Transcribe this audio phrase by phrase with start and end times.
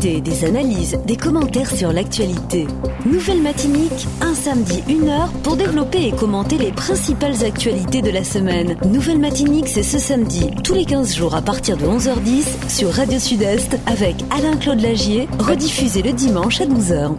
[0.00, 2.66] des analyses, des commentaires sur l'actualité.
[3.04, 8.24] Nouvelle Matinique, un samedi, une heure pour développer et commenter les principales actualités de la
[8.24, 8.78] semaine.
[8.86, 13.18] Nouvelle Matinique, c'est ce samedi, tous les 15 jours à partir de 11h10 sur Radio
[13.18, 17.14] Sud-Est avec Alain-Claude Lagier, rediffusé le dimanche à 12h.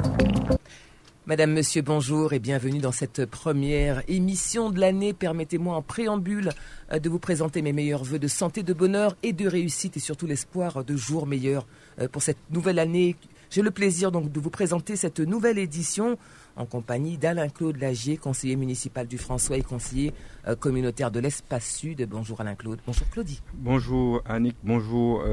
[1.28, 5.14] Madame, Monsieur, bonjour et bienvenue dans cette première émission de l'année.
[5.14, 6.50] Permettez-moi en préambule
[6.92, 10.00] euh, de vous présenter mes meilleurs voeux de santé, de bonheur et de réussite et
[10.00, 11.68] surtout l'espoir de jours meilleurs
[12.12, 13.16] pour cette nouvelle année.
[13.50, 16.18] J'ai le plaisir donc de vous présenter cette nouvelle édition
[16.56, 20.14] en compagnie d'Alain-Claude Lagier, conseiller municipal du François et conseiller
[20.48, 22.08] euh, communautaire de l'Espace Sud.
[22.10, 22.80] Bonjour Alain-Claude.
[22.86, 23.42] Bonjour Claudie.
[23.54, 24.56] Bonjour Annick.
[24.64, 25.24] Bonjour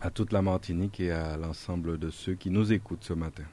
[0.00, 3.44] à toute la Martinique et à l'ensemble de ceux qui nous écoutent ce matin.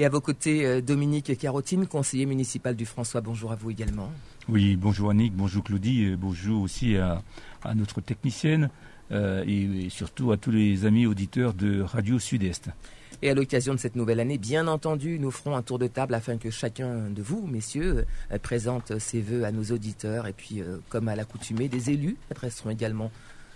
[0.00, 3.20] Et à vos côtés, euh, Dominique Carotine, conseiller municipal du François.
[3.20, 4.10] Bonjour à vous également.
[4.48, 7.22] Oui, bonjour Annick, bonjour Claudie, bonjour aussi à,
[7.74, 8.70] notre technicienne
[9.12, 12.70] euh, et, surtout à tous les amis auditeurs de Radio Sud-Est.
[13.20, 16.14] Et à l'occasion de cette nouvelle année, bien entendu, nous ferons un tour de table
[16.14, 20.26] afin que chacun de vous, messieurs, euh, présente ses voeux à nos auditeurs.
[20.26, 23.10] Et puis, comme à l'accoutumée, des élus adresseront également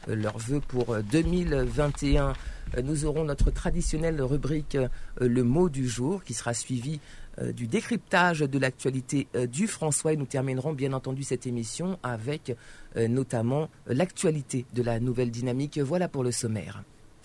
[0.08, 2.34] leurs vœux pour 2021.
[2.76, 4.88] Euh, nous aurons notre traditionnelle rubrique euh,
[5.20, 7.00] Le mot du jour qui sera suivi
[7.38, 12.54] euh, du décryptage de l'actualité du François et nous terminerons bien entendu cette émission avec
[12.96, 15.78] notamment l'actualité de la nouvelle dynamique.
[15.78, 16.82] Voilà pour le sommaire.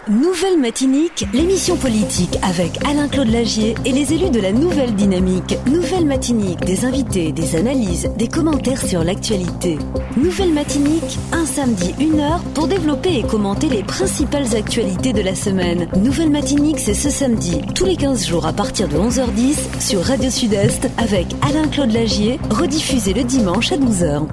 [0.09, 5.57] Nouvelle Matinique, l'émission politique avec Alain-Claude Lagier et les élus de la Nouvelle Dynamique.
[5.65, 9.77] Nouvelle Matinique, des invités, des analyses, des commentaires sur l'actualité.
[10.15, 15.35] Nouvelle Matinique, un samedi, une heure pour développer et commenter les principales actualités de la
[15.35, 15.89] semaine.
[15.97, 20.29] Nouvelle Matinique, c'est ce samedi, tous les 15 jours à partir de 11h10 sur Radio
[20.29, 24.25] Sud-Est avec Alain-Claude Lagier, rediffusé le dimanche à 12h.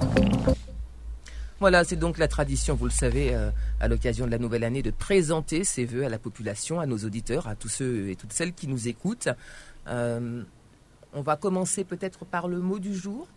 [1.65, 3.49] Voilà, c'est donc la tradition, vous le savez, euh,
[3.81, 6.99] à l'occasion de la nouvelle année, de présenter ses voeux à la population, à nos
[6.99, 9.31] auditeurs, à tous ceux et toutes celles qui nous écoutent.
[9.87, 10.43] Euh,
[11.15, 13.29] on va commencer peut-être par le mot du jour,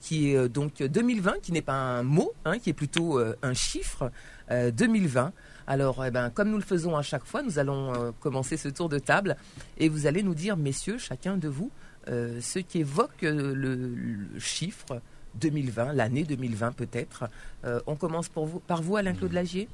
[0.00, 3.54] qui est euh, donc 2020, qui n'est pas un mot, hein, qui est plutôt un
[3.54, 4.10] chiffre,
[4.50, 5.32] 2020.
[5.68, 8.88] Alors, eh ben, comme nous le faisons à chaque fois, nous allons commencer ce tour
[8.88, 9.36] de table
[9.78, 11.70] et vous allez nous dire, messieurs, chacun de vous,
[12.08, 15.00] ce qui évoque le chiffre
[15.36, 17.24] 2020, l'année 2020 peut-être.
[17.64, 19.68] Euh, on commence pour vous, par vous, Alain-Claude Lagier?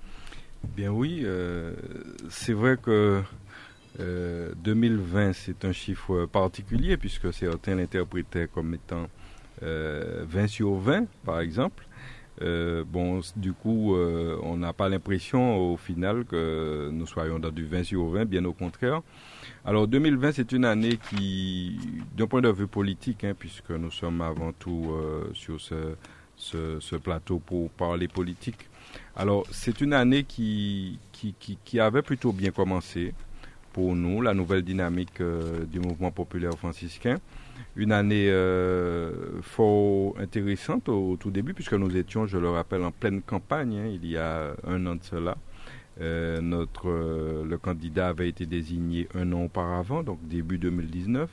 [0.76, 1.74] Bien oui, euh,
[2.30, 3.22] c'est vrai que
[3.98, 9.08] 2020, euh, c'est un chiffre particulier puisque certains l'interprétaient comme étant
[9.60, 11.86] 20 sur 20, par exemple.
[12.40, 17.84] Bon, du coup, on n'a pas l'impression au final que nous soyons dans du 20
[17.84, 19.02] sur 20, bien au contraire.
[19.64, 21.78] Alors 2020, c'est une année qui,
[22.16, 25.94] d'un point de vue politique, hein, puisque nous sommes avant tout euh, sur ce,
[26.36, 28.68] ce, plateau pour parler politique,
[29.16, 33.12] alors c'est une année qui, qui, qui, avait plutôt bien commencé
[33.72, 37.18] pour nous, la nouvelle dynamique euh, du mouvement populaire franciscain.
[37.76, 42.90] Une année euh, fort intéressante au, tout début, puisque nous étions, je le rappelle, en
[42.90, 45.36] pleine campagne, hein, il y a un an de cela.
[46.00, 46.88] Euh, notre,
[47.44, 51.30] le candidat avait été désigné un an auparavant, donc début 2019.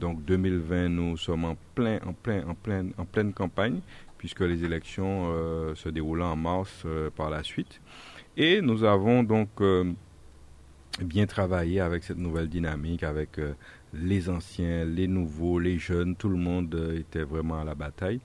[0.00, 3.80] Donc 2020, nous sommes en plein, en plein, en pleine, en pleine campagne,
[4.16, 6.86] puisque les élections euh, se déroulent en mars
[7.16, 7.80] par la suite.
[8.36, 9.48] Et nous avons donc
[11.00, 13.38] bien travaillé avec cette nouvelle dynamique, avec
[13.94, 18.20] les anciens, les nouveaux, les jeunes, tout le monde était vraiment à la bataille.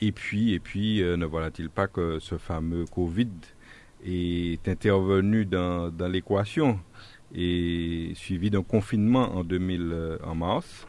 [0.00, 3.30] Et puis, et puis, ne voilà-t-il pas que ce fameux Covid
[4.04, 6.78] est intervenu dans, l'équation
[7.34, 10.86] et suivi d'un confinement en 2000 euh, mars,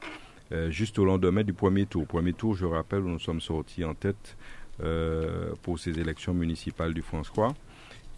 [0.51, 2.05] euh, juste au lendemain du premier tour.
[2.05, 4.37] Premier tour, je rappelle, où nous sommes sortis en tête
[4.83, 7.53] euh, pour ces élections municipales du François.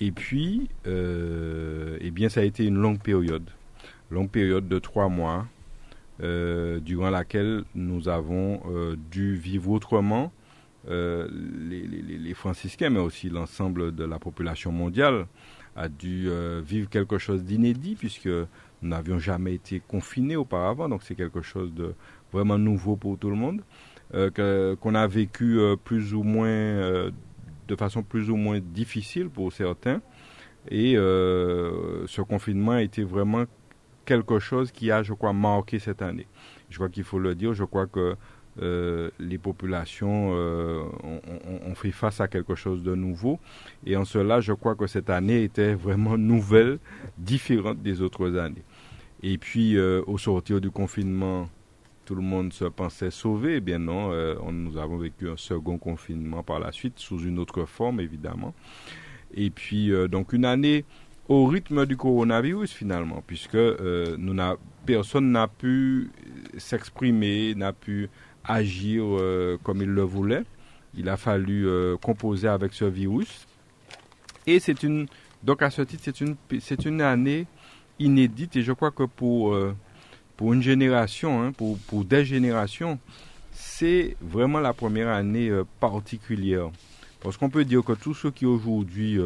[0.01, 3.49] Et puis, eh bien, ça a été une longue période,
[4.09, 5.45] longue période de trois mois,
[6.19, 8.61] durant laquelle nous avons
[9.09, 10.31] dû vivre autrement
[10.87, 15.27] euh, les, franciscains, mais aussi l'ensemble de la population mondiale,
[15.75, 21.03] a dû euh, vivre quelque chose d'inédit puisque nous n'avions jamais été confinés auparavant, donc
[21.03, 21.93] c'est quelque chose de
[22.31, 23.61] vraiment nouveau pour tout le monde,
[24.13, 27.11] euh, qu'on a vécu plus ou moins,
[27.67, 30.01] de façon plus ou moins difficile pour certains.
[30.71, 33.45] Et ce confinement a été vraiment
[34.09, 36.25] quelque chose qui a, je crois, marqué cette année.
[36.71, 38.15] Je crois qu'il faut le dire, je crois que
[38.59, 40.83] euh, les populations euh,
[41.67, 43.39] ont, fait face à quelque chose de nouveau.
[43.85, 46.79] Et en cela, je crois que cette année était vraiment nouvelle,
[47.19, 48.63] différente des autres années.
[49.21, 51.47] Et puis, euh, au sortir du confinement,
[52.05, 53.57] tout le monde se pensait sauvé.
[53.57, 54.11] Eh bien non,
[54.51, 58.55] nous avons vécu un second confinement par la suite, sous une autre forme, évidemment.
[59.35, 60.85] Et puis, donc, une année
[61.29, 64.35] au rythme du coronavirus finalement, puisque nous
[64.85, 66.09] personne n'a pu
[66.57, 68.09] s'exprimer, n'a pu
[68.43, 69.03] agir
[69.63, 70.43] comme il le voulait.
[70.95, 71.67] Il a fallu
[72.01, 73.47] composer avec ce virus.
[74.47, 75.05] Et c'est une,
[75.43, 76.35] donc à ce titre, c'est une,
[76.85, 77.45] une année
[77.99, 79.55] inédite et je crois que pour,
[80.35, 82.97] pour une génération, hein, pour, pour des générations,
[83.51, 86.71] c'est vraiment la première année particulière.
[87.21, 89.19] Parce qu'on peut dire que tous ceux qui aujourd'hui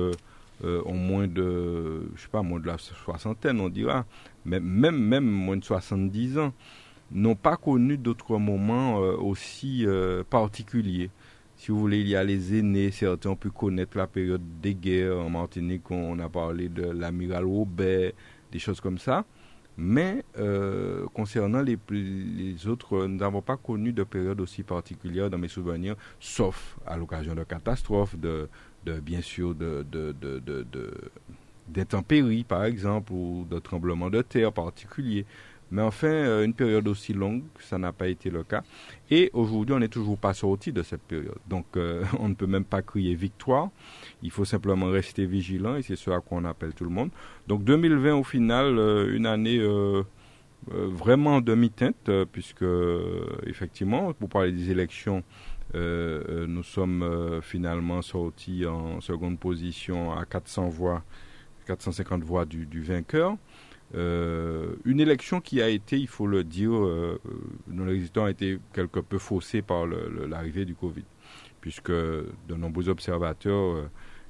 [0.64, 4.06] euh, euh, ont moins de, je sais pas, moins de la soixantaine, on dira,
[4.46, 6.54] même, même, même moins de 70 ans,
[7.12, 9.86] n'ont pas connu d'autres moments euh, aussi
[10.30, 11.10] particuliers.
[11.56, 14.74] Si vous voulez, il y a les aînés, certains ont pu connaître la période des
[14.74, 18.12] guerres en Martinique, on a parlé de l'amiral Robert,
[18.52, 19.26] des choses comme ça.
[19.76, 25.40] Mais euh, concernant les, les autres, nous n'avons pas connu de période aussi particulière dans
[25.40, 28.50] mes souvenirs, sauf à l'occasion de catastrophes, de,
[28.86, 30.92] de bien sûr de, de, de
[31.68, 35.26] d'intempéries par exemple, ou de tremblements de terre particuliers.
[35.72, 38.62] Mais enfin, euh, une période aussi longue, ça n'a pas été le cas.
[39.10, 41.40] Et aujourd'hui, on n'est toujours pas sorti de cette période.
[41.48, 43.70] Donc, euh, on ne peut même pas crier victoire.
[44.22, 47.10] Il faut simplement rester vigilant et c'est ce à quoi on appelle tout le monde.
[47.48, 49.60] Donc, 2020, au final, euh, une année
[50.68, 52.64] vraiment demi-teinte, puisque,
[53.46, 55.24] effectivement, pour parler des élections,
[55.74, 61.04] nous sommes finalement sortis en seconde position à 400 voix,
[61.66, 63.38] 450 voix du vainqueur.
[63.96, 67.20] Euh, une élection qui a été, il faut le dire, euh,
[67.68, 71.04] nos résultats ont été quelque peu faussés par l'arrivée du Covid,
[71.62, 73.90] puisque de nombreux observateurs euh,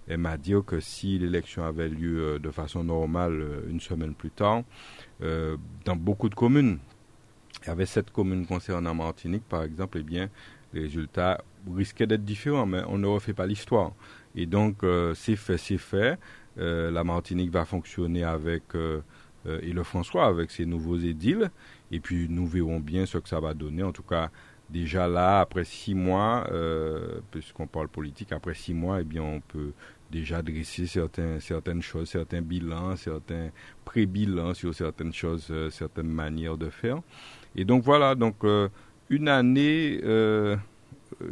[0.10, 4.64] aiment dire que si l'élection avait lieu de façon normale une semaine plus tard,
[5.22, 6.80] dans beaucoup de communes,
[7.62, 10.30] il y avait sept communes concernant Martinique, par exemple, eh bien,
[10.74, 11.44] les résultats
[11.76, 13.94] risquaient d'être différents, mais on ne refait pas l'histoire.
[14.36, 14.84] Et donc,
[15.14, 16.18] c'est fait, c'est fait.
[16.58, 18.76] la Martinique va fonctionner avec
[19.46, 21.52] euh, et le François avec ses nouveaux édiles.
[21.92, 23.84] Et puis nous verrons bien ce que ça va donner.
[23.84, 24.30] En tout cas,
[24.70, 29.42] déjà là, après six mois, euh, puisqu'on parle politique, après six mois, eh bien, on
[29.42, 29.74] peut
[30.12, 33.50] déjà dresser certaines choses, certains bilans, certains
[33.84, 37.02] pré-bilans sur certaines choses, euh, certaines manières de faire.
[37.56, 38.38] Et donc voilà, donc
[39.14, 40.00] une année,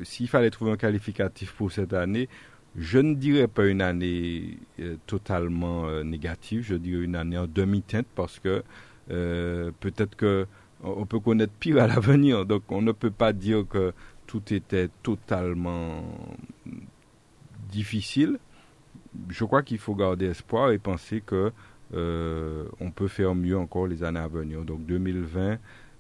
[0.04, 2.30] s'il fallait trouver un qualificatif pour cette année,
[2.75, 7.48] je ne dirais pas une année euh, totalement euh, négative, je dirais une année en
[7.48, 8.63] demi-teinte parce que
[9.12, 10.48] euh, peut-être que
[10.83, 12.45] on peut connaître pire à l'avenir.
[12.45, 13.94] Donc on ne peut pas dire que
[14.25, 16.04] tout était totalement
[17.69, 18.39] difficile.
[19.30, 21.51] Je crois qu'il faut garder espoir et penser que
[21.94, 24.63] on peut faire mieux encore les années à venir.
[24.63, 25.57] Donc 2020,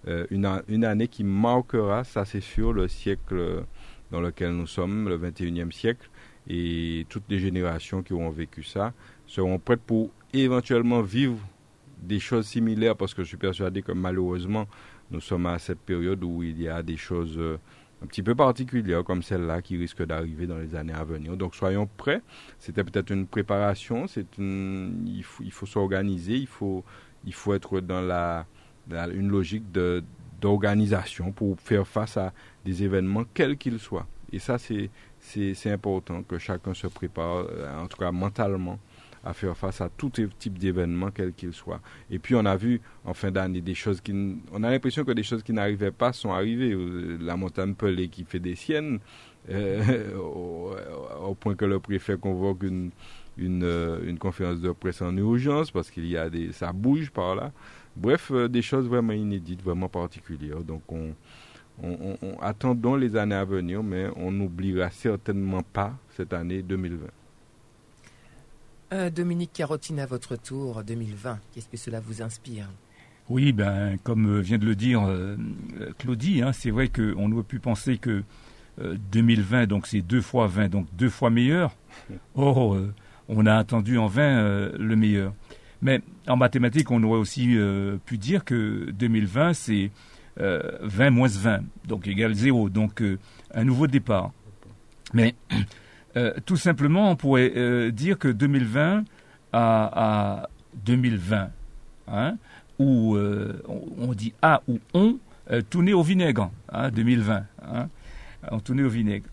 [0.07, 3.63] une, une, année qui marquera, ça c'est sûr, le siècle
[4.11, 6.09] dans lequel nous sommes, le 21e siècle
[6.47, 8.93] et toutes les générations qui auront vécu ça
[9.27, 11.39] seront prêtes pour éventuellement vivre
[12.01, 14.67] des choses similaires parce que je suis persuadé que malheureusement
[15.11, 17.59] nous sommes à cette période où il y a des choses euh,
[18.03, 21.37] un petit peu particulières comme celle-là qui risquent d'arriver dans les années à venir.
[21.37, 22.21] Donc soyons prêts.
[22.57, 26.83] C'était peut-être une préparation, c'est il faut, il faut s'organiser, il faut,
[27.25, 28.47] il faut être dans la,
[28.89, 29.63] une logique
[30.41, 32.33] d'organisation pour faire face à
[32.65, 34.07] des événements quels qu'ils soient.
[34.33, 38.79] Et ça, c'est, important que chacun se prépare, euh, en tout cas mentalement,
[39.23, 41.79] à faire face à tout type d'événement, quel qu'il soit.
[42.09, 44.13] Et puis on a vu en fin d'année des choses qui...
[44.51, 46.71] On a l'impression que des choses qui n'arrivaient pas sont arrivées.
[46.71, 48.99] Euh, la montagne Pelé qui fait des siennes,
[49.49, 52.91] euh, au, point que le préfet convoque une,
[53.37, 56.51] une, une, conférence de presse en urgence parce qu'il y a des...
[56.51, 57.51] ça bouge par là.
[57.95, 60.63] Bref, des choses vraiment inédites, vraiment particulières.
[60.63, 61.13] Donc on
[61.83, 67.07] on, attendons les années à venir, mais on n'oubliera certainement pas cette année 2020.
[68.93, 72.67] Euh, Dominique Carotine, à votre tour, 2020, qu'est-ce que cela vous inspire?
[73.29, 75.37] Oui, ben, comme vient de le dire euh,
[75.97, 78.23] Claudie, hein, c'est vrai qu'on aurait pu penser que
[78.77, 81.75] 2020, euh, donc c'est deux fois 20, donc deux fois meilleur.
[82.35, 82.77] Or,
[83.29, 85.33] on a attendu en 20 le meilleur.
[85.81, 87.57] Mais en mathématiques, on aurait aussi
[88.05, 89.91] pu dire que 2020, c'est
[90.37, 93.17] 20 euh, moins 20, donc égale 0, donc euh,
[93.53, 94.31] un nouveau départ.
[95.13, 95.35] Mais
[96.17, 99.03] euh, tout simplement, on pourrait dire que 2020
[99.53, 100.49] à,
[100.85, 101.49] 2020,
[102.07, 102.37] hein,
[102.79, 105.17] où on, dit A ou on,
[105.69, 107.89] tourner au vinaigre, hein, 2020, hein,
[108.49, 109.27] on tournait au vinaigre.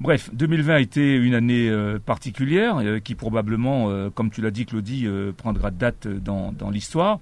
[0.00, 1.72] Bref, 2020 a été une année
[2.04, 7.20] particulière qui probablement, comme tu l'as dit Claudie, prendra date dans, l'histoire.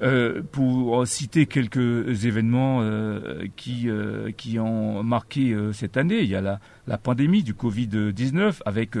[0.00, 6.34] Euh, pour citer quelques événements euh, qui, euh, qui ont marqué cette année, il y
[6.34, 8.92] a la, pandémie du Covid-19 avec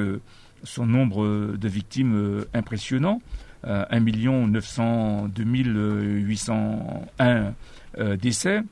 [0.62, 3.20] son nombre de victimes impressionnant.
[3.64, 7.54] 1 900 801
[8.20, 8.62] décès.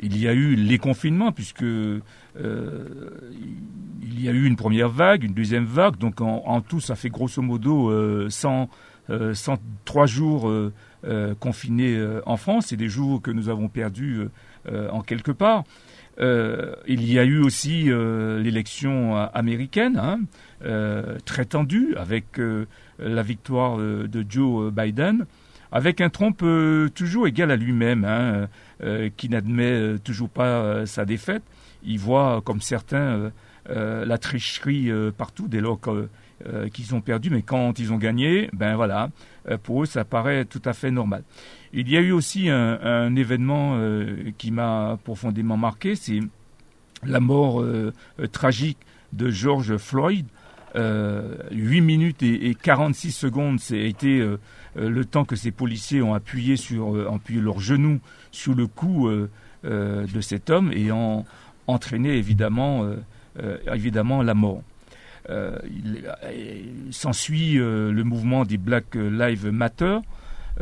[0.00, 1.64] il y a eu les confinements puisque
[2.38, 7.08] il y a eu une première vague, une deuxième vague, donc en, tout ça fait
[7.08, 8.68] grosso modo 100,
[9.32, 10.52] 103 jours
[11.40, 12.66] confinés en France.
[12.68, 14.28] C'est des jours que nous avons perdus
[14.68, 15.64] en quelque part.
[16.18, 20.20] Euh, il y a eu aussi euh, l'élection américaine, hein,
[20.64, 22.40] euh, très tendue, avec
[22.98, 25.26] la victoire de Joe Biden,
[25.72, 26.42] avec un Trump
[26.94, 28.48] toujours égal à lui-même, hein,
[29.16, 31.42] qui n'admet toujours pas sa défaite.
[31.84, 33.32] Il voit, comme certains,
[33.68, 35.80] la tricherie partout dès lors
[36.72, 39.10] qu'ils ont perdu, mais quand ils ont gagné, ben voilà,
[39.62, 41.22] pour eux, ça paraît tout à fait normal.
[41.78, 46.20] Il y a eu aussi un, événement euh, qui m'a profondément marqué, c'est
[47.04, 48.78] la mort euh, euh, tragique
[49.12, 50.26] de George Floyd.
[50.74, 54.22] 8 minutes et, 46 secondes, été
[54.74, 57.98] le temps que ces policiers ont appuyé sur, appuyé leurs genoux
[58.30, 59.08] sur le cou
[59.64, 61.24] de cet homme et ont
[61.66, 62.88] entraîné évidemment,
[63.72, 64.62] évidemment la mort.
[65.28, 66.04] il
[66.90, 69.98] s'ensuit le mouvement des Black Lives Matter,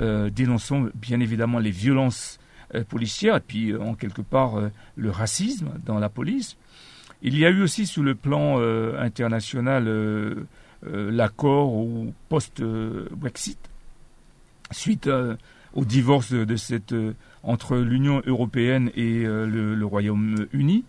[0.01, 2.41] euh, dénonçons bien évidemment les violences
[2.75, 4.55] euh, policières et puis euh, en quelque part
[4.97, 6.57] le racisme dans la police.
[7.23, 8.59] Il y a eu aussi sur le plan
[8.99, 9.89] international
[10.83, 13.59] l'accord au post-Brexit
[14.73, 15.09] suite
[15.73, 16.95] au divorce de cette
[17.43, 20.85] entre l'Union européenne et le, Royaume-Uni,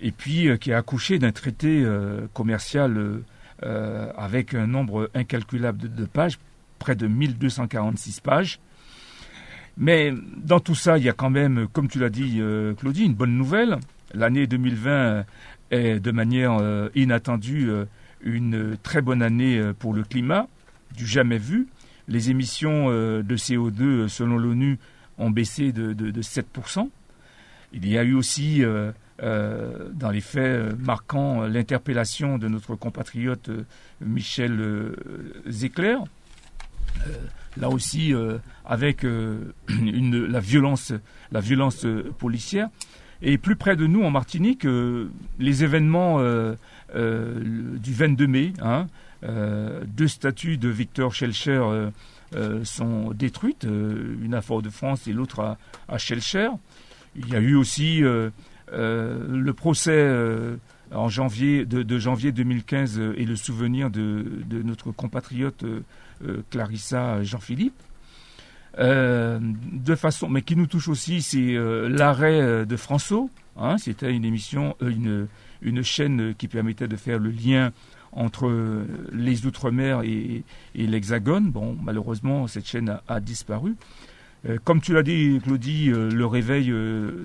[0.00, 1.86] et puis qui a accouché d'un traité
[2.32, 3.22] commercial
[3.62, 6.38] avec un nombre incalculable de pages,
[6.78, 8.58] près de 1246 pages.
[9.76, 13.04] Mais dans tout ça, il y a quand même, comme tu l'as dit, euh, Claudie,
[13.04, 13.78] une bonne nouvelle.
[14.12, 15.24] L'année 2020
[15.70, 17.84] est de manière euh, inattendue euh,
[18.22, 20.46] une très bonne année pour le climat,
[20.96, 21.66] du jamais vu.
[22.06, 24.78] Les émissions de CO2, selon l'ONU,
[25.18, 26.88] ont baissé de, 7%.
[27.74, 28.62] Il y a eu aussi,
[29.20, 33.50] dans les faits marquants, l'interpellation de notre compatriote
[34.00, 34.92] Michel
[35.48, 35.96] Zecler,
[37.06, 37.12] euh,
[37.56, 40.92] là aussi euh, avec euh, la violence,
[41.30, 41.86] la violence
[42.18, 42.68] policière.
[43.22, 44.66] Et plus près de nous, en Martinique,
[45.38, 46.18] les événements
[46.92, 48.86] du 22 mai, hein,
[49.86, 51.62] deux statues de Victor Schellcher
[52.64, 55.96] sont détruites, une à Fort-de-France et l'autre à, à.
[57.16, 58.02] Il y a eu aussi
[58.76, 60.08] le procès
[60.92, 64.24] en janvier, de, janvier 2015 et le souvenir de,
[64.62, 67.74] notre compatriote euh, Clarissa Jean-Philippe.
[68.78, 73.26] Euh, de façon, mais qui nous touche aussi, c'est euh, l'arrêt de François.
[73.56, 77.72] Hein, C'était une émission, une chaîne qui permettait de faire le lien
[78.12, 81.50] entre les Outre-mer et, l'Hexagone.
[81.50, 83.76] Bon, malheureusement, cette chaîne a, disparu.
[84.64, 86.72] comme tu l'as dit, Claudie, le réveil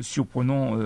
[0.01, 0.77] surprenant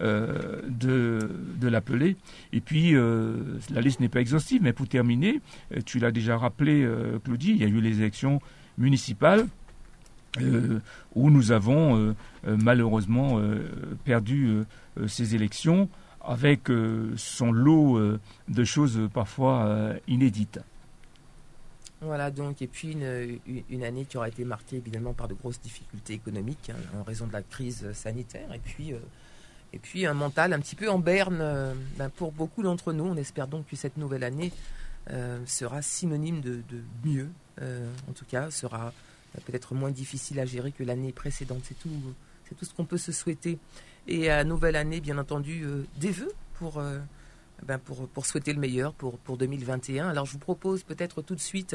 [0.00, 2.16] euh, de, l'appeler.
[2.52, 3.36] Et puis, euh,
[3.70, 5.40] la liste n'est pas exhaustive, mais pour terminer,
[5.72, 6.86] euh, tu l'as déjà rappelé,
[7.24, 8.40] Claudie, il y a eu les élections
[8.76, 9.46] municipales.
[11.14, 12.12] où nous avons
[12.44, 13.40] malheureusement
[14.04, 14.64] perdu
[15.06, 15.88] ces élections
[16.20, 16.62] avec
[17.14, 20.58] son lot de choses parfois inédites.
[22.00, 23.38] Voilà donc, et puis une,
[23.70, 27.28] une, année qui aura été marquée évidemment par de grosses difficultés économiques hein, en raison
[27.28, 28.92] de la crise sanitaire, et puis
[29.74, 33.04] et puis un mental un petit peu en berne euh, ben, pour beaucoup d'entre nous.
[33.04, 34.52] On espère donc que cette nouvelle année
[35.10, 36.62] euh, sera synonyme de,
[37.04, 37.28] mieux,
[37.60, 38.92] euh, en tout cas sera
[39.46, 41.62] peut-être moins difficile à gérer que l'année précédente.
[41.64, 41.90] C'est tout,
[42.48, 43.58] c'est tout ce qu'on peut se souhaiter.
[44.06, 45.66] Et à nouvelle année, bien entendu,
[45.98, 46.80] des vœux pour,
[47.64, 50.08] ben, pour, pour, souhaiter le meilleur pour, pour 2021.
[50.08, 51.74] Alors je vous propose peut-être tout de suite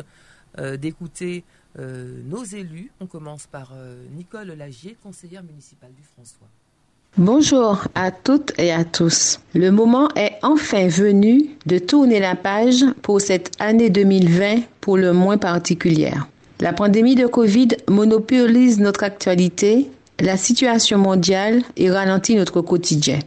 [0.57, 1.43] d'écouter
[1.77, 2.93] nos élus.
[3.01, 3.73] On commence par
[4.11, 6.47] Nicole Lagier, conseillère municipale du François.
[7.17, 9.39] Bonjour à toutes et à tous.
[9.55, 15.11] Le moment est enfin venu de tourner la page pour cette année 2020 pour le
[15.11, 16.27] moins particulière.
[16.61, 19.89] La pandémie de Covid monopolise notre actualité,
[20.19, 23.19] la situation mondiale et ralentit notre quotidien.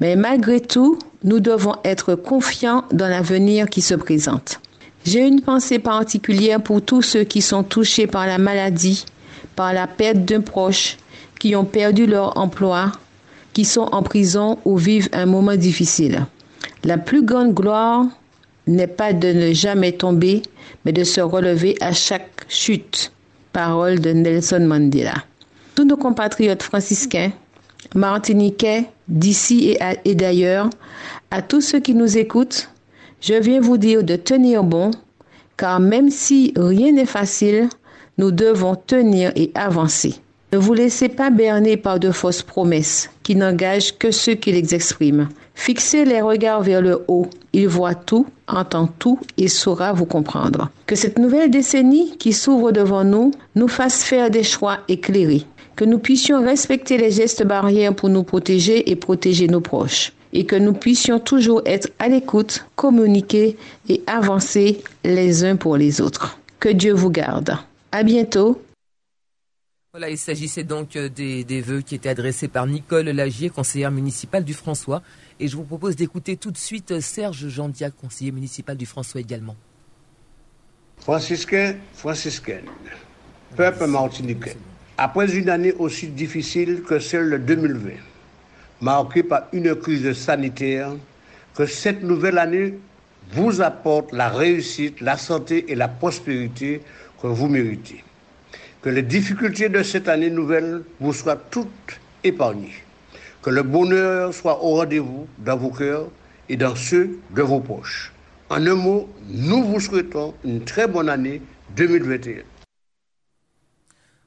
[0.00, 4.60] Mais malgré tout, nous devons être confiants dans l'avenir qui se présente.
[5.04, 9.04] J'ai une pensée particulière pour tous ceux qui sont touchés par la maladie,
[9.56, 10.96] par la perte d'un proche,
[11.38, 12.92] qui ont perdu leur emploi,
[13.56, 16.26] qui sont en prison ou vivent un moment difficile.
[16.84, 18.04] La plus grande gloire
[18.66, 20.42] n'est pas de ne jamais tomber,
[20.84, 23.12] mais de se relever à chaque chute.
[23.54, 25.14] Parole de Nelson Mandela.
[25.74, 27.32] Tous nos compatriotes franciscains,
[27.94, 30.68] martiniquais, d'ici et, d'ailleurs,
[31.30, 32.68] à tous ceux qui nous écoutent,
[33.22, 34.90] je viens vous dire de tenir bon,
[35.56, 37.70] car même si rien n'est facile,
[38.18, 40.14] nous devons tenir et avancer.
[40.52, 44.74] Ne vous laissez pas berner par de fausses promesses qui n'engagent que ceux qui les
[44.74, 45.28] expriment.
[45.56, 47.28] Fixez les regards vers le haut.
[47.52, 50.70] Il voit tout, entend tout et saura vous comprendre.
[50.86, 55.44] Que cette nouvelle décennie qui s'ouvre devant nous nous fasse faire des choix éclairés.
[55.74, 60.12] Que nous puissions respecter les gestes barrières pour nous protéger et protéger nos proches.
[60.32, 63.56] Et que nous puissions toujours être à l'écoute, communiquer
[63.88, 66.38] et avancer les uns pour les autres.
[66.60, 67.56] Que Dieu vous garde.
[67.90, 68.60] À bientôt.
[69.96, 73.90] Voilà, il s'agissait donc euh, des, des vœux qui étaient adressés par Nicole Lagier, conseillère
[73.90, 75.00] municipale du François.
[75.40, 79.22] Et je vous propose d'écouter tout de suite euh, Serge Jandia, conseiller municipal du François
[79.22, 79.56] également.
[80.98, 82.66] Franciscain, franciscaine,
[83.56, 84.58] peuple martiniquais,
[84.98, 87.92] après une année aussi difficile que celle de 2020,
[88.82, 90.90] marquée par une crise sanitaire,
[91.54, 92.74] que cette nouvelle année
[93.32, 96.82] vous apporte la réussite, la santé et la prospérité
[97.22, 98.04] que vous méritez.
[98.86, 102.84] Que les difficultés de cette année nouvelle vous soient toutes épargnées.
[103.42, 106.06] Que le bonheur soit au rendez-vous dans vos cœurs
[106.48, 108.12] et dans ceux de vos poches.
[108.48, 111.42] En un mot, nous vous souhaitons une très bonne année
[111.74, 112.44] 2021.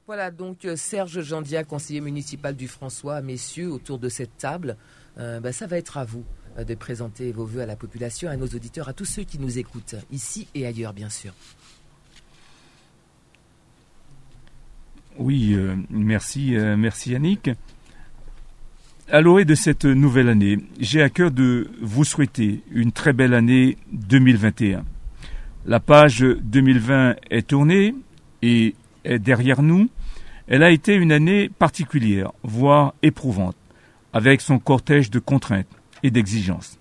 [0.06, 3.22] Voilà donc euh, Serge Jandia, conseiller municipal du François.
[3.22, 4.76] Messieurs, autour de cette table,
[5.16, 6.24] euh, bah, ça va être à vous
[6.58, 9.38] euh, de présenter vos voeux à la population, à nos auditeurs, à tous ceux qui
[9.38, 11.32] nous écoutent, ici et ailleurs, bien sûr.
[15.20, 17.50] Oui, euh, merci, euh, merci Yannick.
[19.10, 23.34] À l'orée de cette nouvelle année, j'ai à cœur de vous souhaiter une très belle
[23.34, 24.82] année 2021.
[25.66, 27.94] La page 2020 est tournée
[28.40, 28.74] et
[29.04, 29.90] est derrière nous.
[30.48, 33.56] Elle a été une année particulière, voire éprouvante,
[34.14, 35.68] avec son cortège de contraintes
[36.02, 36.78] et d'exigences.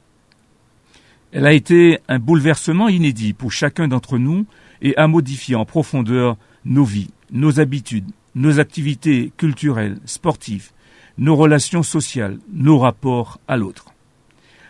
[1.33, 4.45] Elle a été un bouleversement inédit pour chacun d'entre nous
[4.81, 10.71] et a modifié en profondeur nos vies, nos habitudes, nos activités culturelles, sportives,
[11.17, 13.93] nos relations sociales, nos rapports à l'autre.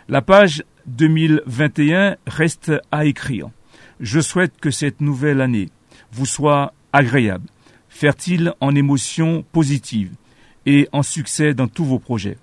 [0.08, 3.50] La page 2021 reste à écrire.
[4.00, 5.68] Je souhaite que cette nouvelle année
[6.12, 7.48] vous soit agréable,
[7.88, 10.12] fertile en émotions positives
[10.66, 12.38] et en succès dans tous vos projets.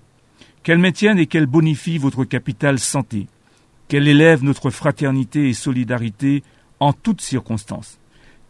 [0.62, 3.26] Qu'elle maintienne et qu'elle bonifie votre capital santé,
[3.88, 6.42] qu'elle élève notre fraternité et solidarité
[6.80, 7.98] en toutes circonstances,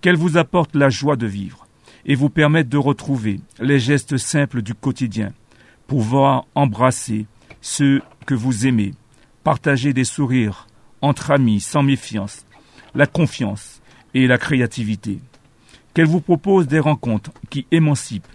[0.00, 1.67] qu'elle vous apporte la joie de vivre
[2.08, 5.32] et vous permette de retrouver les gestes simples du quotidien,
[5.86, 7.26] pouvoir embrasser
[7.60, 8.94] ceux que vous aimez,
[9.44, 10.66] partager des sourires
[11.02, 12.46] entre amis sans méfiance,
[12.94, 13.82] la confiance
[14.14, 15.20] et la créativité.
[15.92, 18.26] Qu'elle vous propose des rencontres qui émancipent,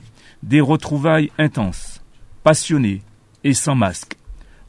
[0.44, 2.04] des retrouvailles intenses,
[2.44, 3.02] passionnées
[3.44, 4.18] et sans masque.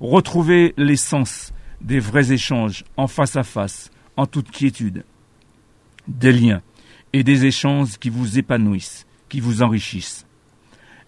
[0.00, 5.04] Retrouvez l'essence des vrais échanges en face à face, en toute quiétude.
[6.08, 6.62] Des liens
[7.14, 10.26] et des échanges qui vous épanouissent, qui vous enrichissent.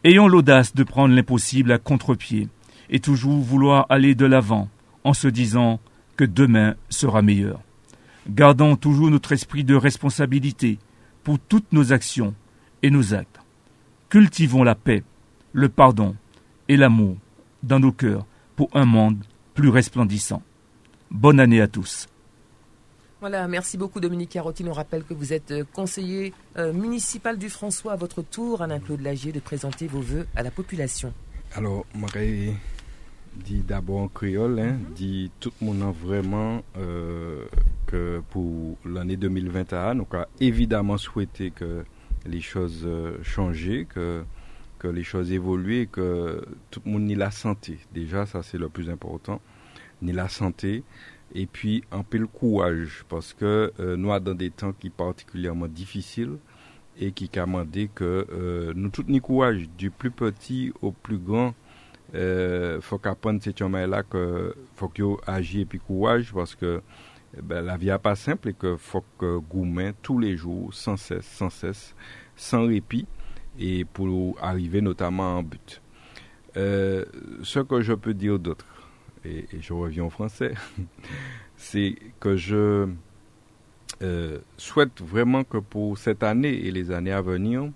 [0.04, 2.46] Ayons l'audace de prendre l'impossible à contre-pied
[2.90, 4.68] et toujours vouloir aller de l'avant
[5.02, 5.80] en se disant
[6.16, 7.60] que demain sera meilleur.
[8.30, 10.78] Gardons toujours notre esprit de responsabilité
[11.24, 12.36] pour toutes nos actions
[12.84, 13.40] et nos actes.
[14.08, 15.02] Cultivons la paix,
[15.52, 16.14] le pardon
[16.68, 17.16] et l'amour
[17.64, 20.44] dans nos cœurs pour un monde plus resplendissant.
[21.10, 22.06] Bonne année à tous.
[23.28, 24.68] Voilà, merci beaucoup Dominique Carotine.
[24.68, 27.94] On rappelle que vous êtes euh, conseiller euh, municipal du François.
[27.94, 31.12] À votre tour, Alain-Claude Lagier, de présenter vos voeux à la population.
[31.56, 31.84] Alors,
[32.14, 32.52] je
[33.34, 37.46] dit d'abord en créole, hein, dit tout le monde vraiment euh,
[37.88, 41.84] que pour l'année 2021, nous avons évidemment souhaité que
[42.26, 44.22] les choses euh, changent, que,
[44.78, 47.80] que les choses évoluent, que tout le monde ni la santé.
[47.92, 49.40] Déjà, ça c'est le plus important,
[50.00, 50.84] ni la santé.
[51.34, 54.94] Et puis un peu le courage, parce que euh, nous dans des temps qui sont
[54.94, 56.38] particulièrement difficiles
[56.98, 61.54] et qui commandent que euh, nous tous ni courage, du plus petit au plus grand,
[62.14, 66.80] euh, faut qu'apprendre cette là que faut qu'il agisse et puis courage parce que
[67.42, 70.96] ben, la vie n'est pas simple et que faut que gourmet tous les jours sans
[70.96, 71.94] cesse sans cesse
[72.36, 73.06] sans répit
[73.58, 75.82] et pour arriver notamment en but.
[76.56, 77.04] Euh,
[77.42, 78.64] ce que je peux dire d'autre
[79.26, 80.54] et, je reviens en français
[81.56, 82.88] c'est que je
[84.02, 87.70] euh, souhaite vraiment que pour cette année et les années à venir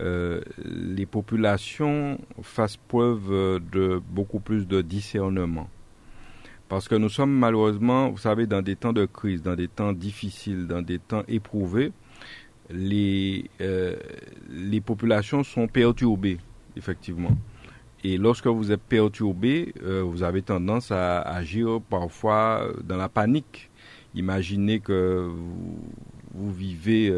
[0.00, 5.68] euh, les populations fassent preuve de beaucoup plus de discernement.
[6.68, 9.92] Parce que nous sommes malheureusement, vous savez, dans des temps de crise, dans des temps
[9.92, 11.92] difficiles, dans des temps éprouvés,
[12.70, 13.96] les, euh,
[14.50, 16.38] les populations sont perturbées,
[16.76, 17.36] effectivement.
[18.04, 23.70] Et lorsque vous êtes perturbé, euh, vous avez tendance à agir parfois dans la panique.
[24.14, 25.78] Imaginez que vous,
[26.32, 27.12] vous vivez,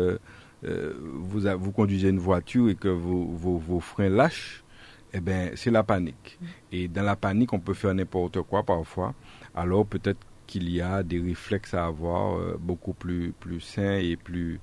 [0.63, 4.65] vous, vous conduisez une voiture et que vos, freins lâchent,
[5.13, 6.39] eh bien, c'est la panique.
[6.73, 9.15] Et dans la panique, on peut faire n'importe quoi parfois.
[9.55, 14.61] Alors peut-être qu'il y a des réflexes à avoir beaucoup plus, plus sains et plus,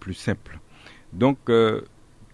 [0.00, 0.58] plus simples.
[1.12, 1.38] Donc,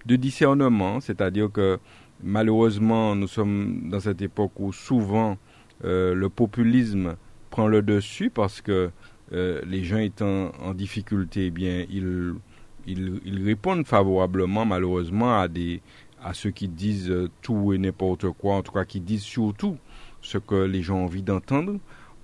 [0.06, 1.78] de discernement, c'est-à-dire que
[2.22, 5.36] malheureusement, nous sommes dans cette époque où souvent
[5.84, 7.16] euh, le populisme
[7.50, 8.90] prend le dessus parce que
[9.32, 15.80] euh, les gens étant en difficulté, eh bien, ils, répondent favorablement, malheureusement, à, des,
[16.22, 19.76] à ceux qui disent tout et n'importe quoi, en tout cas qui disent surtout
[20.22, 21.78] ce que les gens ont envie d'entendre.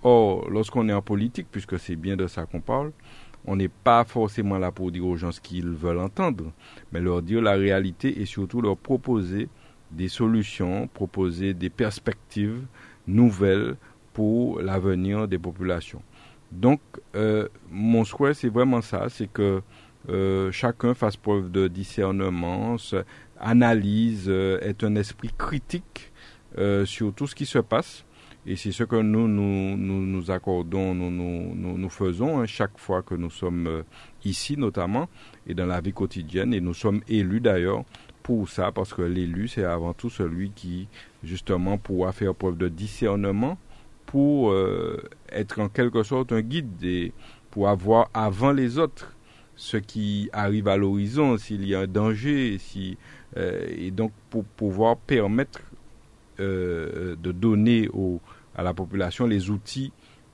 [0.05, 2.93] Or, lorsqu'on est en politique, puisque c'est bien de ça qu'on parle,
[3.45, 6.53] on n'est pas forcément là pour dire aux gens ce qu'ils veulent entendre,
[6.93, 9.49] mais leur dire la réalité et surtout leur proposer
[9.93, 12.65] des solutions, proposer des perspectives
[13.07, 13.77] nouvelles
[14.13, 16.03] pour l'avenir des populations.
[16.51, 16.81] Donc,
[17.15, 19.63] euh, mon souhait, c'est vraiment ça, c'est que
[20.09, 22.77] euh, chacun fasse preuve de discernement,
[23.41, 26.13] analyse, euh, est un esprit critique
[26.85, 28.05] sur tout ce qui se passe
[28.45, 33.03] et c'est ce que nous nous, nous, accordons, nous, nous, nous faisons hein, chaque fois
[33.03, 33.83] que nous sommes euh,
[34.25, 35.09] ici notamment
[35.47, 36.53] et dans la vie quotidienne.
[36.53, 37.85] Et nous sommes élus d'ailleurs
[38.23, 40.89] pour ça, parce que l'élu, c'est avant tout celui qui,
[41.25, 43.59] justement, pourra faire preuve de discernement
[44.07, 47.13] pour euh, être en quelque sorte un guide et
[47.51, 49.15] pour avoir avant les autres
[49.57, 52.97] ce qui arrive à l'horizon, s'il y a un danger, si,
[53.37, 55.61] euh, et donc pour pouvoir permettre
[56.39, 57.89] de donner
[58.57, 59.93] à la population les outils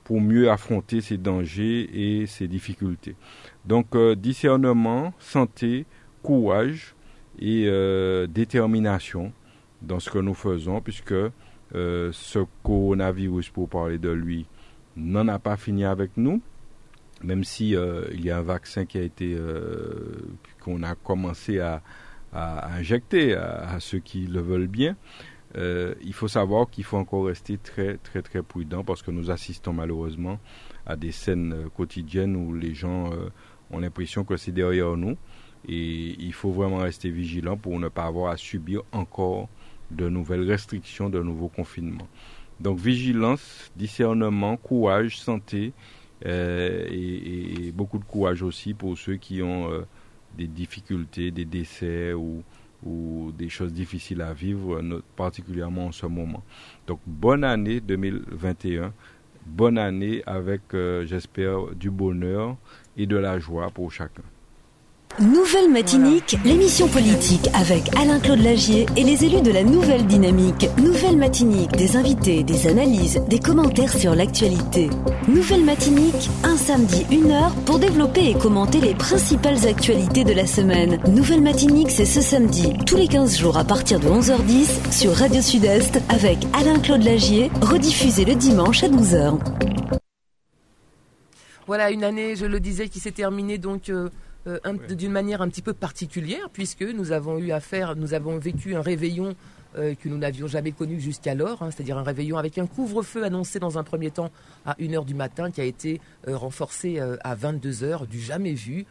[0.09, 3.15] pour mieux affronter ces dangers et ces difficultés.
[3.63, 5.85] Donc euh, discernement, santé,
[6.23, 6.95] courage
[7.39, 9.31] et euh, détermination
[9.81, 14.45] dans ce que nous faisons, puisque euh, ce coronavirus, pour parler de lui,
[14.95, 16.41] n'en a pas fini avec nous,
[17.23, 19.37] même si il y a un vaccin qui a été
[20.63, 21.81] qu'on a commencé à,
[22.33, 24.95] injecter à, ceux qui le veulent bien.
[25.57, 29.31] Euh, il faut savoir qu'il faut encore rester très très très prudent parce que nous
[29.31, 30.39] assistons malheureusement
[30.85, 33.29] à des scènes euh, quotidiennes où les gens euh,
[33.71, 35.17] ont l'impression que c'est derrière nous
[35.67, 39.49] et il faut vraiment rester vigilant pour ne pas avoir à subir encore
[39.91, 42.07] de nouvelles restrictions, de nouveaux confinements.
[42.59, 45.73] Donc vigilance, discernement, courage, santé
[46.25, 49.69] et, beaucoup de courage aussi pour ceux qui ont
[50.37, 52.43] des difficultés, des décès ou
[52.83, 54.81] ou des choses difficiles à vivre,
[55.15, 56.43] particulièrement en ce moment.
[56.87, 58.93] Donc bonne année 2021,
[59.45, 62.55] bonne année avec, euh, j'espère, du bonheur
[62.97, 64.23] et de la joie pour chacun.
[65.17, 70.69] Nouvelle Matinique, l'émission politique avec Alain-Claude Lagier et les élus de la Nouvelle Dynamique.
[70.77, 74.89] Nouvelle Matinique, des invités, des analyses, des commentaires sur l'actualité.
[75.27, 80.47] Nouvelle Matinique, un samedi, une heure pour développer et commenter les principales actualités de la
[80.47, 81.01] semaine.
[81.09, 85.41] Nouvelle Matinique, c'est ce samedi, tous les 15 jours à partir de 11h10 sur Radio
[85.41, 89.37] Sud-Est avec Alain-Claude Lagier, rediffusé le dimanche à 12h.
[91.67, 93.89] Voilà une année, je le disais, qui s'est terminée donc...
[93.89, 94.07] Euh,
[94.47, 94.57] euh,
[94.89, 98.81] d'une manière un petit peu particulière, puisque nous avons eu affaire, nous avons vécu un
[98.81, 99.35] réveillon
[99.77, 103.59] euh, que nous n'avions jamais connu jusqu'alors, hein, c'est-à-dire un réveillon avec un couvre-feu annoncé
[103.59, 104.31] dans un premier temps
[104.65, 108.85] à 1h du matin, qui a été euh, renforcé à 22h, du jamais vu.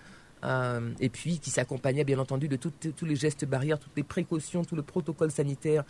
[1.00, 4.76] et puis qui s'accompagnait bien entendu de tous les gestes barrières, toutes les précautions, tout
[4.76, 5.82] le protocole sanitaire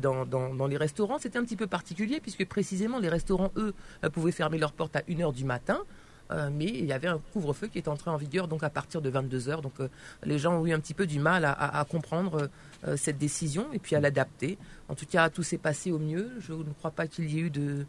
[0.00, 1.18] dans, dans, les restaurants.
[1.18, 3.74] C'était un petit peu particulier puisque précisément les restaurants, eux,
[4.12, 5.80] pouvaient fermer leurs portes à 1h du matin.
[6.30, 9.02] Euh, mais il y avait un couvre-feu qui est entré en vigueur donc à partir
[9.02, 9.62] de 22 heures.
[9.62, 9.88] Donc euh,
[10.24, 12.48] les gens ont eu un petit peu du mal à, comprendre
[12.86, 14.58] euh, cette décision et puis à l'adapter.
[14.88, 16.30] En tout cas, tout s'est passé au mieux.
[16.40, 17.86] Je ne crois pas qu'il y ait eu de,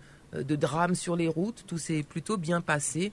[0.55, 1.63] drame sur les routes.
[1.67, 3.11] Tout s'est plutôt bien passé.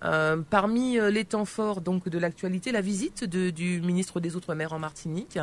[0.00, 5.38] parmi les temps forts donc de l'actualité, la visite du ministre des Outre-mer en Martinique.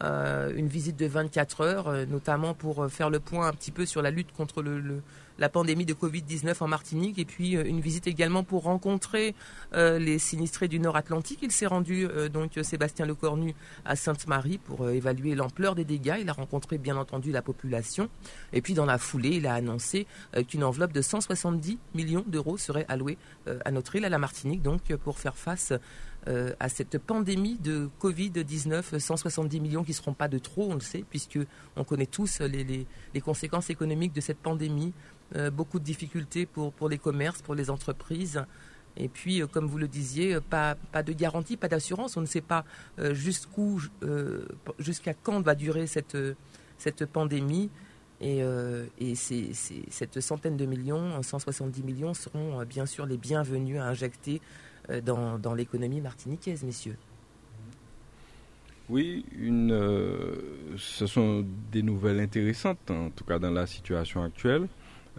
[0.00, 4.10] une visite de 24 heures, notamment pour faire le point un petit peu sur la
[4.10, 5.02] lutte contre le
[5.38, 9.34] la pandémie de Covid-19 en Martinique et puis euh, une visite également pour rencontrer
[9.74, 11.40] euh, les sinistrés du Nord-Atlantique.
[11.42, 16.16] Il s'est rendu euh, donc Sébastien Lecornu à Sainte-Marie pour évaluer l'ampleur des dégâts.
[16.20, 18.08] Il a rencontré bien entendu la population
[18.52, 20.06] et puis dans la foulée, il a annoncé
[20.48, 23.18] qu'une enveloppe de 170 millions d'euros serait allouée
[23.64, 25.72] à notre île, à la Martinique, donc pour faire face
[26.26, 30.80] à cette pandémie de Covid-19, 170 millions qui ne seront pas de trop, on le
[30.80, 31.38] sait, puisque
[31.76, 34.92] on connaît tous les conséquences économiques de cette pandémie,
[35.52, 38.44] beaucoup de difficultés pour, pour les commerces, pour les entreprises.
[38.96, 42.16] Et puis, euh, comme vous le disiez, euh, pas, pas de garantie, pas d'assurance.
[42.16, 42.64] On ne sait pas
[42.98, 43.82] jusqu'où,
[44.78, 46.16] jusqu'à quand va durer cette,
[46.78, 47.70] cette pandémie.
[48.20, 48.42] Et,
[49.00, 54.40] et cette centaine de millions, 170 millions, seront bien sûr les bienvenus à injecter
[55.02, 56.96] dans, dans l'économie martiniquaise, messieurs.
[58.90, 60.36] Oui, une, euh,
[60.76, 64.68] ce sont des nouvelles intéressantes, en tout cas dans la situation actuelle.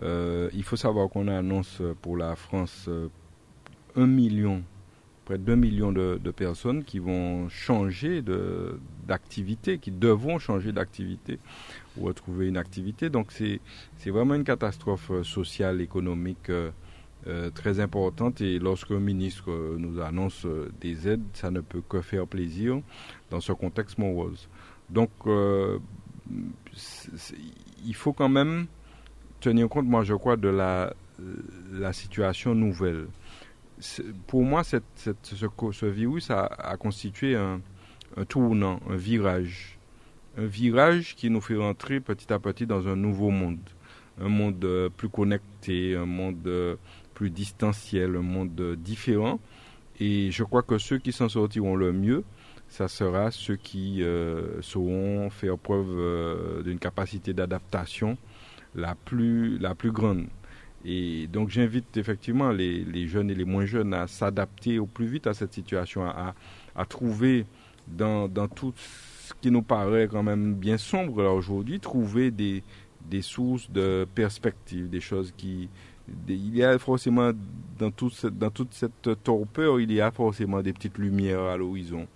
[0.03, 3.07] Euh, il faut savoir qu'on annonce pour la France euh,
[3.95, 4.61] un million,
[5.23, 8.21] près de 2 millions de, personnes qui vont changer
[9.07, 11.39] d'activité, qui devront changer d'activité
[11.97, 13.09] ou retrouver une activité.
[13.09, 13.61] Donc c'est
[14.09, 16.49] vraiment une catastrophe sociale, économique
[17.27, 21.59] euh, très importante et lorsque le ministre euh, nous annonce euh, des aides, ça ne
[21.59, 22.81] peut que faire plaisir
[23.31, 24.47] dans ce contexte morose.
[24.91, 25.09] Donc,
[27.83, 28.67] il faut quand même
[29.39, 30.93] tenir compte, moi je crois, de la,
[31.93, 33.07] situation nouvelle.
[34.27, 37.61] Pour moi, ce, virus a, constitué un,
[38.27, 39.77] tournant, un virage.
[40.37, 43.59] Un virage qui nous fait rentrer petit à petit dans un nouveau monde.
[44.19, 46.77] Un monde plus connecté, un monde
[47.13, 49.39] plus distanciel, un monde différent.
[49.99, 52.23] Et je crois que ceux qui s'en sortiront le mieux,
[52.67, 58.17] ça sera ceux qui euh, sauront faire preuve euh, d'une capacité d'adaptation
[58.75, 60.27] la plus, la plus grande.
[60.83, 65.07] Et donc j'invite effectivement les, les, jeunes et les moins jeunes à s'adapter au plus
[65.07, 66.35] vite à cette situation, à,
[66.75, 67.45] à trouver
[67.87, 72.63] dans, dans, tout ce qui nous paraît quand même bien sombre aujourd'hui, trouver des,
[73.09, 75.69] des sources de perspectives, des choses qui,
[76.27, 77.31] il y a forcément,
[77.79, 77.91] dans,
[78.31, 82.07] dans toute cette torpeur, il y a forcément des petites lumières à l'horizon.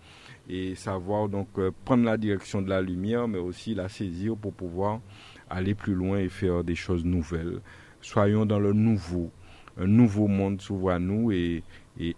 [0.48, 4.52] Et savoir donc euh, prendre la direction de la lumière, mais aussi la saisir pour
[4.52, 5.00] pouvoir
[5.50, 7.62] aller plus loin et faire des choses nouvelles.
[8.02, 9.32] Soyons dans le nouveau.
[9.78, 11.64] Un nouveau monde s'ouvre à nous et,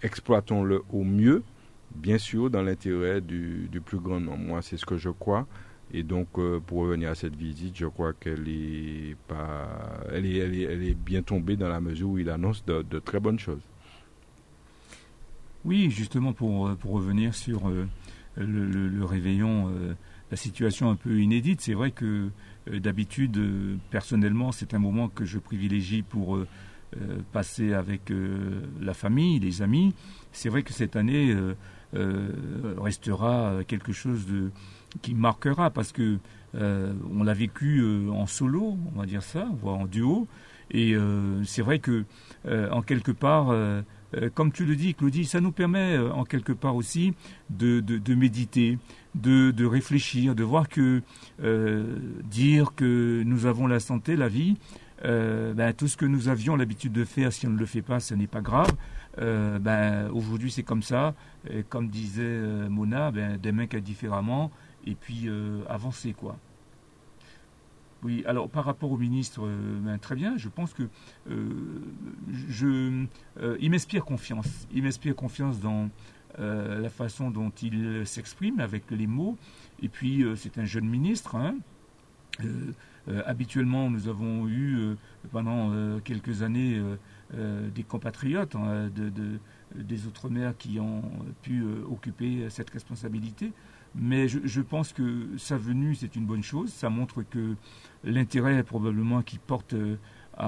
[0.03, 1.43] exploitons-le au mieux,
[1.95, 4.43] bien sûr, dans l'intérêt du, plus grand nombre.
[4.43, 5.47] Moi, c'est ce que je crois.
[5.93, 9.15] Et donc, euh, pour revenir à cette visite, je crois qu'elle est,
[10.95, 13.61] bien tombée dans la mesure où il annonce de, très bonnes choses.
[15.65, 17.87] Oui, justement, pour, euh, revenir sur euh,
[18.37, 19.69] le, réveillon,
[20.31, 22.29] la situation un peu inédite, c'est vrai que
[22.67, 23.39] d'habitude,
[23.89, 26.39] personnellement, c'est un moment que je privilégie pour
[27.31, 28.11] passer avec
[28.79, 29.95] la famille, les amis.
[30.31, 31.35] C'est vrai que cette année
[32.77, 34.25] restera quelque chose
[35.01, 36.19] qui marquera parce que
[36.55, 40.27] euh, on l'a vécu euh, en solo, on va dire ça, voire en duo.
[40.69, 42.05] Et euh, c'est vrai que
[42.45, 43.53] en quelque part,
[44.35, 47.13] comme tu le dis, Claudie, ça nous permet en quelque part aussi
[47.49, 48.77] de, méditer,
[49.15, 51.01] de, de, réfléchir, de voir que
[52.23, 54.57] dire que nous avons la santé, la vie,
[55.03, 57.99] ben, tout ce que nous avions l'habitude de faire, si on ne le fait pas,
[57.99, 58.71] ce n'est pas grave.
[59.17, 61.13] ben, aujourd'hui c'est comme ça.
[61.69, 64.51] Comme disait Mona, ben, demain qu'à différemment
[64.85, 66.37] et puis euh, avancer quoi.
[68.03, 70.83] Oui, alors par rapport au ministre, euh, ben, très bien, je pense que
[71.29, 71.83] euh,
[72.49, 73.05] je,
[73.59, 74.67] il m'inspire confiance.
[74.73, 75.89] Il m'inspire confiance dans
[76.37, 79.37] la façon dont il s'exprime avec les mots.
[79.81, 81.35] Et puis c'est un jeune ministre.
[81.35, 81.55] Hein.
[83.25, 84.95] habituellement, nous avons eu
[85.31, 86.81] pendant quelques années
[87.33, 89.11] des compatriotes hein, de,
[89.75, 91.03] des Outre-mer qui ont
[91.41, 93.51] pu occuper cette responsabilité.
[93.93, 96.71] Mais je, pense que sa venue, c'est une bonne chose.
[96.71, 97.55] Ça montre que
[98.03, 99.75] l'intérêt probablement qui porte
[100.41, 100.45] euh,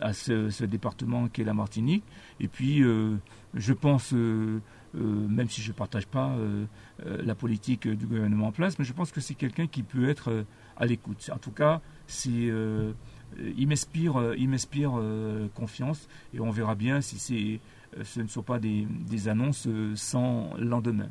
[0.00, 2.04] à, ce, département qu'est la Martinique.
[2.38, 3.16] Et puis, euh,
[3.54, 4.60] je pense, euh,
[4.94, 6.36] même si je ne partage pas
[7.04, 10.44] la politique du gouvernement en place, mais je pense que c'est quelqu'un qui peut être
[10.76, 11.30] à l'écoute.
[11.32, 12.50] En tout cas, c'est
[13.56, 14.92] il m'inspire, il m'inspire
[15.54, 17.60] confiance et on verra bien si c'est,
[18.02, 21.10] ce ne sont pas des annonces sans lendemain.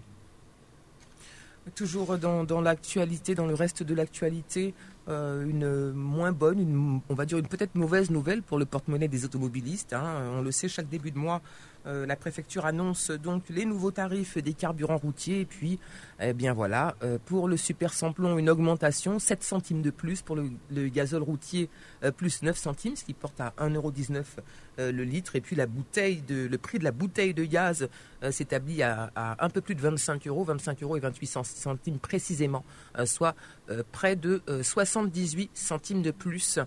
[1.76, 4.74] Toujours dans, l'actualité, dans le reste de l'actualité,
[5.10, 9.24] euh, une moins bonne, on va dire une peut-être mauvaise nouvelle pour le porte-monnaie des
[9.24, 9.94] automobilistes.
[9.94, 10.32] Hein.
[10.34, 11.42] On le sait, chaque début de mois,
[11.86, 15.42] euh, la préfecture annonce donc les nouveaux tarifs des carburants routiers.
[15.42, 15.80] Et puis,
[16.20, 20.22] eh bien voilà, euh, pour le super samplon, une augmentation, 7 centimes de plus.
[20.22, 21.70] Pour le, gazole routier,
[22.04, 24.24] euh, plus 9 centimes, ce qui porte à 1,19€
[24.80, 25.36] le litre.
[25.36, 27.90] Et puis la bouteille de, le prix de la bouteille de gaz
[28.30, 32.64] s'établit à, un peu plus de 25 euros, 25 euros et 28 centimes précisément,
[33.06, 33.34] soit
[33.92, 36.60] près de 78 centimes de plus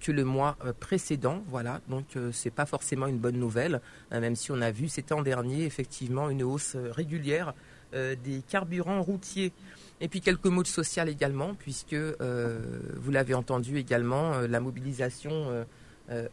[0.00, 1.44] que le mois précédent.
[1.46, 3.80] Voilà, donc c'est pas forcément une bonne nouvelle,
[4.10, 7.52] même si on a vu, cet an dernier, effectivement, une hausse euh, régulière euh,
[7.94, 9.52] des carburants routiers.
[10.00, 12.58] Et puis quelques mots de social également, puisque euh,
[12.96, 15.64] vous l'avez entendu également, la mobilisation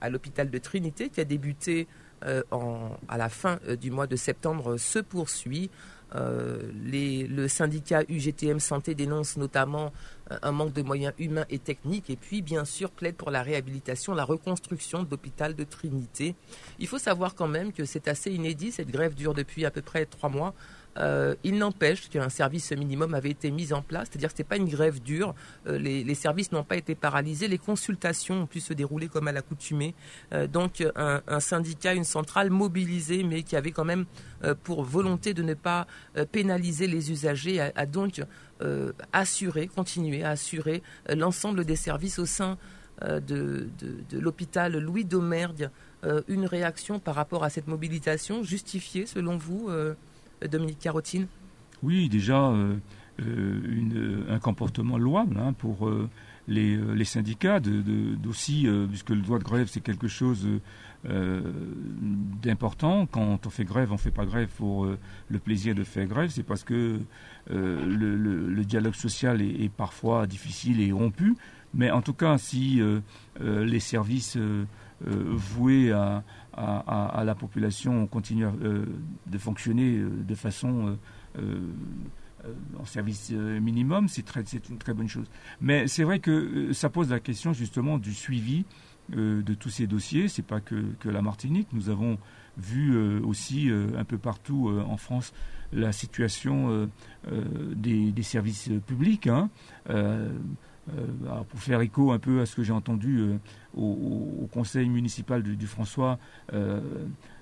[0.01, 1.87] à l'hôpital de Trinité qui a débuté
[2.21, 5.69] à la fin du mois de septembre se poursuit.
[6.13, 9.93] le syndicat UGTM Santé dénonce notamment
[10.41, 14.13] un manque de moyens humains et techniques, et puis bien sûr plaide pour la réhabilitation,
[14.13, 16.35] la reconstruction de l'hôpital de Trinité.
[16.79, 19.81] Il faut savoir quand même que c'est assez inédit, cette grève dure depuis à peu
[19.81, 20.53] près trois mois.
[20.97, 24.47] Euh, il n'empêche qu'un service minimum avait été mis en place, c'est-à-dire que ce n'est
[24.47, 25.33] pas une grève dure,
[25.67, 29.31] euh, les, services n'ont pas été paralysés, les consultations ont pu se dérouler comme à
[29.31, 29.95] l'accoutumée.
[30.33, 34.05] Euh, donc un, syndicat, une centrale mobilisée, mais qui avait quand même
[34.63, 35.87] pour volonté de ne pas
[36.31, 38.21] pénaliser les usagers, a, donc
[39.13, 42.57] assuré, continué à assurer l'ensemble des services au sein
[43.01, 43.69] de,
[44.11, 45.69] l'hôpital Louis Domergue.
[46.27, 49.69] une réaction par rapport à cette mobilisation justifiée selon vous
[50.49, 51.27] Dominique Carotine
[51.83, 52.75] Oui, déjà, euh,
[53.21, 56.09] euh, un comportement louable hein, pour euh,
[56.47, 60.47] les, syndicats, d'aussi, puisque le droit de grève, c'est quelque chose
[62.41, 63.05] d'important.
[63.05, 64.87] Quand on fait grève, on ne fait pas grève pour
[65.29, 66.99] le plaisir de faire grève, c'est parce que
[67.49, 71.35] le, dialogue social est, parfois difficile et rompu.
[71.73, 72.81] Mais en tout cas, si
[73.39, 74.37] les services
[75.05, 78.85] voués à, à, la population continue euh,
[79.27, 80.97] de fonctionner euh, de façon
[81.37, 81.59] euh,
[82.79, 84.25] en service minimum, c'est
[84.69, 85.27] une très bonne chose.
[85.61, 88.65] Mais c'est vrai que ça pose la question justement du suivi
[89.09, 90.27] de tous ces dossiers.
[90.27, 91.67] C'est pas que, la Martinique.
[91.71, 92.17] Nous avons
[92.57, 95.33] vu aussi un peu partout en France
[95.71, 96.89] la situation
[97.75, 99.27] des, services publics.
[99.27, 99.51] Hein.
[101.49, 103.39] Pour faire écho un peu à ce que j'ai entendu
[103.75, 106.19] au, conseil municipal du, François,
[106.53, 106.81] euh,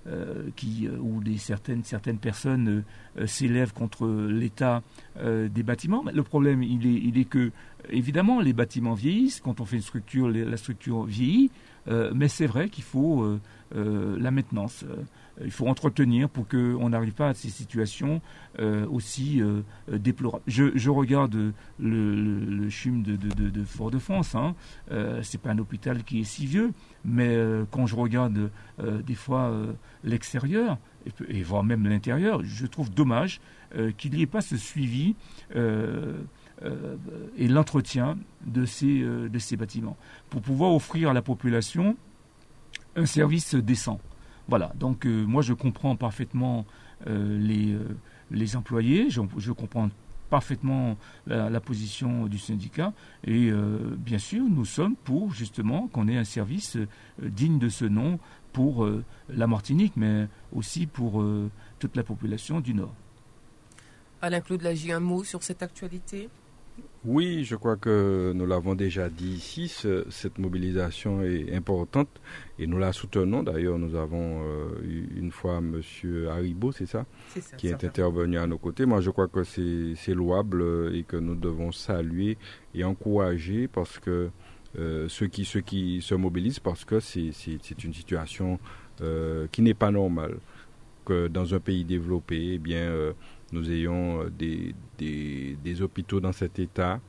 [0.07, 2.83] euh, euh, où des, certaines, certaines personnes
[3.25, 4.81] s'élèvent contre l'état
[5.23, 6.03] des bâtiments.
[6.13, 7.51] Le problème, il est, il est que,
[7.89, 9.41] évidemment, les bâtiments vieillissent.
[9.41, 11.51] Quand on fait une structure, la structure vieillit.
[12.13, 13.39] mais c'est vrai qu'il faut
[13.73, 14.85] la maintenance.
[15.39, 18.21] Euh, il faut entretenir pour qu'on n'arrive pas à ces situations
[18.59, 20.43] euh, aussi euh, déplorables.
[20.47, 24.35] Je, regarde le, le, CHUM de, Fort-de-France.
[24.35, 24.55] Hein.
[25.21, 26.71] c'est pas un hôpital qui est si vieux,
[27.05, 27.37] mais
[27.71, 29.53] quand je regarde des fois
[30.03, 30.77] l'extérieur
[31.27, 33.39] et, voire même l'intérieur, je trouve dommage
[33.97, 35.15] qu'il n'y ait pas ce suivi
[35.55, 39.97] et l'entretien de ces bâtiments
[40.29, 41.95] pour pouvoir offrir à la population
[42.95, 43.99] un service décent.
[44.49, 46.65] Voilà, donc euh, moi je comprends parfaitement
[47.05, 47.83] euh, les, euh,
[48.31, 49.89] les employés, je, comprends
[50.31, 52.93] parfaitement la, position du syndicat
[53.25, 53.51] et
[53.97, 56.77] bien sûr nous sommes pour justement qu'on ait un service
[57.19, 58.19] digne de ce nom
[58.53, 58.87] pour
[59.29, 61.23] la Martinique mais aussi pour
[61.79, 62.93] toute la population du Nord.
[64.21, 66.29] Alain Claude Lagy, un mot sur cette actualité?
[67.05, 69.73] Oui, je crois que nous l'avons déjà dit ici,
[70.09, 72.09] cette mobilisation est importante
[72.57, 73.41] et nous la soutenons.
[73.41, 75.81] D'ailleurs, nous avons euh, eu une fois M.
[76.29, 77.05] Haribo, c'est ça,
[77.57, 78.85] qui est intervenu à nos côtés.
[78.85, 82.37] Moi, je crois que c'est louable et que nous devons saluer
[82.75, 84.29] et encourager parce que
[84.77, 88.59] euh, ceux, qui, ceux qui se mobilisent parce que c'est une situation
[89.01, 90.37] euh, qui n'est pas normale.
[91.05, 93.13] Que dans un pays développé, eh bien
[93.53, 94.75] nous ayons euh, des,
[95.63, 96.99] des, hôpitaux dans cet état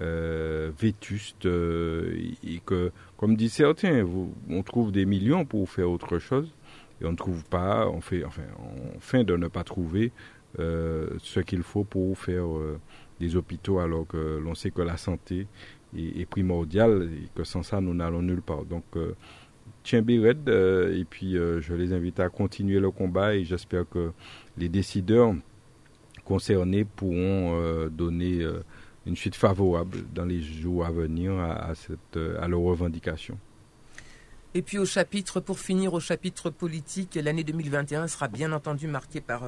[0.00, 4.06] euh, vétuste euh, et que, comme disent certains,
[4.48, 6.52] on trouve des millions pour faire autre chose
[7.00, 10.12] et on ne trouve pas, on fait, enfin, on fait de ne pas trouver
[10.58, 12.46] ce qu'il faut pour faire
[13.18, 15.46] des hôpitaux alors que l'on sait que la santé
[15.96, 18.66] est, primordiale et que sans ça nous n'allons nulle part.
[18.66, 18.84] Donc
[19.82, 24.12] tiens Red et puis je les invite à continuer le combat et j'espère que
[24.58, 25.34] les décideurs
[26.32, 28.64] concernés pourront euh, donner euh,
[29.04, 33.38] une suite favorable dans les jours à venir à, cette, euh, à leurs revendications.
[34.54, 39.20] Et puis au chapitre, pour finir, au chapitre politique, l'année 2021 sera bien entendu marquée
[39.20, 39.44] par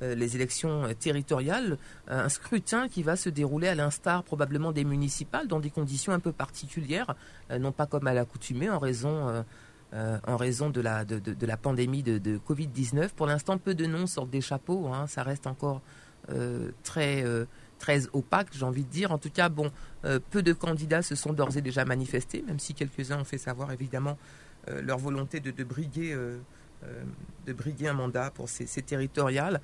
[0.00, 5.58] les élections territoriales, un scrutin qui va se dérouler à l'instar probablement des municipales dans
[5.58, 7.16] des conditions un peu particulières,
[7.50, 9.44] non pas comme à l'accoutumée en raison
[9.92, 13.08] en raison de la, de, la pandémie de, Covid-19.
[13.08, 14.86] Pour l'instant, peu de noms sortent des chapeaux.
[14.86, 15.08] Hein.
[15.08, 15.82] ça reste encore
[16.82, 17.46] très euh,
[17.78, 19.12] très opaque, j'ai envie de dire.
[19.12, 19.70] En tout cas, bon,
[20.04, 23.38] euh, peu de candidats se sont d'ores et déjà manifestés, même si quelques-uns ont fait
[23.38, 24.16] savoir évidemment
[24.82, 26.16] leur volonté de, briguer,
[27.46, 29.60] de briguer un mandat pour ces, territoriales.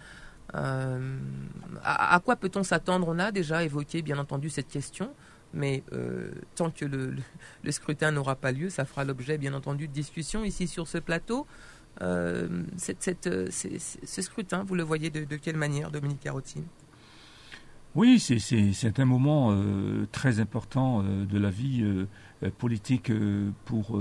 [0.53, 3.09] À, quoi peut-on s'attendre?
[3.09, 5.15] On a déjà évoqué, bien entendu, cette question,
[5.55, 5.83] mais
[6.55, 7.17] tant que le,
[7.71, 11.47] scrutin n'aura pas lieu, ça fera l'objet, bien entendu, de discussions ici sur ce plateau.
[12.03, 12.49] Euh,
[13.27, 16.65] euh, ce scrutin, vous le voyez de, quelle manière, Dominique Carotine
[17.97, 21.85] oui, c'est un moment euh, très important de la vie
[22.59, 23.11] politique
[23.65, 24.01] pour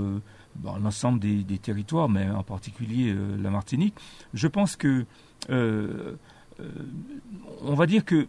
[0.62, 3.12] l'ensemble des, territoires, mais en particulier
[3.42, 3.96] la Martinique.
[4.32, 5.06] Je pense que
[5.48, 6.14] on
[7.74, 8.28] va dire que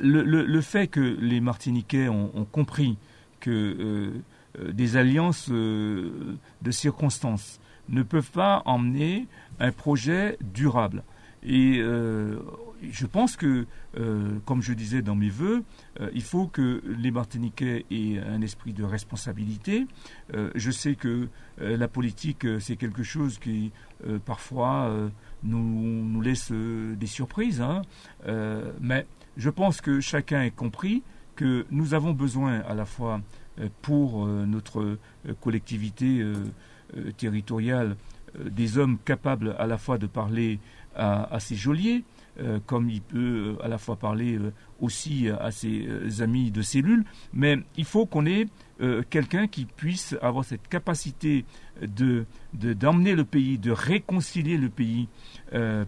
[0.00, 2.96] le, fait que les Martiniquais ont, compris
[3.38, 4.14] que
[4.58, 7.60] des alliances de circonstances
[7.92, 9.26] ne peuvent pas emmener
[9.60, 11.04] un projet durable.
[11.44, 11.80] Et
[12.90, 13.66] je pense que,
[13.96, 15.62] euh, comme je disais dans mes voeux,
[16.00, 19.86] euh, il faut que les Martiniquais aient un esprit de responsabilité.
[20.34, 21.28] Euh, je sais que
[21.58, 23.72] la politique, c'est quelque chose qui,
[24.24, 25.10] parfois,
[25.42, 27.60] nous, laisse des surprises.
[27.60, 27.82] Hein.
[28.80, 31.02] mais je pense que chacun ait compris
[31.36, 33.20] que nous avons besoin à la fois
[33.82, 34.98] pour notre
[35.40, 36.24] collectivité
[37.16, 37.96] territoriale
[38.38, 40.58] des hommes capables à la fois de parler
[40.94, 42.04] à, ses geôliers,
[42.40, 45.86] euh, comme il peut euh, à la fois parler euh, aussi à ses
[46.20, 48.46] amis de cellule, mais il faut qu'on ait
[49.10, 51.44] quelqu'un qui puisse avoir cette capacité
[51.80, 55.08] de d'emmener le pays, de réconcilier le pays,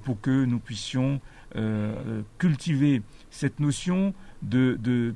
[0.05, 1.21] pour que nous puissions
[2.39, 5.13] cultiver cette notion de,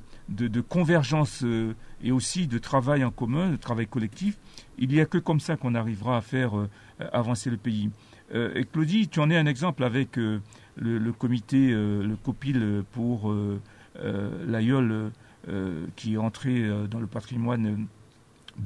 [0.69, 1.45] convergence
[2.03, 4.39] et aussi de travail en commun, de travail collectif.
[4.79, 6.53] Il n'y a que comme ça qu'on arrivera à faire
[7.13, 7.91] avancer le pays.
[8.33, 10.19] et Claudie, tu en es un exemple avec
[10.81, 13.61] le, comité, euh, le COPIL pour euh,
[14.01, 15.11] euh, l'aïeul
[15.97, 17.87] qui est entré dans le patrimoine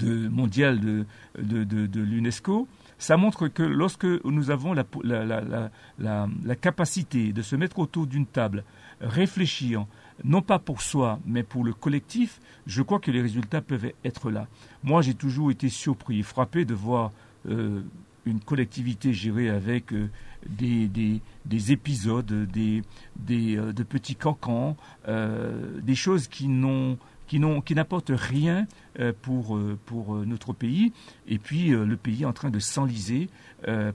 [0.03, 2.67] mondial de, l'UNESCO,
[2.99, 5.69] ça montre que lorsque nous avons la, la,
[6.01, 8.65] la, capacité de se mettre autour d'une table,
[9.01, 9.87] réfléchir,
[10.25, 14.31] non pas pour soi, mais pour le collectif, je crois que les résultats peuvent être
[14.31, 14.47] là.
[14.83, 17.13] Moi, j'ai toujours été surpris, frappé de voir
[17.45, 19.93] une collectivité gérée avec
[20.49, 22.83] des, des, épisodes, des,
[23.17, 24.77] des, euh, de petits cancans,
[25.09, 26.99] euh, des choses qui n'ont
[27.29, 27.41] qui,
[27.75, 28.67] n'apportent rien
[29.01, 30.93] euh, pour, pour notre pays,
[31.27, 33.31] et puis le pays est en train de s'enliser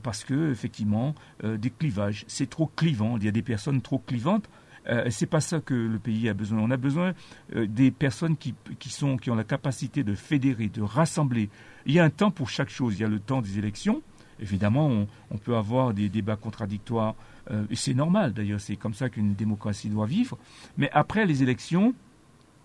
[0.02, 1.14] parce que effectivement
[1.44, 4.50] des clivages, c'est trop clivant, il y a des personnes trop clivantes.
[4.90, 6.60] Euh, c'est pas ça que le pays a besoin.
[6.60, 7.14] On a besoin
[7.54, 11.50] des personnes qui, qui, sont, qui ont la capacité de fédérer, de rassembler.
[11.86, 12.96] Il y a un temps pour chaque chose.
[12.98, 14.02] Il y a le temps des élections,
[14.40, 17.16] Évidemment, on, peut avoir des débats contradictoires,
[17.50, 20.38] euh, c'est normal d'ailleurs, c'est comme ça qu'une démocratie doit vivre.
[20.78, 21.94] Mais après les élections,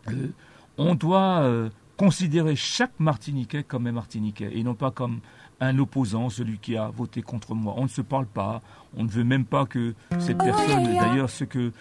[0.09, 0.29] euh,
[0.77, 5.21] on doit euh, considérer chaque Martiniquais comme un Martiniquais, et non pas comme
[5.63, 7.75] un opposant, celui qui a voté contre moi.
[7.77, 8.61] On ne se parle pas,
[8.97, 11.73] on ne veut même pas que cette oh, personne, d'ailleurs ce que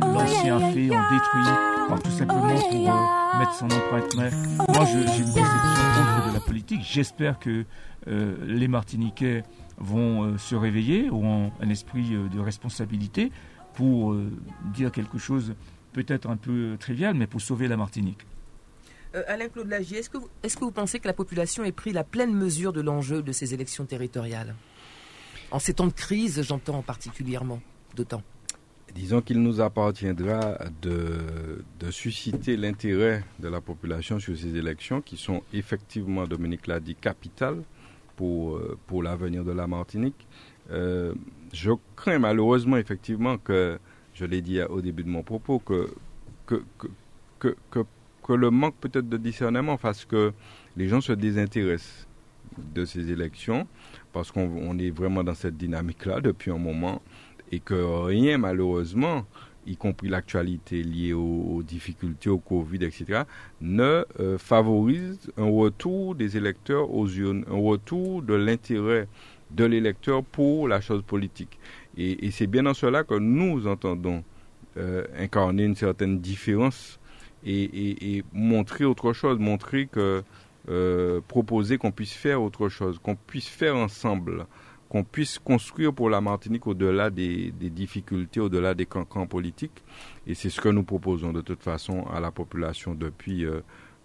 [0.00, 4.14] l'ancien fait, on détruit, tout simplement pour mettre son empreinte.
[4.16, 4.30] Mais
[4.68, 5.44] moi, j'ai une conception
[5.96, 6.82] contre de la politique.
[6.82, 7.64] J'espère que
[8.06, 9.42] euh, les Martiniquais
[9.78, 13.32] vont euh, se réveiller, auront un esprit euh, de responsabilité
[13.74, 14.14] pour
[14.72, 15.56] dire quelque chose
[15.92, 18.20] peut-être un peu trivial, mais pour sauver la Martinique.
[19.28, 22.04] Alain-Claude Lagier, est-ce que, vous, est-ce que vous pensez que la population ait pris la
[22.04, 24.54] pleine mesure de l'enjeu de ces élections territoriales
[25.50, 27.60] En ces temps de crise, j'entends particulièrement,
[27.94, 28.22] d'autant.
[28.94, 35.42] Disons qu'il nous appartiendra de, susciter l'intérêt de la population sur ces élections qui sont
[35.52, 37.62] effectivement, Dominique l'a dit, capitales
[38.16, 40.26] pour, euh, l'avenir de la Martinique.
[40.70, 41.12] Euh,
[41.52, 43.78] je crains malheureusement effectivement que,
[44.14, 45.90] je l'ai dit au début de mon propos, que,
[48.24, 50.32] que le manque peut-être de discernement fasse que
[50.76, 52.08] les gens se désintéressent
[52.58, 53.66] de ces élections
[54.12, 57.02] parce qu'on est vraiment dans cette dynamique-là depuis un moment
[57.52, 57.74] et que
[58.06, 59.24] rien malheureusement
[59.66, 63.22] y compris l'actualité liée aux, difficultés, au Covid, etc.,
[63.60, 69.08] ne euh, favorise un retour des électeurs aux urnes, un retour de l'intérêt
[69.50, 71.58] de l'électeur pour la chose politique.
[71.96, 74.22] Et, c'est bien dans cela que nous entendons
[74.76, 76.98] euh, incarner une certaine différence
[77.44, 80.22] et, montrer autre chose, montrer que
[80.68, 84.46] euh, proposer qu'on puisse faire autre chose, qu'on puisse faire ensemble
[84.94, 89.82] qu'on puisse construire pour la Martinique au-delà des, difficultés, au-delà des cancans politiques.
[90.24, 93.60] Et c'est ce que nous proposons de toute façon à la population depuis, euh,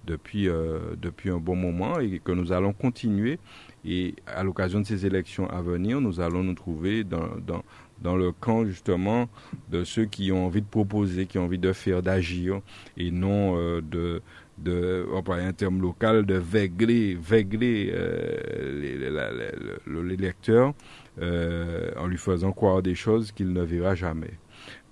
[0.05, 3.37] depuis, euh, depuis un bon moment et que nous allons continuer.
[3.85, 7.63] Et à l'occasion de ces élections à venir, nous allons nous trouver dans, dans,
[8.01, 9.29] dans le camp justement
[9.69, 12.61] de ceux qui ont envie de proposer, qui ont envie de faire, d'agir
[12.97, 14.21] et non euh, de
[14.63, 20.73] de, employer un terme local, de végler, végler euh, l'électeur
[21.21, 24.33] euh, en lui faisant croire des choses qu'il ne verra jamais.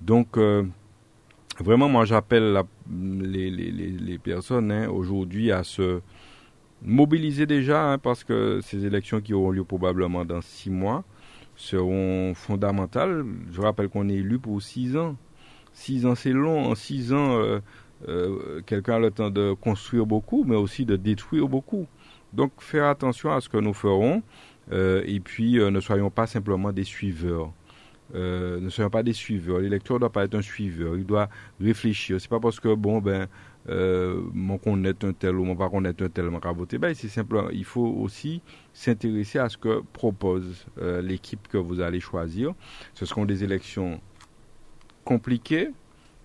[0.01, 0.63] Donc, euh,
[1.59, 6.01] vraiment, moi, j'appelle les, les, les, personnes hein, aujourd'hui à se
[6.81, 11.03] mobiliser déjà, hein, parce que ces élections qui auront lieu probablement dans six mois
[11.57, 13.25] seront fondamentales.
[13.51, 15.17] Je rappelle qu'on est élu pour six ans.
[15.73, 16.71] Six ans, c'est long.
[16.71, 17.39] En six ans,
[18.07, 21.87] euh, quelqu'un a le temps de construire beaucoup, mais aussi de détruire beaucoup.
[22.33, 24.23] Donc faire attention à ce que nous ferons,
[24.71, 27.51] euh, et puis euh, ne soyons pas simplement des suiveurs.
[28.15, 29.59] euh, ne soyons pas des suiveurs.
[29.59, 30.97] L'électeur ne doit pas être un suiveur.
[30.97, 31.29] Il doit
[31.59, 32.19] réfléchir.
[32.21, 33.27] C'est pas parce que, bon, ben, euh,
[33.67, 36.77] mon connaît un tel ou mon pas connaître un tel, mon voter.
[36.77, 38.41] Ben, c'est simplement, il faut aussi
[38.73, 42.53] s'intéresser à ce que propose euh, l'équipe que vous allez choisir.
[42.93, 43.99] Ce seront des élections
[45.03, 45.69] compliquées,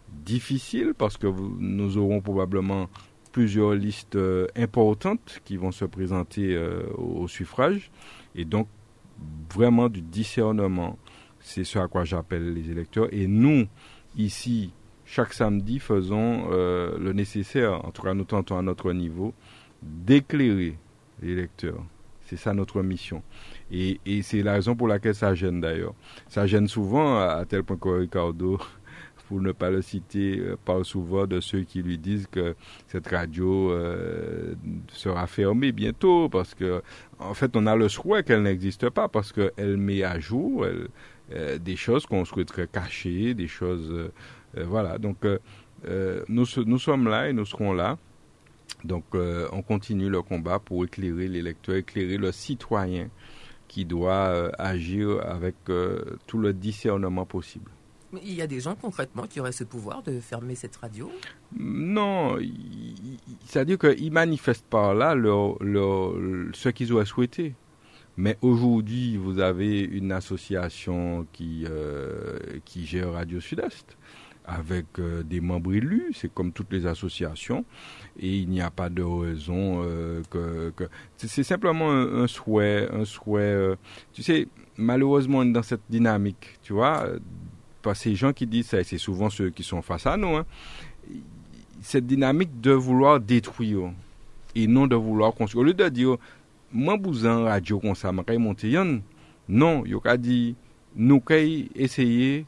[0.08, 2.88] difficiles, parce que nous aurons probablement
[3.32, 6.58] plusieurs listes euh, importantes qui vont se présenter
[6.96, 7.90] au suffrage.
[8.34, 8.68] Et donc,
[9.50, 10.98] vraiment du discernement
[11.42, 13.08] c'est ce à quoi j'appelle les électeurs.
[13.12, 13.66] Et nous,
[14.16, 14.72] ici,
[15.12, 19.34] chaque samedi, faisons euh, le nécessaire, en tout cas nous tentons à notre niveau,
[19.82, 20.78] d'éclairer
[21.20, 21.84] les électeurs.
[22.22, 23.22] C'est ça notre mission.
[23.70, 25.92] Et, c'est la raison pour laquelle ça gêne d'ailleurs.
[26.30, 28.58] Ça gêne souvent, à, tel point que Ricardo,
[29.28, 32.56] pour ne pas le citer, euh, parle souvent de ceux qui lui disent que
[32.86, 34.54] cette radio euh,
[34.88, 36.82] sera fermée bientôt parce que,
[37.18, 40.88] en fait, on a le souhait qu'elle n'existe pas parce qu'elle met à jour, elle,
[41.34, 43.90] euh, des choses qu'on souhaiterait cacher, des choses...
[43.90, 44.12] Euh,
[44.54, 45.24] voilà, donc
[45.84, 47.98] nous, nous sommes là et nous serons là.
[48.84, 53.08] Donc on continue le combat pour éclairer les lecteurs, éclairer le citoyen
[53.68, 55.56] qui doit agir avec
[56.26, 57.70] tout le discernement possible.
[58.12, 61.10] Mais il y a des gens concrètement qui auraient ce pouvoir de fermer cette radio?
[61.58, 62.36] Non,
[63.46, 67.54] c'est-à-dire qu'ils manifestent par là ce qu'ils auraient souhaité.
[68.18, 73.96] Mais aujourd'hui, vous avez une association qui, euh, qui gère Radio Sud-Est
[74.44, 77.64] avec euh, des membres élus, c'est comme toutes les associations,
[78.18, 80.72] et il n'y a pas de raison euh, que,
[81.16, 83.76] c'est simplement un, souhait, un souhait.
[84.12, 87.06] tu sais, malheureusement, on est dans cette dynamique, tu vois,
[87.82, 90.36] parce ces gens qui disent ça, et c'est souvent ceux qui sont face à nous,
[90.36, 90.46] hein,
[91.80, 93.90] cette dynamique de vouloir détruire
[94.54, 95.62] et non de vouloir construire.
[95.62, 96.16] Au lieu de dire
[96.72, 99.02] Mwen bouzan radyo kon sa, mwen kay monte yon,
[99.44, 100.54] non, yo ka di,
[100.96, 102.46] nou kay eseye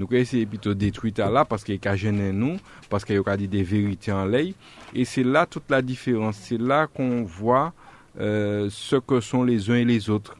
[0.00, 2.56] Nou kay eseye pito detwita la, paske yo ka jene nou,
[2.88, 4.54] paske yo ka di de verite an ley,
[4.94, 7.70] e se la tout la diferans, se la kon vwa
[8.16, 10.36] se ke son les un et les autres.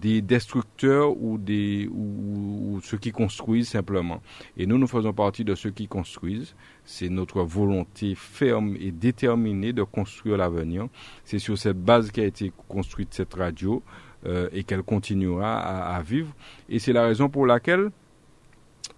[0.00, 4.22] des destructeurs ou, des, ou, ceux qui construisent simplement.
[4.56, 6.54] Et nous, nous faisons partie de ceux qui construisent.
[6.84, 10.88] C'est notre volonté ferme et déterminée de construire l'avenir.
[11.24, 13.82] C'est sur cette base qu'a été construite cette radio
[14.26, 16.32] euh, et qu'elle continuera à, vivre.
[16.68, 17.90] Et c'est la raison pour laquelle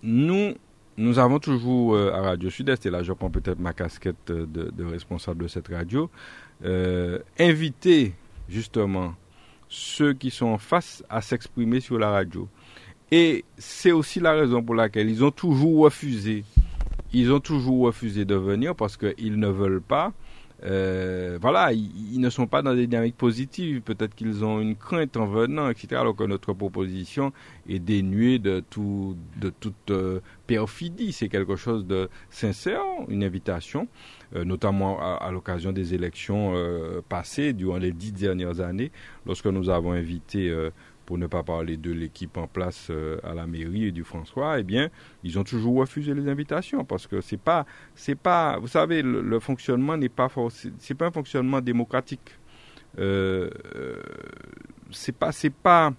[0.03, 0.55] nous,
[0.97, 4.85] nous avons toujours euh, à Radio Sud-Est, et là je prends peut-être ma casquette de,
[4.85, 6.11] responsable de cette radio,
[6.65, 8.15] euh, invité
[8.49, 9.15] justement
[9.69, 12.49] ceux qui sont en face à s'exprimer sur la radio.
[13.11, 16.45] Et c'est aussi la raison pour laquelle ils ont toujours refusé.
[17.13, 20.13] Ils ont toujours refusé de venir parce qu'ils ne veulent pas
[20.65, 23.83] euh, voilà, ils, ne sont pas dans des dynamiques positives.
[23.83, 25.97] Peut-être qu'ils ont une crainte en venant, etc.
[25.97, 27.33] Alors que notre proposition
[27.69, 31.13] est dénuée de, tout, de toute euh, perfidie.
[31.13, 33.89] C'est quelque chose de sincère, une invitation,
[34.35, 36.55] euh, notamment à, l'occasion des élections
[37.09, 38.91] passées durant les dix dernières années,
[39.27, 40.55] lorsque nous avons invité
[41.05, 44.59] pour ne pas parler de l'équipe en place euh, à la mairie et du François,
[44.59, 44.89] eh bien,
[45.23, 49.41] ils ont toujours refusé les invitations parce que c'est pas, c'est pas, vous savez, le,
[49.41, 50.29] fonctionnement n'est pas,
[50.79, 52.39] c'est pas un fonctionnement démocratique.
[52.99, 54.03] Euh, euh,
[54.91, 55.93] c'est pas, c'est pas,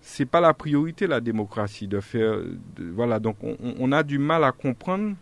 [0.00, 2.38] c'est pas la priorité la démocratie de faire,
[2.78, 3.18] voilà.
[3.18, 5.16] Donc, on, on, a du mal à comprendre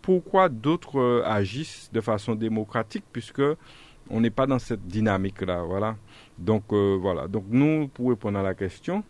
[0.00, 3.42] pourquoi d'autres agissent de façon démocratique puisque
[4.10, 5.96] on n'est pas dans cette dynamique là, voilà.
[6.38, 9.02] Donc euh, voilà, donc nous, pour répondre à la question,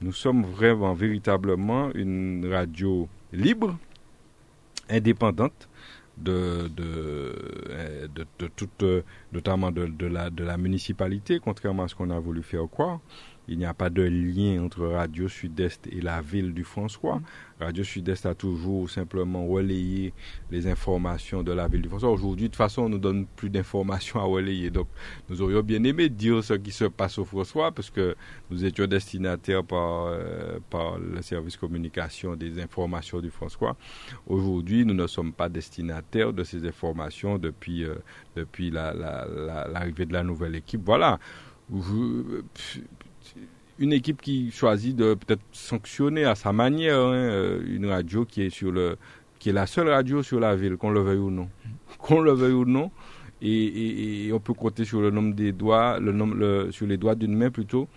[0.00, 3.76] nous sommes vraiment, véritablement une radio libre,
[4.88, 5.68] indépendante
[6.16, 7.34] de, de,
[7.70, 9.02] euh, de, toute, euh,
[9.32, 13.00] notamment de, de, la, de la municipalité, contrairement à ce qu'on a voulu faire croire.
[13.48, 17.22] Il n'y a pas de lien entre Radio Sud-Est et la ville du François.
[17.58, 20.12] Radio Sud-Est a toujours simplement relayé
[20.50, 22.10] les informations de la ville du François.
[22.10, 24.70] Aujourd'hui, de toute façon, on ne donne plus d'informations à relayer.
[24.70, 24.88] Donc,
[25.30, 28.14] nous aurions bien aimé dire ce qui se passe au François, parce que
[28.50, 33.76] nous étions destinataires par, euh, par le service communication des informations du François.
[34.26, 37.94] Aujourd'hui, nous ne sommes pas destinataires de ces informations depuis, euh,
[38.36, 40.82] depuis l'arrivée de la nouvelle équipe.
[40.84, 41.18] Voilà
[43.78, 48.42] une équipe qui choisit de peut-être sanctionner à sa manière hein, euh, une radio qui
[48.42, 48.96] est sur le
[49.38, 51.48] qui est la seule radio sur la ville, qu'on le veuille ou non,
[51.98, 52.90] qu'on le veuille ou non,
[53.40, 57.36] et, on peut compter sur le nombre des doigts, le nombre, sur les doigts d'une
[57.36, 57.88] main plutôt,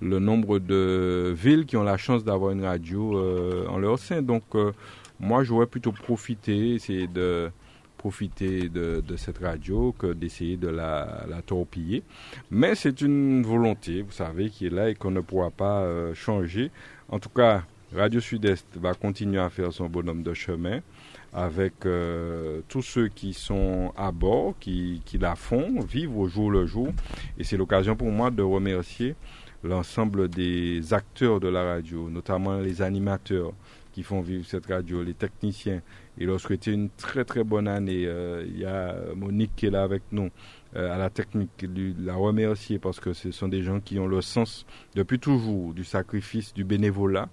[0.00, 4.22] le nombre de villes qui ont la chance d'avoir une radio euh, en leur sein.
[4.22, 4.72] Donc, euh,
[5.18, 7.50] moi, j'aurais plutôt profité, c'est de
[8.00, 12.02] profiter de, cette radio que d'essayer de la, torpiller.
[12.50, 16.14] Mais c'est une volonté, vous savez, qui est là et qu'on ne pourra pas euh,
[16.14, 16.70] changer.
[17.10, 17.62] En tout cas,
[17.94, 20.80] Radio Sud-Est va continuer à faire son bonhomme de chemin
[21.34, 26.50] avec euh, tous ceux qui sont à bord, qui, qui la font, vivent au jour
[26.50, 26.88] le jour.
[27.38, 29.14] Et c'est l'occasion pour moi de remercier
[29.62, 33.52] l'ensemble des acteurs de la radio, notamment les animateurs
[33.92, 35.82] qui font vivre cette radio, les techniciens,
[36.18, 38.04] et leur souhaiter une très très bonne année.
[38.06, 40.30] Euh, il y a Monique qui est là avec nous
[40.76, 41.66] euh, à la technique,
[41.98, 45.84] la remercier parce que ce sont des gens qui ont le sens depuis toujours du
[45.84, 47.28] sacrifice, du bénévolat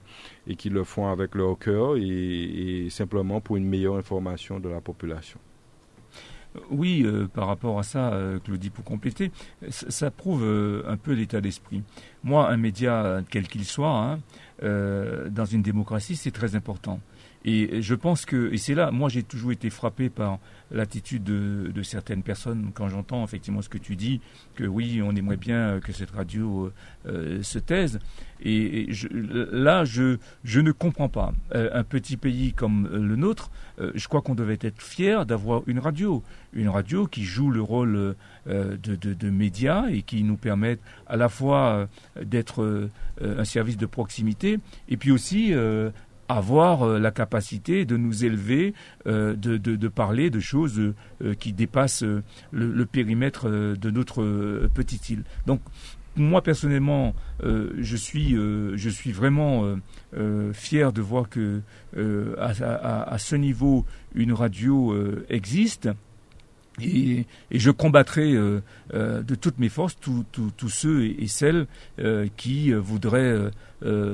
[0.48, 4.82] et qui le font avec leur cœur et, simplement pour une meilleure information de la
[4.82, 5.40] population.
[6.72, 9.32] Oui, euh, par rapport à ça, Claudie, pour compléter,
[9.70, 10.44] ça, prouve
[10.88, 11.84] un peu l'état d'esprit.
[12.24, 14.20] Moi, un média, quel qu'il soit, hein,
[14.62, 17.00] dans une démocratie, c'est très important.
[17.46, 20.40] Et je pense que, et c'est là, moi j'ai toujours été frappé par
[20.72, 24.20] l'attitude de, certaines personnes quand j'entends effectivement ce que tu dis,
[24.56, 26.72] que oui, on aimerait bien que cette radio
[27.08, 28.00] euh, se taise.
[28.44, 31.34] Et, là, je, je ne comprends pas.
[31.56, 35.64] Euh, un petit pays comme le nôtre, euh, je crois qu'on devait être fier d'avoir
[35.68, 36.24] une radio.
[36.54, 38.16] Une radio qui joue le rôle
[38.48, 41.88] de, de, de, média et qui nous permet à la fois
[42.20, 42.90] d'être
[43.22, 44.60] un service de proximité
[44.90, 45.54] et puis aussi
[46.30, 48.74] avoir euh, la capacité de nous élever,
[49.08, 52.04] euh, de, de, parler de choses euh, qui dépassent
[52.52, 55.24] le, périmètre de notre petite île.
[55.46, 55.62] Donc,
[56.16, 57.14] moi personnellement,
[57.44, 59.76] je suis, je suis vraiment
[60.54, 61.62] fier de voir que
[61.96, 64.96] à, à, ce niveau, une radio
[65.30, 65.90] existe.
[66.82, 71.66] Et, et, je combattrai de toutes mes forces tous ceux et, celles
[72.38, 73.52] qui voudraient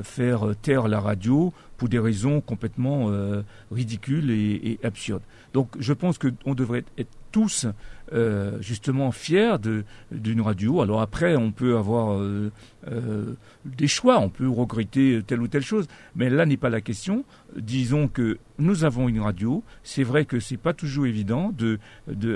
[0.02, 5.22] faire taire la radio pour des raisons complètement euh, ridicules et, absurdes.
[5.52, 7.66] Donc je pense qu'on devrait être tous
[8.12, 9.56] euh, justement fiers
[10.10, 10.82] d'une radio.
[10.82, 12.50] Alors après, on peut avoir euh,
[13.64, 17.24] des choix, on peut regretter telle ou telle chose, mais là n'est pas la question.
[17.56, 19.62] Disons que nous avons une radio.
[19.82, 21.78] C'est vrai que c'est pas toujours évident de,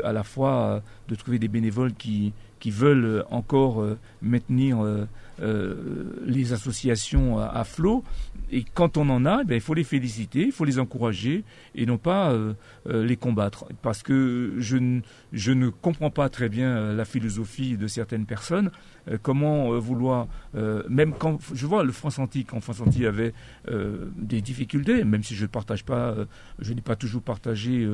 [0.05, 2.33] à la fois de trouver des bénévoles qui,
[2.67, 3.85] veulent encore
[4.23, 5.07] maintenir euh,
[5.41, 8.05] les associations à, flot.
[8.51, 11.85] Et quand on en a, eh il faut les féliciter, il faut les encourager et
[11.85, 12.55] non pas euh,
[12.89, 13.67] euh, les combattre.
[13.83, 18.71] Parce que je, ne comprends pas très bien la philosophie de certaines personnes.
[19.23, 20.29] comment vouloir,
[20.89, 23.33] même quand je vois le France Antique, quand France Antique avait
[24.17, 26.15] des difficultés, même si je ne partage pas,
[26.59, 27.87] je n'ai pas toujours partagé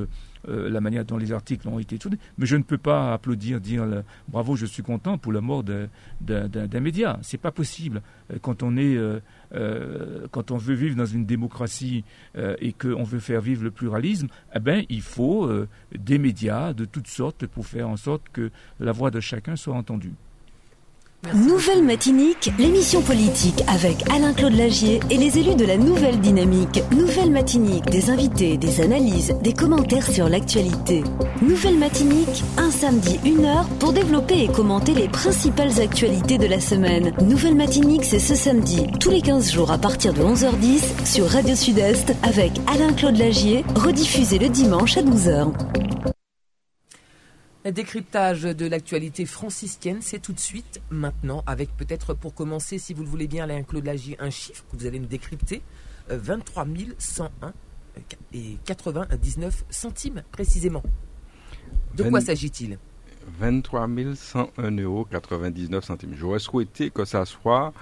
[0.49, 2.19] euh, la manière dont les articles ont été tournés.
[2.39, 3.87] Mais je ne peux pas applaudir, dire
[4.29, 7.19] bravo, je suis content pour la mort d'un média.
[7.23, 8.03] C'est pas possible.
[8.31, 13.21] Euh, quand on est, euh, quand on veut vivre dans une démocratie et qu'on veut
[13.21, 15.51] faire vivre le pluralisme, eh ben, il faut
[15.97, 19.75] des médias de toutes sortes pour faire en sorte que la voix de chacun soit
[19.75, 20.13] entendue.
[21.33, 26.83] Nouvelle Matinique, l'émission politique avec Alain-Claude Lagier et les élus de la Nouvelle Dynamique.
[26.95, 31.03] Nouvelle Matinique, des invités, des analyses, des commentaires sur l'actualité.
[31.41, 36.61] Nouvelle Matinique, un samedi, une heure pour développer et commenter les principales actualités de la
[36.61, 37.12] semaine.
[37.22, 41.55] Nouvelle Matinique, c'est ce samedi, tous les 15 jours à partir de 11h10 sur Radio
[41.55, 45.53] Sud-Est avec Alain-Claude Lagier, rediffusé le dimanche à 12h.
[47.67, 52.93] Un décryptage de l'actualité franciscaine, c'est tout de suite, maintenant, avec peut-être pour commencer, si
[52.93, 55.62] vous le voulez bien, Alain Claude Lagier, un chiffre que vous allez me décrypter
[56.11, 57.51] 23 euh, 101 euh,
[58.35, 60.83] et 99 centimes précisément.
[61.97, 62.79] De quoi s'agit-il?
[63.39, 66.15] 23 101 euros 99 centimes.
[66.19, 67.73] J'aurais souhaité que ça soit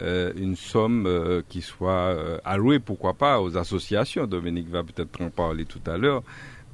[0.00, 4.26] euh, une somme qui soit allouée, pourquoi pas, aux associations.
[4.26, 6.24] Dominique va peut-être en parler tout à l'heure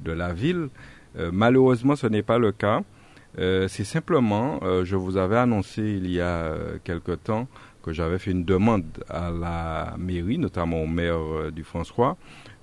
[0.03, 0.69] de la ville.
[1.17, 2.81] Euh, malheureusement, ce n'est pas le cas.
[3.37, 6.53] Euh, c'est simplement, euh, je vous avais annoncé il y a
[6.83, 7.47] quelque temps
[7.83, 12.17] que j'avais fait une demande à la mairie, notamment au maire du François,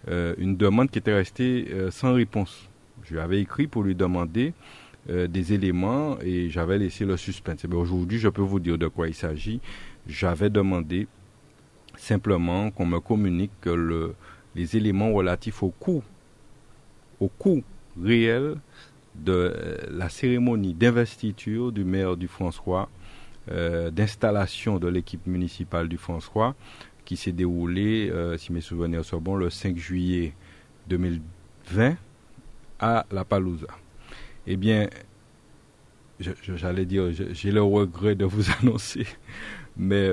[0.08, 2.68] une demande qui était restée sans réponse.
[3.04, 4.52] Je lui avais écrit pour lui demander
[5.08, 7.64] des éléments et j'avais laissé le suspense.
[7.72, 9.60] Aujourd'hui, je peux vous dire de quoi il s'agit.
[10.08, 11.06] J'avais demandé
[11.96, 14.16] simplement qu'on me communique le,
[14.56, 16.02] les éléments relatifs au coût,
[17.20, 17.62] au coût
[18.00, 18.56] réel
[19.14, 22.88] de euh, la cérémonie d'investiture du maire du François,
[23.50, 26.54] euh, d'installation de l'équipe municipale du François,
[27.04, 30.34] qui s'est déroulée, euh, si mes souvenirs sont bons, le 5 juillet
[30.88, 31.96] 2020
[32.78, 33.66] à La Palouza.
[34.46, 34.88] Eh bien,
[36.20, 39.06] j'allais dire, j'ai le regret de vous annoncer,
[39.76, 40.08] mais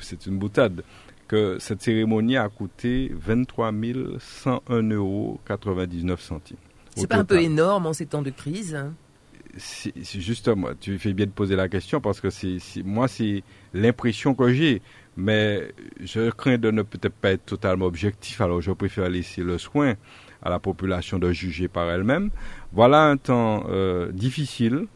[0.00, 0.82] c'est une boutade,
[1.28, 3.72] que cette cérémonie a coûté 23
[4.18, 6.56] 101 euros 99 centimes.
[7.00, 8.76] C'est pas un peu énorme en ces temps de crise
[9.56, 12.28] c'est justement, tu fais bien de poser la question parce que
[12.82, 13.42] moi c'est
[13.74, 14.82] l'impression que j'ai,
[15.16, 19.58] mais je crains de ne peut-être pas être totalement objectif, alors je préfère laisser le
[19.58, 19.94] soin
[20.42, 22.30] à la population de juger par elle-même.
[22.72, 24.86] Voilà un temps euh, difficile,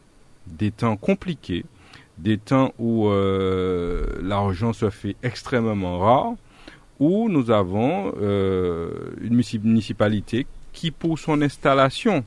[0.47, 1.65] des temps compliqués,
[2.17, 6.33] des temps où euh, l'argent se fait extrêmement rare,
[6.99, 12.23] où nous avons euh, une municipalité qui, pour son installation,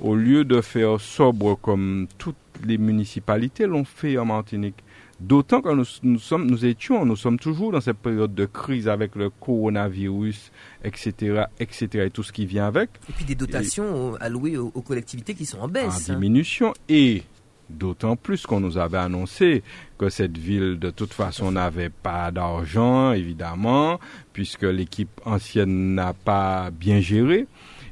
[0.00, 2.34] au lieu de faire sobre comme toutes
[2.64, 4.82] les municipalités l'ont fait en Martinique,
[5.22, 5.68] D'autant que
[6.02, 10.50] nous, sommes, nous étions, nous sommes toujours dans cette période de crise avec le coronavirus,
[10.82, 12.90] etc., etc., et tout ce qui vient avec.
[13.08, 16.10] Et puis des dotations allouées aux, collectivités qui sont en baisse.
[16.10, 16.74] En diminution.
[16.88, 17.22] Et
[17.70, 19.62] d'autant plus qu'on nous avait annoncé
[19.96, 24.00] que cette ville, de toute façon, n'avait pas d'argent, évidemment,
[24.32, 27.46] puisque l'équipe ancienne n'a pas bien géré.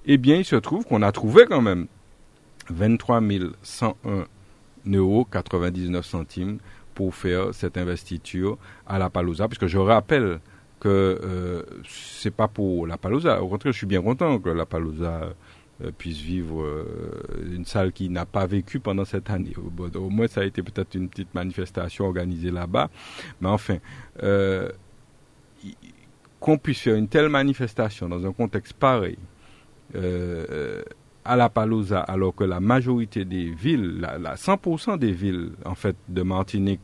[0.07, 1.87] Eh bien, il se trouve qu'on a trouvé quand même
[2.71, 3.21] 23
[3.63, 4.27] 101
[4.93, 6.59] euros 99 centimes
[6.95, 10.41] pour faire cette investiture à la Palouza, puisque je rappelle
[10.81, 10.89] que
[11.23, 13.43] euh, c'est pas pour la Palouza.
[13.43, 15.35] Au contraire, je suis bien content que la Palouza
[15.83, 16.85] euh, puisse vivre euh,
[17.55, 19.53] une salle qui n'a pas vécu pendant cette année.
[19.57, 22.89] Au, moins, ça a été peut-être une petite manifestation organisée là-bas.
[23.41, 23.77] Mais enfin,
[26.41, 29.19] qu'on puisse faire une telle manifestation dans un contexte pareil,
[31.25, 35.97] à la Palouza, alors que la majorité des villes, la, 100% des villes en fait
[36.09, 36.81] de Martinique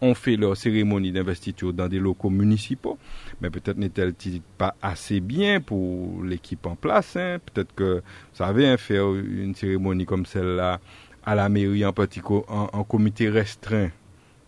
[0.00, 2.98] ont fait leur cérémonie d'investiture dans des locaux municipaux,
[3.40, 4.14] mais peut-être n'est-elle
[4.58, 7.16] pas assez bien pour l'équipe en place.
[7.16, 7.38] Hein?
[7.46, 10.80] Peut-être que, vous savez, hein, faire une cérémonie comme celle-là
[11.24, 13.90] à la mairie en, petit en, comité restreint,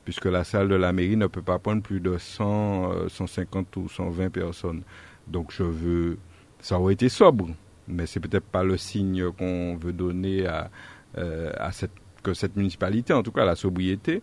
[0.05, 3.81] puisque la salle de la mairie ne peut pas prendre plus de 100, 150 euh,
[3.81, 4.83] ou 120 personnes.
[5.27, 6.19] Donc je veux,
[6.61, 7.49] ça aurait été sobre
[7.89, 10.71] mais c'est peut-être pas le signe qu'on veut donner à,
[11.19, 14.23] euh, à cette, que cette municipalité, en tout cas la sobriété.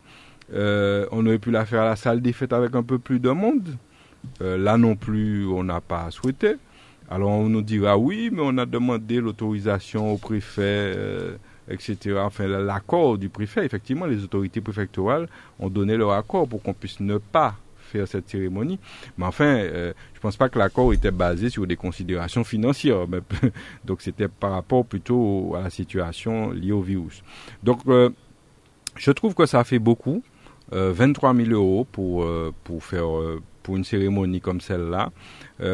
[0.54, 3.20] Euh, on aurait pu la faire à la salle des fêtes avec un peu plus
[3.20, 3.78] de monde.
[4.42, 6.56] Euh, là non plus, on n'a pas souhaité.
[7.10, 10.96] Alors on nous dira oui, mais on a demandé l'autorisation au préfet,
[11.70, 12.18] etc.
[12.20, 13.66] Enfin, l'accord du préfet.
[13.66, 15.28] Effectivement, les autorités préfectorales
[15.60, 17.56] ont donné leur accord pour qu'on puisse ne pas
[17.94, 18.80] faire cette cérémonie.
[19.18, 23.06] Mais enfin, euh, je pense pas que l'accord était basé sur des considérations financières.
[23.86, 27.24] donc c'était par rapport plutôt à la situation liée au virus.
[27.62, 28.10] Donc euh,
[28.96, 30.24] je trouve que ça fait beaucoup.
[30.72, 32.26] 23 euh, 000 euros pour,
[32.64, 33.06] pour faire
[33.62, 35.12] pour une cérémonie comme celle-là.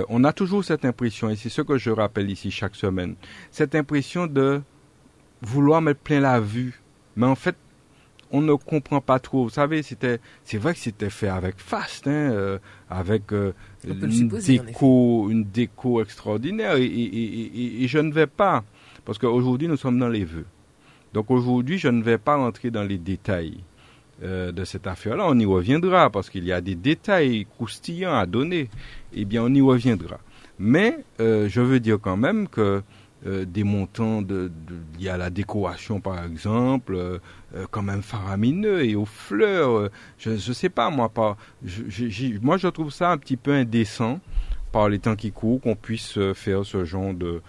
[0.10, 3.16] on a toujours cette impression, et c'est ce que je rappelle ici chaque semaine,
[3.50, 4.62] cette impression de
[5.42, 6.82] vouloir mettre plein la vue.
[7.16, 7.56] Mais en fait,
[8.32, 9.44] on ne comprend pas trop.
[9.44, 12.60] Vous savez, c'était, c'est vrai que c'était fait avec fast, hein, euh,
[12.90, 13.54] avec euh,
[13.86, 16.76] une déco, une déco extraordinaire.
[16.78, 18.64] Et, je ne vais pas,
[19.06, 20.46] parce qu'aujourd'hui nous sommes dans les vœux.
[21.14, 23.58] Donc aujourd'hui, je ne vais pas rentrer dans les détails
[24.22, 25.26] euh, de cette affaire-là.
[25.28, 28.70] On y reviendra parce qu'il y a des détails croustillants à donner.
[29.14, 30.20] Eh bien, on y reviendra.
[30.60, 32.84] Mais je veux dire quand même que
[33.28, 34.50] euh, des montants de,
[34.98, 37.20] y a la décoration par exemple euh,
[37.54, 39.90] euh, quand même faramineux et aux fleurs.
[40.18, 41.36] Je ne sais pas moi pas
[42.42, 44.22] moi je trouve ça un petit peu indécent
[44.72, 47.42] par les temps qui courent qu'on puisse faire ce genre de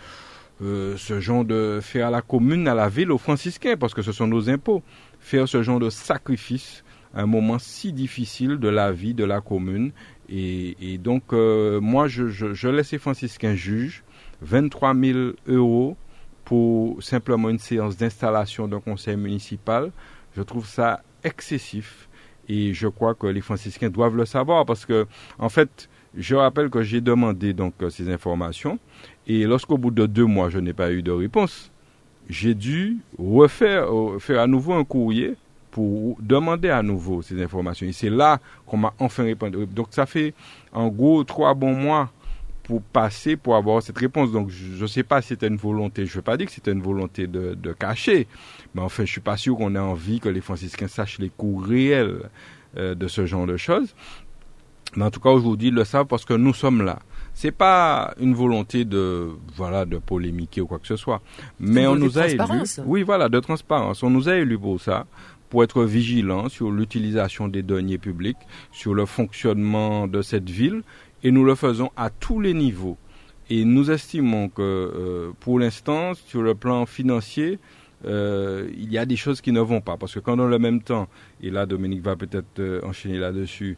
[0.61, 4.11] ce genre de faire à la commune à la ville aux franciscains parce que ce
[4.11, 4.83] sont nos impôts.
[5.21, 6.83] Faire ce genre de sacrifice
[7.14, 9.93] à un moment si difficile de la vie de la commune.
[10.29, 14.03] Et, donc moi je, je, je laisse les franciscains juges
[14.43, 15.97] 23 000 euros
[16.45, 19.93] pour simplement une séance d'installation d'un conseil municipal.
[20.36, 22.09] Je trouve ça excessif
[22.49, 25.07] et je crois que les franciscains doivent le savoir parce que,
[25.38, 28.78] en fait, je rappelle que j'ai demandé donc euh, ces informations
[29.26, 31.70] et lorsqu'au bout de deux mois je n'ai pas eu de réponse,
[32.28, 35.36] j'ai dû refaire euh, faire à nouveau un courrier
[35.70, 37.86] pour demander à nouveau ces informations.
[37.86, 39.66] Et c'est là qu'on m'a enfin répondu.
[39.66, 40.34] Donc ça fait
[40.72, 42.11] en gros trois bons mois
[42.71, 44.31] pour passer pour avoir cette réponse.
[44.31, 46.53] Donc, je ne sais pas si c'était une volonté, je ne veux pas dire que
[46.53, 48.29] c'était une volonté de, cacher,
[48.75, 51.57] mais enfin, je suis pas sûr qu'on ait envie que les franciscains sachent les coûts
[51.57, 52.31] réels
[52.77, 53.93] euh, de ce genre de choses.
[54.95, 57.01] Mais en tout cas, aujourd'hui, ils le savent parce que nous sommes là.
[57.35, 61.23] C'est pas une volonté de voilà de polémiquer ou quoi que ce soit,
[61.59, 62.81] mais on nous a élus.
[62.87, 64.05] Oui, voilà, de transparence.
[64.05, 65.07] On nous a élus pour ça,
[65.49, 68.39] pour être vigilants sur l'utilisation des deniers publics,
[68.71, 70.83] sur le fonctionnement de cette ville
[71.23, 72.97] et nous le faisons à tous les niveaux.
[73.49, 77.59] Et nous estimons que euh, pour l'instant, sur le plan financier,
[78.07, 79.97] euh, il y a des choses qui ne vont pas.
[79.97, 81.09] Parce que quand dans le même temps,
[81.43, 83.77] et là Dominique va peut-être euh, enchaîner là-dessus,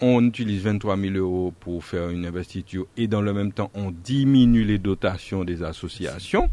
[0.00, 3.90] on utilise 23 000 euros pour faire une investiture et dans le même temps on
[3.90, 6.48] diminue les dotations des associations,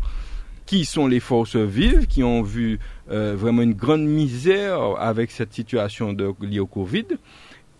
[0.65, 6.17] qui sont les forces vives, qui ont vu vraiment une grande misère avec cette situation
[6.41, 7.05] liée au Covid,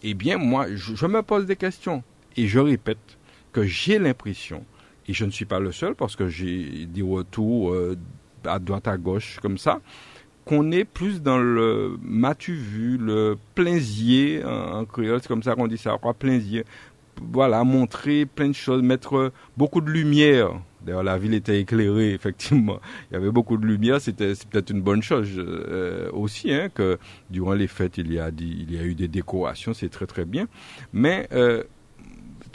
[0.08, 2.04] eh bien, moi, je, me pose des questions.
[2.38, 3.18] Et je répète
[3.52, 4.66] que j'ai l'impression,
[5.08, 7.76] et je ne suis pas le seul parce que j'ai des retours
[8.46, 9.82] à droite, à gauche, comme ça,
[10.46, 15.68] qu'on est plus dans le matu vu, le plaisier en, créole, c'est comme ça qu'on
[15.68, 16.64] dit ça, quoi, plaisier.
[17.32, 20.52] Voilà, montrer plein de choses, mettre beaucoup de lumière.
[20.86, 22.80] D'ailleurs, la ville était éclairée, effectivement.
[23.10, 27.00] Il y avait beaucoup de lumière, c'était peut-être une bonne chose euh, aussi, hein, que
[27.30, 30.26] durant les fêtes, il y a, il y a eu des décorations, c'est très très
[30.26, 30.48] bien.
[30.94, 31.64] Mais, euh,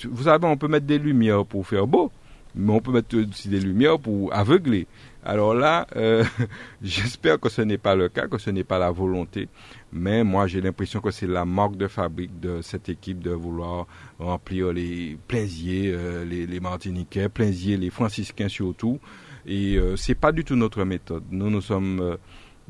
[0.06, 2.10] vous savez, on peut mettre des lumières pour faire beau,
[2.54, 4.86] mais on peut mettre aussi des lumières pour aveugler.
[5.24, 6.24] Alors là, euh,
[6.82, 9.48] j'espère que ce n'est pas le cas, que ce n'est pas la volonté.
[9.92, 13.86] Mais moi, j'ai l'impression que c'est la marque de fabrique de cette équipe de vouloir
[14.18, 18.98] remplir les plaisiers, euh, les, les, Martiniquais, plaisiers, les Franciscains surtout.
[19.46, 21.24] Et euh, c'est pas du tout notre méthode.
[21.30, 22.16] Nous, nous sommes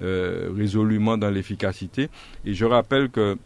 [0.03, 2.09] euh, résolument dans l'efficacité.
[2.47, 3.37] Et je rappelle que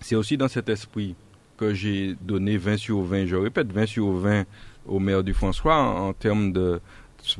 [0.00, 1.14] c'est aussi dans cet esprit
[1.56, 4.44] que j'ai donné 20 sur 20, je répète, 20 sur 20
[4.86, 6.80] au maire du François en termes de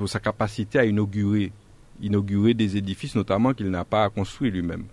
[0.07, 1.53] sa capacité à inaugurer,
[2.01, 4.85] inaugurer des édifices, notamment qu'il n'a pas construit lui-même.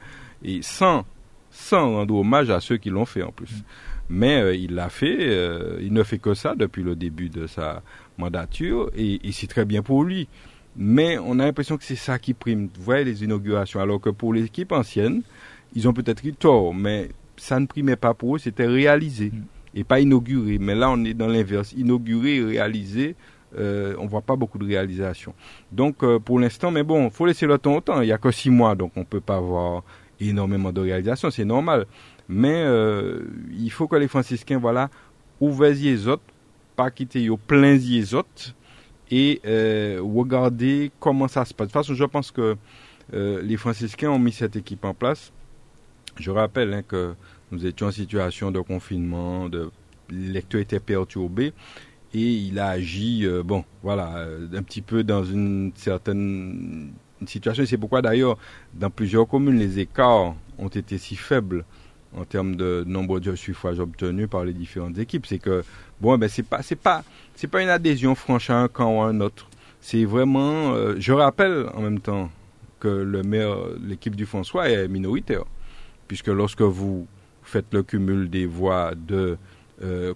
[0.44, 1.06] Et sans,
[1.52, 3.64] sans rendre hommage à ceux qui l'ont fait en plus.
[4.10, 7.48] Mais euh, il l'a fait, euh, il ne fait que ça depuis le début de
[7.48, 7.82] sa
[8.18, 10.28] mandature, et, c'est très bien pour lui.
[10.76, 13.80] Mais on a l'impression que c'est ça qui prime, vous voyez, les inaugurations.
[13.80, 15.22] Alors que pour l'équipe ancienne,
[15.76, 17.10] ils ont peut-être eu tort, mais
[17.44, 19.44] ça ne primait pas pour eux, c'était réalisé mm.
[19.76, 20.58] et pas inauguré.
[20.60, 23.16] Mais là, on est dans l'inverse, inauguré et réalisé
[23.58, 25.34] euh, on voit pas beaucoup de réalisations.
[25.72, 28.02] Donc euh, pour l'instant, mais bon, faut laisser le temps au temps.
[28.02, 29.84] Il y a que six mois, donc on peut pas avoir
[30.20, 31.86] énormément de réalisations, c'est normal.
[32.28, 33.22] Mais euh,
[33.56, 34.90] il faut que les franciscains, voilà,
[35.40, 36.24] ouvrent les autres,
[36.76, 38.56] pas quitter au plein les autres,
[39.12, 41.68] et euh, regarder comment ça se passe.
[41.68, 42.56] De toute façon, je pense que
[43.12, 45.32] les franciscains ont mis cette équipe en place.
[46.16, 47.14] Je rappelle hein, que
[47.54, 49.70] nous étions en situation de confinement, de
[50.10, 51.54] lecteur était perturbé
[52.14, 56.94] et il a agi, euh, bon, voilà, euh, un petit peu dans une certaine
[57.26, 57.64] situation.
[57.66, 58.38] C'est pourquoi d'ailleurs,
[58.74, 61.66] dans plusieurs communes, les écarts ont été si faibles
[62.16, 65.26] en termes de nombre de suffrages obtenus par les différentes équipes.
[65.26, 65.64] C'est que,
[66.02, 67.04] bon, ben, c'est pas, c'est pas,
[67.36, 69.50] c'est pas une adhésion franche à un camp ou à un autre.
[69.82, 72.30] C'est vraiment, euh, je rappelle en même temps
[72.80, 75.46] que le maire, l'équipe du François est minoritaire,
[76.08, 77.08] puisque lorsque vous
[77.54, 79.38] faites le cumul des voix de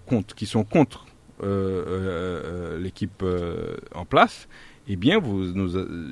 [0.05, 1.05] contre, qui sont contre
[1.43, 3.23] euh, euh, euh, l'équipe
[3.93, 4.47] en place,
[4.88, 5.53] eh bien, vous,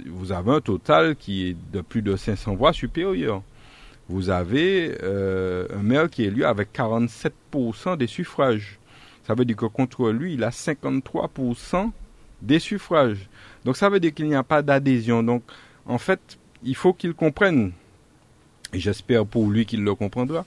[0.08, 3.42] vous avez un total qui est de plus de 500 voix supérieures.
[4.08, 8.78] Vous avez un maire qui est élu avec 47% des suffrages.
[9.26, 11.90] Ça veut dire que contre lui, il a 53%
[12.44, 13.28] des suffrages.
[13.64, 15.24] Donc ça veut dire qu'il n'y a pas d'adhésion.
[15.24, 15.42] Donc
[15.88, 17.72] en fait, il faut qu'il comprenne,
[18.74, 20.46] et j'espère pour lui qu'il le comprendra,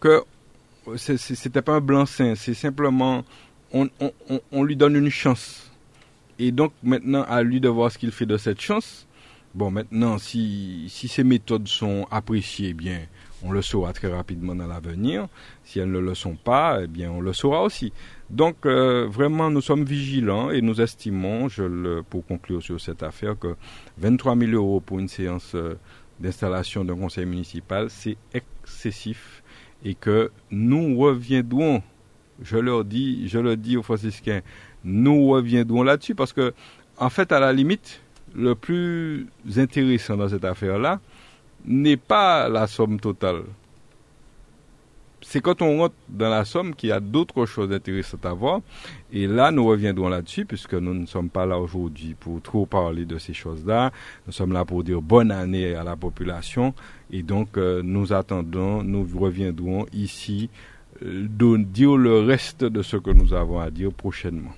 [0.00, 0.22] que
[0.96, 3.24] c'était pas un blanc-seing, c'est simplement
[3.72, 5.70] on, lui donne une chance.
[6.38, 9.06] Et donc maintenant, à lui de voir ce qu'il fait de cette chance.
[9.54, 13.00] Bon, maintenant, si, si ces méthodes sont appréciées, eh bien,
[13.42, 15.26] on le saura très rapidement dans l'avenir.
[15.64, 17.92] Si elles ne le sont pas, eh bien, on le saura aussi.
[18.30, 23.02] Donc, euh, vraiment, nous sommes vigilants et nous estimons, je le, pour conclure sur cette
[23.02, 23.56] affaire, que
[23.96, 25.78] 23 000 euros pour une séance euh,
[26.20, 29.37] d'installation d'un conseil municipal, c'est excessif
[29.84, 31.82] et que nous reviendrons
[32.42, 34.40] je leur dis, je le dis aux franciscains,
[34.84, 36.54] nous reviendrons là-dessus parce que,
[36.98, 38.00] en fait, à la limite,
[38.34, 39.26] le plus
[39.56, 41.00] intéressant dans cette affaire-là
[41.64, 43.42] n'est pas la somme totale.
[45.30, 48.62] C'est quand on rentre dans la somme qu'il y a d'autres choses intéressantes à voir.
[49.12, 53.04] Et là, nous reviendrons là-dessus, puisque nous ne sommes pas là aujourd'hui pour trop parler
[53.04, 53.92] de ces choses-là.
[54.26, 56.72] Nous sommes là pour dire bonne année à la population.
[57.10, 60.48] Et donc, euh, nous attendons, nous reviendrons ici
[61.02, 64.54] de dire le reste de ce que nous avons à dire prochainement.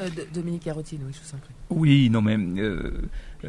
[0.00, 1.52] Euh, Dominique Carotine, oui, je vous en prie.
[1.68, 2.92] Oui, non, mais euh,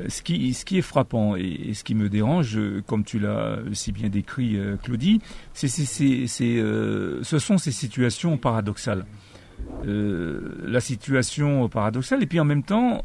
[0.08, 3.92] ce, qui, ce qui est frappant et, ce qui me dérange, comme tu l'as si
[3.92, 5.22] bien décrit, euh, Claudie,
[5.54, 9.06] c'est, ce sont ces situations paradoxales.
[9.84, 13.02] la situation paradoxale, et puis en même temps,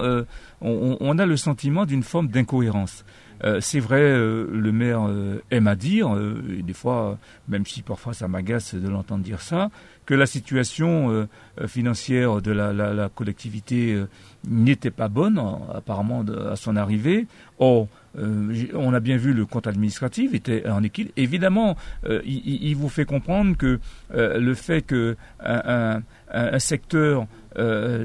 [0.61, 3.05] on, a le sentiment d'une forme d'incohérence.
[3.45, 6.17] Euh, c'est vrai, euh, le maire euh, aime à dire,
[6.51, 7.19] et des fois,
[7.49, 9.71] même si parfois ça m'agace de l'entendre dire ça,
[10.05, 11.29] que la situation
[11.67, 14.01] financière de la, collectivité
[14.47, 15.43] n'était pas bonne,
[15.75, 17.27] apparemment, à son arrivée.
[17.59, 21.13] Or, on a bien vu le compte administratif était en équilibre.
[21.17, 21.77] Évidemment,
[22.25, 23.81] il, vous fait comprendre que
[24.15, 27.27] le fait que un secteur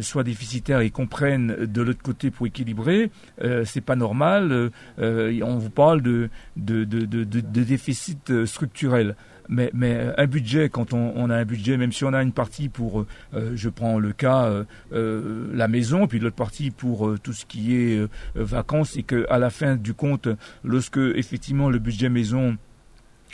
[0.01, 3.11] soient déficitaires et qu'on prenne de l'autre côté pour équilibrer,
[3.65, 4.71] c'est pas normal.
[4.97, 9.15] on vous parle de, de, de, de, déficit structurel.
[9.49, 12.69] Mais, mais, un budget, quand on, a un budget, même si on a une partie
[12.69, 17.33] pour, euh, je prends le cas, euh, euh, la maison, puis l'autre partie pour tout
[17.33, 20.29] ce qui est vacances, et qu'à la fin du compte,
[20.63, 22.57] lorsque effectivement le budget maison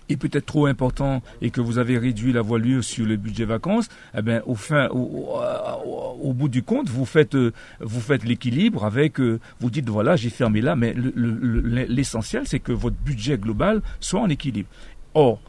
[0.10, 3.90] est peut-être trop important et que vous avez réduit la voilure sur le budget vacances,
[4.18, 5.30] eh bien, au fin, au,
[6.22, 10.62] au, bout du compte, vous faites, vous faites l'équilibre avec, vous dites voilà, j'ai fermé
[10.62, 14.70] là, mais l'essentiel, c'est que votre budget global soit en équilibre.
[15.14, 15.40] Or,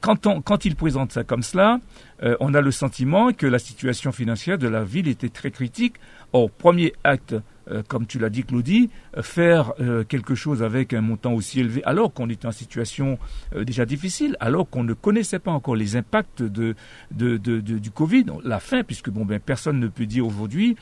[0.00, 1.80] quand, on, quand il présente ça comme cela,
[2.22, 5.94] euh, on a le sentiment que la situation financière de la ville était très critique.
[6.32, 7.34] Or, premier acte,
[7.70, 9.74] euh, comme tu l'as dit, Claudie, euh, faire
[10.08, 13.18] quelque chose avec un montant aussi élevé, alors qu'on était en situation
[13.54, 16.74] déjà difficile, alors qu'on ne connaissait pas encore les impacts de,
[17.10, 20.76] du Covid, la fin, puisque bon, ben, personne ne peut dire aujourd'hui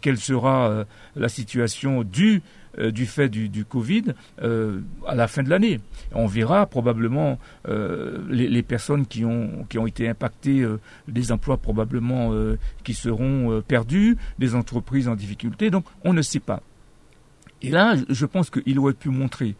[0.00, 0.84] quelle sera
[1.16, 2.42] la situation due
[2.78, 5.80] euh, du fait du, du Covid euh, à la fin de l'année.
[6.12, 10.66] On verra probablement euh, les, personnes qui ont, qui ont été impactées,
[11.08, 12.32] des emplois probablement
[12.82, 15.70] qui seront perdus, des entreprises en difficulté.
[15.70, 16.62] Donc on ne sait pas.
[17.62, 19.54] Et là, je pense qu'il aurait pu montrer.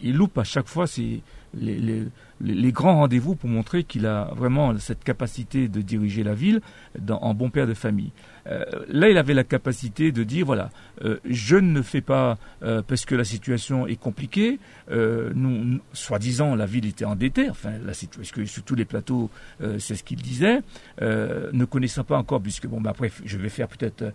[0.00, 2.06] Il loupe à chaque fois les, les,
[2.40, 6.60] les grands rendez-vous pour montrer qu'il a vraiment cette capacité de diriger la ville
[7.08, 8.12] en bon père de famille.
[8.48, 10.70] Euh, là, il avait la capacité de dire voilà,
[11.04, 14.58] euh, je ne fais pas euh, parce que la situation est compliquée.
[14.90, 17.50] nous, soi-disant, la ville était endettée.
[17.50, 19.30] Enfin, la situation, sur tous les plateaux,
[19.78, 20.60] c'est ce qu'il disait.
[21.00, 24.12] ne connaissant pas encore, puisque bon, bah, après, je vais faire peut-être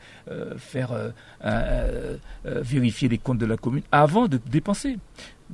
[0.57, 0.91] faire
[2.45, 4.97] vérifier les comptes de la commune avant de dépenser.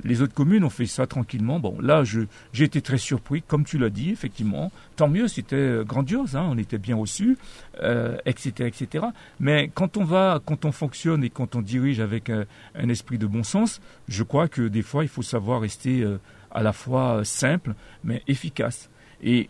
[0.04, 1.58] Les autres communes ont fait ça tranquillement.
[1.58, 4.70] Bon, là, j'ai été très surpris, comme tu l'as dit, effectivement.
[4.96, 7.36] Tant mieux, c'était euh, grandiose, hein, on était bien reçus,
[7.82, 9.06] euh, etc., etc.
[9.40, 13.26] Mais quand on va, quand on fonctionne et quand on dirige avec un, esprit de
[13.26, 16.18] bon sens, je crois que des fois, il faut savoir rester euh,
[16.50, 17.74] à la fois simple,
[18.04, 18.90] mais efficace.
[19.22, 19.48] Et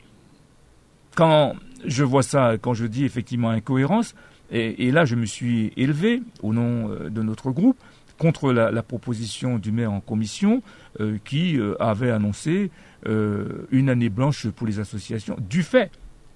[1.14, 4.14] quand je vois ça, quand je dis effectivement incohérence,
[4.50, 7.76] et là, je me suis élevé au nom de notre groupe
[8.18, 10.62] contre la, proposition du maire en commission
[11.00, 12.70] euh, qui euh, avait annoncé
[13.06, 15.90] euh, une année blanche pour les associations, du fait,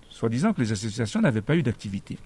[0.09, 2.19] soi-disant, que les associations n'avaient pas eu d'activité.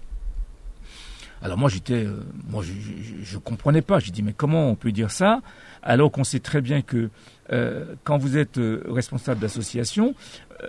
[1.41, 2.07] Alors moi j'étais,
[2.49, 3.99] moi je, ne comprenais pas.
[3.99, 5.41] J'ai dit mais comment on peut dire ça
[5.83, 7.09] alors qu'on sait très bien que
[8.03, 8.59] quand vous êtes
[8.89, 10.15] responsable d'association,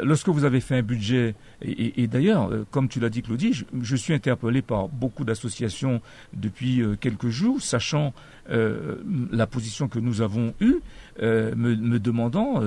[0.01, 3.97] lorsque vous avez fait un budget, et, d'ailleurs, euh, comme tu l'as dit Claudie, je,
[3.97, 6.01] suis interpellé par beaucoup d'associations
[6.33, 8.13] depuis euh, quelques jours, sachant
[8.51, 8.97] euh,
[9.33, 10.77] la position que nous avons eue,
[11.21, 12.63] me, demandant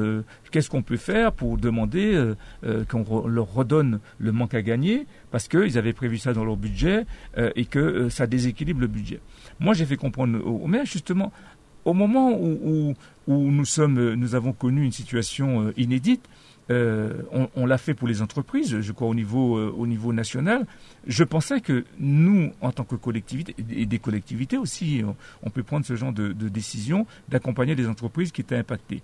[0.51, 2.33] qu'est-ce qu'on peut faire pour demander
[2.89, 7.05] qu'on leur redonne le manque à gagner, parce qu'ils avaient prévu ça dans leur budget
[7.55, 9.19] et que ça déséquilibre le budget.
[9.59, 11.31] Moi, j'ai fait comprendre au maire, justement,
[11.85, 12.93] au moment où,
[13.27, 16.27] où, nous, sommes, nous avons connu une situation inédite,
[16.71, 17.23] euh,
[17.55, 20.65] on, l'a fait pour les entreprises, je crois au niveau, euh, au niveau national.
[21.05, 25.03] Je pensais que nous, en tant que collectivité, et des collectivités aussi,
[25.43, 29.01] on, peut prendre ce genre de, décision d'accompagner des entreprises qui étaient impactées.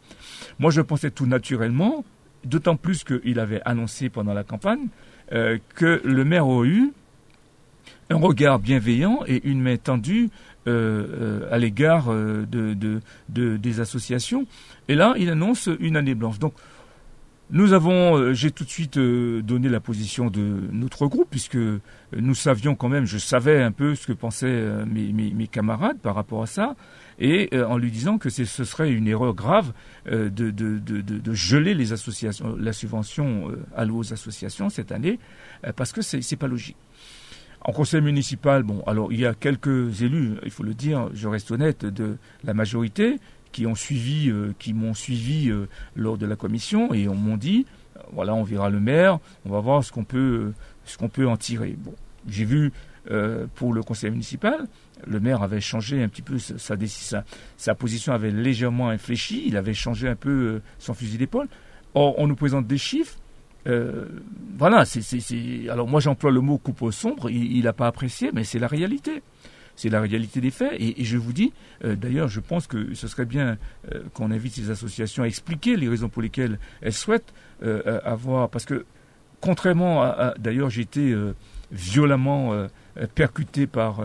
[0.60, 2.06] Moi, je pensais tout naturellement,
[2.46, 4.88] d'autant plus qu'il avait annoncé pendant la campagne
[5.34, 6.94] euh, que le maire aurait eu
[8.10, 10.30] un regard bienveillant et une main tendue
[10.66, 13.00] à l'égard de,
[13.30, 14.46] des associations.
[14.90, 16.40] Et là, il annonce une année blanche.
[16.40, 16.54] Donc,
[17.50, 21.58] nous avons, euh, j'ai tout de suite euh, donné la position de notre groupe, puisque
[22.14, 26.16] nous savions quand même, je savais un peu ce que pensaient euh, mes, camarades par
[26.16, 26.76] rapport à ça,
[27.20, 29.72] et en lui disant que ce serait une erreur grave
[30.06, 35.18] de, de, de, de, geler les associations, la subvention allouée aux associations cette année,
[35.76, 36.76] parce que c'est pas logique.
[37.62, 41.28] En conseil municipal, bon, alors il y a quelques élus, il faut le dire, je
[41.28, 43.18] reste honnête, de la majorité,
[43.58, 47.38] qui ont suivi, euh, qui m'ont suivi euh, lors de la commission et on m'ont
[47.38, 50.54] dit, euh, voilà, on verra le maire, on va voir ce qu'on peut,
[50.86, 51.76] ce qu'on peut en tirer.
[51.76, 51.96] Bon,
[52.28, 52.72] j'ai vu
[53.56, 54.68] pour le conseil municipal,
[55.08, 56.76] le maire avait changé un petit peu sa,
[57.58, 61.48] sa, position avait légèrement infléchi, il avait changé un peu son fusil d'épaule.
[61.94, 63.18] Or, on nous présente des chiffres.
[64.58, 68.44] voilà, c'est, alors moi j'emploie le mot coupe au sombre, il n'a pas apprécié, mais
[68.44, 69.24] c'est la réalité
[69.78, 70.74] c'est la réalité des faits.
[70.80, 71.54] Et, je vous dis,
[71.86, 73.58] euh, d'ailleurs, je pense que ce serait bien
[73.94, 78.50] euh, qu'on invite ces associations à expliquer les raisons pour lesquelles elles souhaitent euh, avoir,
[78.50, 78.86] parce que
[79.40, 81.16] contrairement à, d'ailleurs, j'ai été
[81.72, 82.68] violemment
[83.14, 84.02] percuté par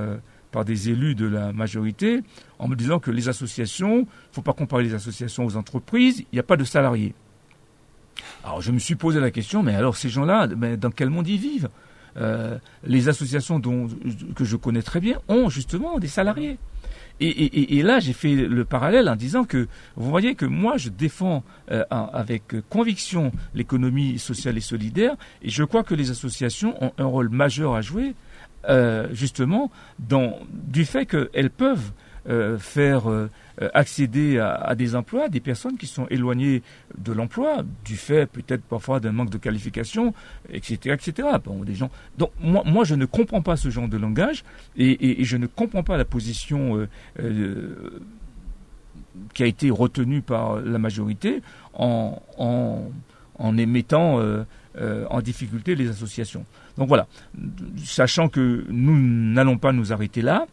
[0.50, 2.20] par des élus de la majorité
[2.58, 6.20] en me disant que les associations, il ne faut pas comparer les associations aux entreprises,
[6.20, 7.14] il n'y a pas de salariés.
[8.44, 11.40] Alors je me suis posé la question, mais alors ces gens-là, dans quel monde ils
[11.40, 11.70] vivent?
[12.16, 13.88] Les associations dont,
[14.34, 16.58] que je connais très bien ont justement des salariés.
[17.20, 21.44] Et, là, j'ai fait le parallèle en disant que vous voyez que moi, je défends
[21.90, 27.28] avec conviction l'économie sociale et solidaire, et je crois que les associations ont un rôle
[27.28, 28.14] majeur à jouer,
[29.12, 31.92] justement, dans, du fait qu'elles peuvent
[32.28, 33.28] euh, faire euh,
[33.74, 36.62] accéder à, des emplois des personnes qui sont éloignées
[36.98, 40.14] de l'emploi du fait peut-être parfois d'un manque de qualification,
[40.50, 41.28] etc., etc.
[41.44, 41.90] Bon, des gens.
[42.18, 44.44] Donc moi, moi, je ne comprends pas ce genre de langage
[44.76, 46.86] et, je ne comprends pas la position
[47.20, 48.00] euh,
[49.34, 51.42] qui a été retenue par la majorité
[51.74, 52.90] en, en,
[53.38, 54.20] en émettant
[54.78, 56.46] en difficulté les associations.
[56.78, 57.06] Donc voilà,
[57.84, 60.46] sachant que nous n'allons pas nous arrêter là,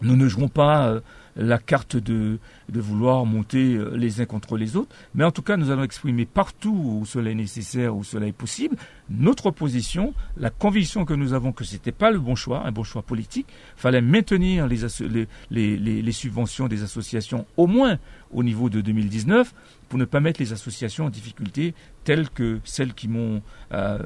[0.00, 1.00] nous ne jouons pas euh,
[1.36, 2.38] la carte de,
[2.72, 6.26] vouloir monter euh, les uns contre les autres, mais en tout cas, nous allons exprimer
[6.26, 8.76] partout où cela est nécessaire, où cela est possible,
[9.10, 12.72] notre position, la conviction que nous avons que ce n'était pas le bon choix, un
[12.72, 13.46] bon choix politique.
[13.76, 17.98] Il fallait maintenir les, subventions des associations au moins
[18.32, 19.54] au niveau de 2019
[19.88, 21.74] pour ne pas mettre les associations en difficulté
[22.04, 23.98] telles que celles qui m'ont euh,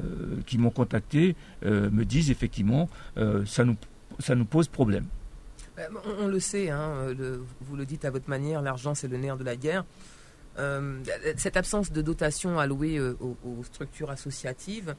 [0.73, 2.89] contacté me disent effectivement
[3.45, 3.75] ça nous
[4.19, 5.05] ça nous pose problème.
[5.79, 5.87] Euh,
[6.19, 7.13] on, le sait, hein,
[7.61, 9.85] vous le dites à votre manière, l'argent c'est le nerf de la guerre.
[10.57, 10.99] Euh,
[11.37, 14.93] cette absence de dotation allouée euh, aux, structures associatives,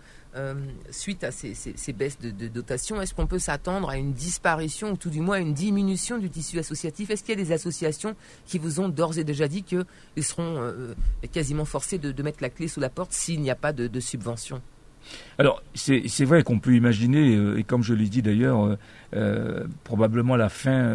[0.91, 5.11] suite à ces, baisses de, dotation, est-ce qu'on peut s'attendre à une disparition ou tout
[5.11, 7.11] du moins à une diminution du tissu associatif?
[7.11, 8.17] Est-ce qu'il y a des associations
[8.47, 9.85] qui vous ont d'ores et déjà dit qu'ils
[10.25, 10.73] seront
[11.31, 14.01] quasiment forcés de, mettre la clé sous la porte s'il n'y a pas de, de
[14.01, 14.63] subvention?
[15.41, 18.79] Alors, c'est vrai qu'on peut imaginer, euh, et comme je l'ai dit d'ailleurs, euh,
[19.17, 20.95] euh, probablement la fin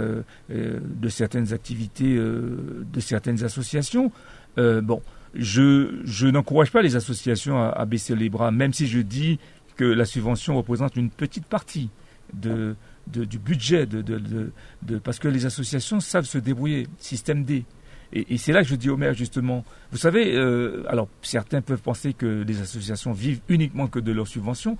[0.50, 4.12] de certaines activités de certaines associations.
[4.58, 5.02] bon,
[5.34, 9.40] je, n'encourage pas les associations à, baisser les bras, même si je dis
[9.78, 11.90] que la subvention représente une petite partie
[12.34, 14.52] du budget, de,
[15.04, 17.66] parce que les associations savent se débrouiller, système D.
[18.14, 21.82] Et, c'est là que je dis au maire justement, vous savez, euh, alors certains peuvent
[21.82, 24.78] penser que les associations vivent uniquement que de leurs subventions,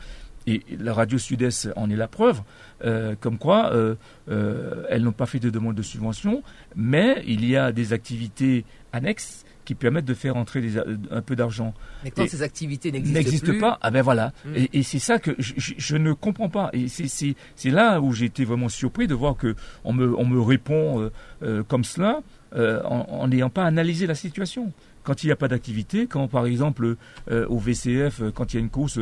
[0.48, 2.42] et la radio Sud-Est en est la preuve,
[2.84, 3.96] euh, comme quoi euh,
[4.90, 6.44] elles n'ont pas fait de demande de subvention,
[6.76, 8.64] mais il y a des activités
[8.94, 10.64] annexes qui permettent de faire entrer
[11.10, 11.74] un peu d'argent.
[12.04, 14.32] Mais quand ces activités n'existent pas, ah ben voilà.
[14.46, 14.54] Hmm.
[14.72, 16.70] Et, c'est ça que je, ne comprends pas.
[16.74, 20.40] Et c'est là où j'ai été vraiment surpris de voir que on me, on me
[20.40, 21.10] répond
[21.68, 22.22] comme cela.
[22.56, 24.72] Euh, en n'ayant pas analysé la situation
[25.04, 26.96] quand il n'y a pas d'activité, quand par exemple
[27.30, 28.98] euh, au VCF, euh, quand il y a une course,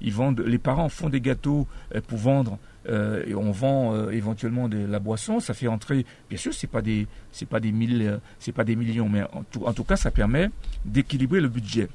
[0.00, 0.14] ils
[0.46, 1.66] les parents font des gâteaux
[2.06, 2.58] pour vendre
[2.88, 6.04] et on vend éventuellement de la boisson, ça fait entrer.
[6.28, 7.06] Bien sûr, c'est pas pas des
[7.48, 7.60] pas
[8.64, 10.50] des millions, mais en tout, cas, ça permet
[10.84, 11.88] d'équilibrer le budget.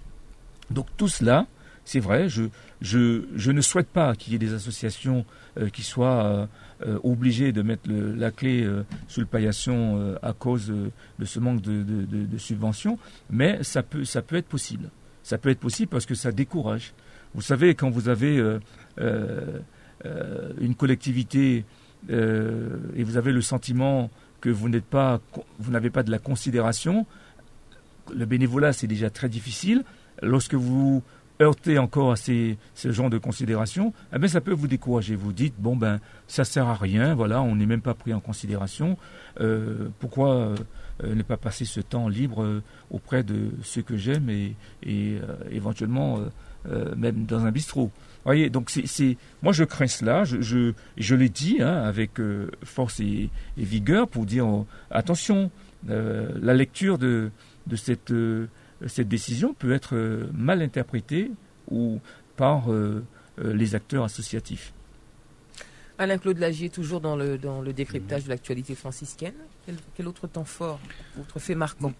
[0.71, 1.45] Donc tout cela,
[1.83, 5.25] c'est vrai, je, ne souhaite pas qu'il y ait des associations
[5.73, 6.47] qui soient
[6.85, 11.39] euh, obligé de mettre la clé euh, sous le paillasson euh, à cause de ce
[11.39, 12.99] manque de, subventions,
[13.31, 14.91] mais ça peut, ça peut être possible.
[15.23, 16.93] Ça peut être possible parce que ça décourage.
[17.33, 18.39] Vous savez, quand vous avez
[18.99, 21.65] une collectivité
[22.09, 25.19] et vous avez le sentiment que vous n'êtes pas,
[25.57, 27.07] vous n'avez pas de la considération,
[28.15, 29.83] le bénévolat c'est déjà très difficile.
[30.21, 31.03] Lorsque vous
[31.41, 35.15] heurter encore à ces, ce genre de considération, eh bien, ça peut vous décourager.
[35.15, 38.19] Vous dites, bon, ben, ça sert à rien, voilà, on n'est même pas pris en
[38.19, 38.97] considération.
[39.39, 40.55] Euh, pourquoi
[41.03, 45.19] euh, ne pas passer ce temps libre euh, auprès de ceux que j'aime et, et
[45.51, 46.19] éventuellement
[46.95, 47.91] même dans un bistrot?
[48.25, 52.19] Voyez, donc c'est, moi je crains cela, je, je, je l'ai dit hein, avec
[52.63, 54.47] force et, vigueur pour dire
[54.91, 55.49] attention,
[55.87, 57.31] la lecture de,
[57.67, 58.11] de cette
[58.85, 61.31] cette décision peut être euh, mal interprétée
[61.69, 61.99] ou
[62.35, 63.03] par euh,
[63.39, 64.73] euh, les acteurs associatifs.
[65.97, 69.33] Alain-Claude Lagier, toujours dans le, dans le décryptage de l'actualité franciscaine.
[69.95, 70.79] Quel, autre temps fort,
[71.19, 71.91] autre fait marquant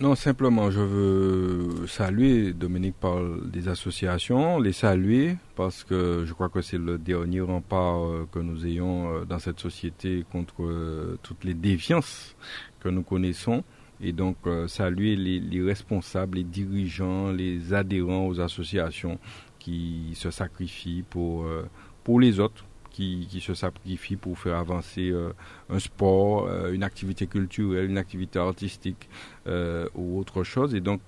[0.00, 6.48] Non, simplement, je veux saluer, Dominique parle des associations, les saluer, parce que je crois
[6.48, 8.00] que c'est le dernier rempart
[8.32, 12.34] que nous ayons dans cette société contre toutes les défiances
[12.80, 13.62] que nous connaissons
[14.04, 19.18] et donc euh, saluer les, responsables, les dirigeants, les adhérents aux associations
[19.58, 21.66] qui se sacrifient pour, euh,
[22.04, 25.32] pour les autres, qui, qui, se sacrifient pour faire avancer euh,
[25.70, 29.08] un sport, une activité culturelle, une activité artistique
[29.46, 30.74] ou autre chose.
[30.74, 31.00] Et donc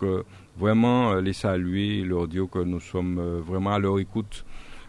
[0.56, 4.44] vraiment les saluer, leur dire que nous sommes vraiment à leur écoute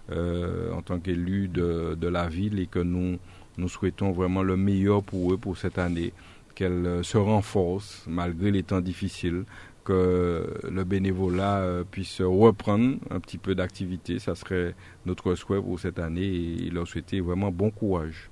[0.09, 3.19] en tant qu'élus de, de la ville et que nous,
[3.57, 6.13] nous souhaitons vraiment le meilleur pour eux pour cette année
[6.57, 9.43] qu'elle euh, se renforce malgré les temps difficiles,
[9.85, 14.19] que le bénévolat puisse reprendre un petit peu d'activité.
[14.19, 14.75] Ça serait
[15.05, 18.29] notre souhait pour cette année et leur souhaiter vraiment bon courage.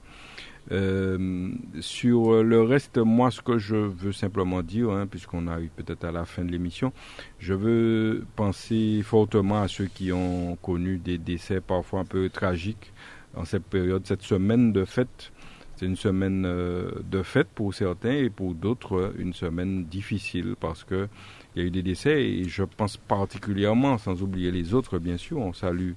[0.72, 1.49] Euh,
[1.80, 6.11] sur le reste, moi, ce que je veux simplement dire, hein, puisqu'on arrive peut-être à
[6.11, 6.91] la fin de l'émission,
[7.39, 12.91] je veux penser fortement à ceux qui ont connu des décès parfois un peu tragiques
[13.35, 15.31] en cette période, cette semaine de fête.
[15.77, 20.84] C'est une semaine euh, de fête pour certains et pour d'autres une semaine difficile parce
[20.84, 21.10] que
[21.56, 25.18] il y a eu des décès et je pense particulièrement, sans oublier les autres, bien
[25.18, 25.93] sûr, on salue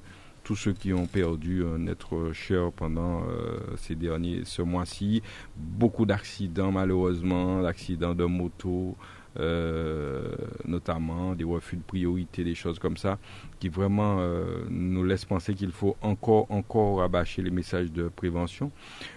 [0.48, 5.22] tous ceux qui ont perdu un être cher pendant euh, ces derniers, ce mois-ci.
[5.56, 8.96] Beaucoup d'accidents, malheureusement, d'accidents de moto,
[9.38, 10.34] euh,
[10.66, 13.18] notamment des refus de priorité, des choses comme ça,
[13.60, 18.70] qui vraiment euh, nous laissent penser qu'il faut encore, encore rabâcher les messages de prévention.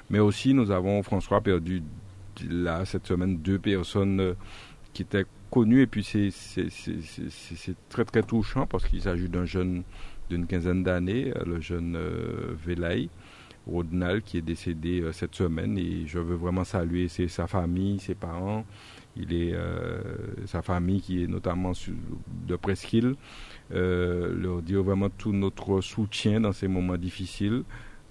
[0.10, 1.84] Mais aussi, nous avons, François, perdu
[2.50, 4.36] là, cette semaine, deux personnes
[4.94, 6.32] qui étaient connues, et puis c'est
[7.90, 9.84] très, très touchant parce qu'il s'agit d'un jeune
[10.32, 13.10] d'une quinzaine d'années, euh, le jeune euh, Velaï
[13.68, 15.78] Rodnal, qui est décédé euh, cette semaine.
[15.78, 18.66] Et je veux vraiment saluer sa famille, ses parents.
[19.18, 19.54] Il est
[20.46, 21.74] sa famille qui est notamment
[22.48, 23.16] de Presqu'île.
[23.70, 27.64] leur dire vraiment tout notre soutien dans ces moments difficiles.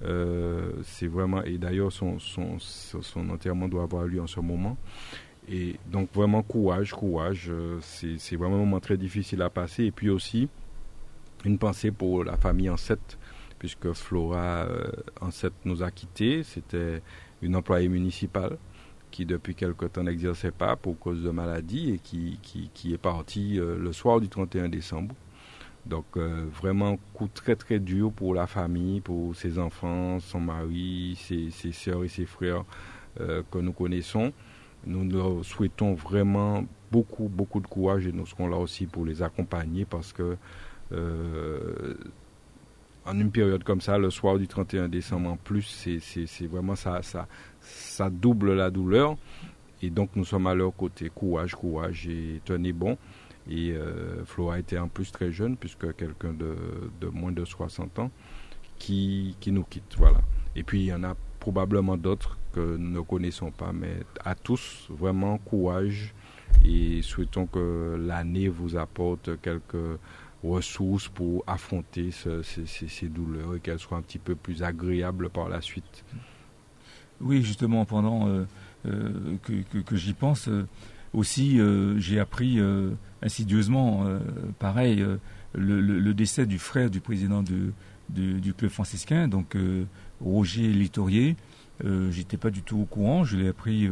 [0.03, 2.19] c'est vraiment et d'ailleurs son,
[3.31, 4.77] enterrement doit avoir lieu en ce moment
[5.49, 7.51] et donc vraiment courage courage
[7.81, 10.49] c'est vraiment un moment très difficile à passer et puis aussi
[11.45, 13.19] une pensée pour la famille Ancette,
[13.59, 14.91] puisque Flora euh,
[15.21, 16.43] Ancette nous a quittés.
[16.43, 17.03] C'était
[17.43, 18.59] une employée municipale
[19.11, 23.59] qui depuis quelque temps n'exerçait pas pour cause de maladie et qui, qui, est partie
[23.59, 25.15] euh, le soir du 31 décembre.
[25.87, 31.19] Donc euh, vraiment coup très très dur pour la famille, pour ses enfants, son mari,
[31.21, 32.65] ses, ses soeurs et ses frères
[33.51, 34.33] que nous connaissons.
[34.87, 39.23] Nous leur souhaitons vraiment beaucoup beaucoup de courage et nous serons là aussi pour les
[39.23, 40.37] accompagner parce que
[40.93, 41.95] euh,
[43.07, 47.03] en une période comme ça, le soir du 31 décembre en plus, c'est vraiment ça,
[47.03, 47.27] ça,
[47.75, 49.17] ça double la douleur.
[49.83, 51.11] Et donc nous sommes à leur côté.
[51.15, 52.99] Courage, courage et tenez bon.
[53.49, 56.55] Et euh, Flora était en plus très jeune, puisque quelqu'un de,
[57.01, 58.11] de, moins de 60 ans
[58.79, 59.97] qui, qui nous quitte.
[59.97, 60.21] Voilà.
[60.55, 64.35] Et puis il y en a probablement d'autres que nous ne connaissons pas, mais à
[64.35, 66.15] tous, vraiment courage
[66.65, 69.99] et souhaitons que l'année vous apporte quelques
[70.43, 75.61] ressources pour affronter ces, douleurs et qu'elles soient un petit peu plus agréables par la
[75.61, 76.05] suite.
[77.21, 78.47] Oui, justement, pendant euh,
[78.87, 80.67] euh, que, j'y pense, euh,
[81.13, 81.59] aussi,
[81.97, 82.61] j'ai appris
[83.21, 84.07] insidieusement,
[84.61, 85.05] pareil,
[85.55, 87.73] le, décès du frère du président de,
[88.09, 89.57] du club franciscain, donc
[90.21, 91.35] Roger Littorier.
[92.11, 93.91] J'étais pas du tout au courant, je l'ai appris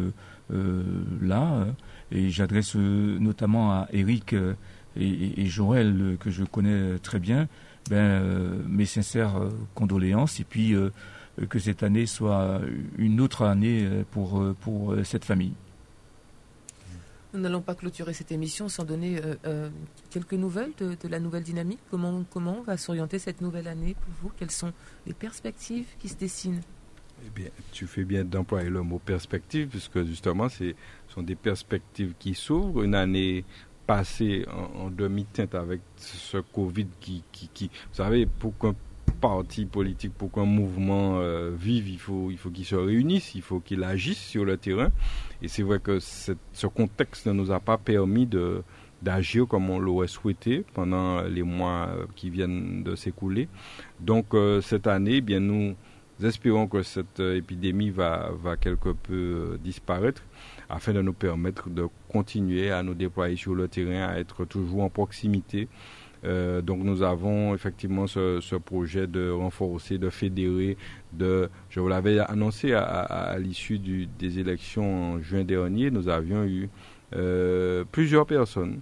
[1.20, 1.66] là,
[2.12, 4.36] et j'adresse notamment à Eric
[4.96, 7.48] et, Joël, euh, que je connais très bien,
[7.90, 8.22] ben,
[8.68, 9.40] mes sincères
[9.74, 10.74] condoléances et puis
[11.48, 12.60] que cette année soit
[12.96, 15.52] une autre année pour, pour cette famille.
[17.34, 19.20] Nous n'allons pas clôturer cette émission sans donner
[20.10, 21.80] quelques nouvelles de, la nouvelle dynamique.
[21.90, 24.32] Comment, comment va s'orienter cette nouvelle année pour vous?
[24.38, 24.72] Quelles sont
[25.06, 26.62] les perspectives qui se dessinent?
[27.26, 30.74] Eh bien, tu fais bien d'employer le mot perspective, puisque justement, ce
[31.08, 32.84] sont des perspectives qui s'ouvrent.
[32.84, 33.44] Une année
[33.86, 34.44] passé
[34.76, 38.74] en, demi-teinte avec ce Covid qui, qui, vous savez, pour qu'un
[39.10, 43.42] parti politique, pour qu'un mouvement euh, vive, il faut, il faut qu'il se réunisse, il
[43.42, 44.90] faut qu'il agisse sur le terrain.
[45.42, 48.62] Et c'est vrai que ce contexte ne nous a pas permis de
[49.00, 53.48] d'agir comme on l'aurait souhaité pendant les mois qui viennent de s'écouler.
[54.00, 55.76] Donc euh, cette année, eh bien nous
[56.22, 59.14] espérons que cette épidémie va, va quelque peu
[59.52, 60.22] euh, disparaître
[60.68, 64.82] afin de nous permettre de continuer à nous déployer sur le terrain, à être toujours
[64.82, 65.68] en proximité.
[66.24, 70.76] Euh, donc nous avons effectivement ce, projet de renforcer, de fédérer,
[71.12, 76.68] de, je vous l'avais annoncé à, l'issue des élections en juin dernier, nous avions eu
[77.14, 78.80] euh, plusieurs personnes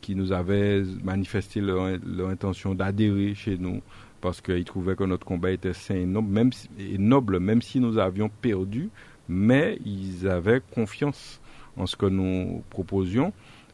[0.00, 1.84] qui nous avaient manifesté leur,
[2.28, 3.82] intention d'adhérer chez nous
[4.20, 7.98] parce qu'ils trouvaient que notre combat était sain et noble, et noble, même si nous
[7.98, 8.90] avions perdu,
[9.28, 11.40] mais ils avaient confiance
[11.76, 13.32] en ce que nous proposions.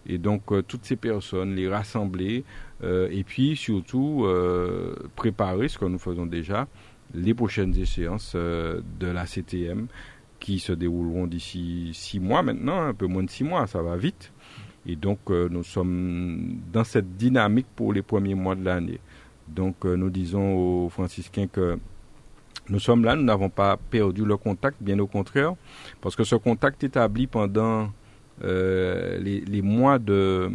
[0.08, 2.44] Et donc, euh, toutes ces personnes, les rassembler,
[2.82, 6.68] euh, et puis surtout euh, préparer ce que nous faisons déjà,
[7.14, 9.86] les prochaines échéances de la CTM
[10.40, 13.96] qui se dérouleront d'ici six mois maintenant, un peu moins de six mois, ça va
[13.96, 14.32] vite.
[14.86, 19.00] Et donc, nous sommes dans cette dynamique pour les premiers mois de l'année.
[19.48, 21.78] Donc, nous disons aux franciscains que
[22.68, 25.54] nous sommes là, nous n'avons pas perdu le contact, bien au contraire,
[26.00, 27.90] parce que ce contact établi pendant
[28.42, 30.50] les, mois de,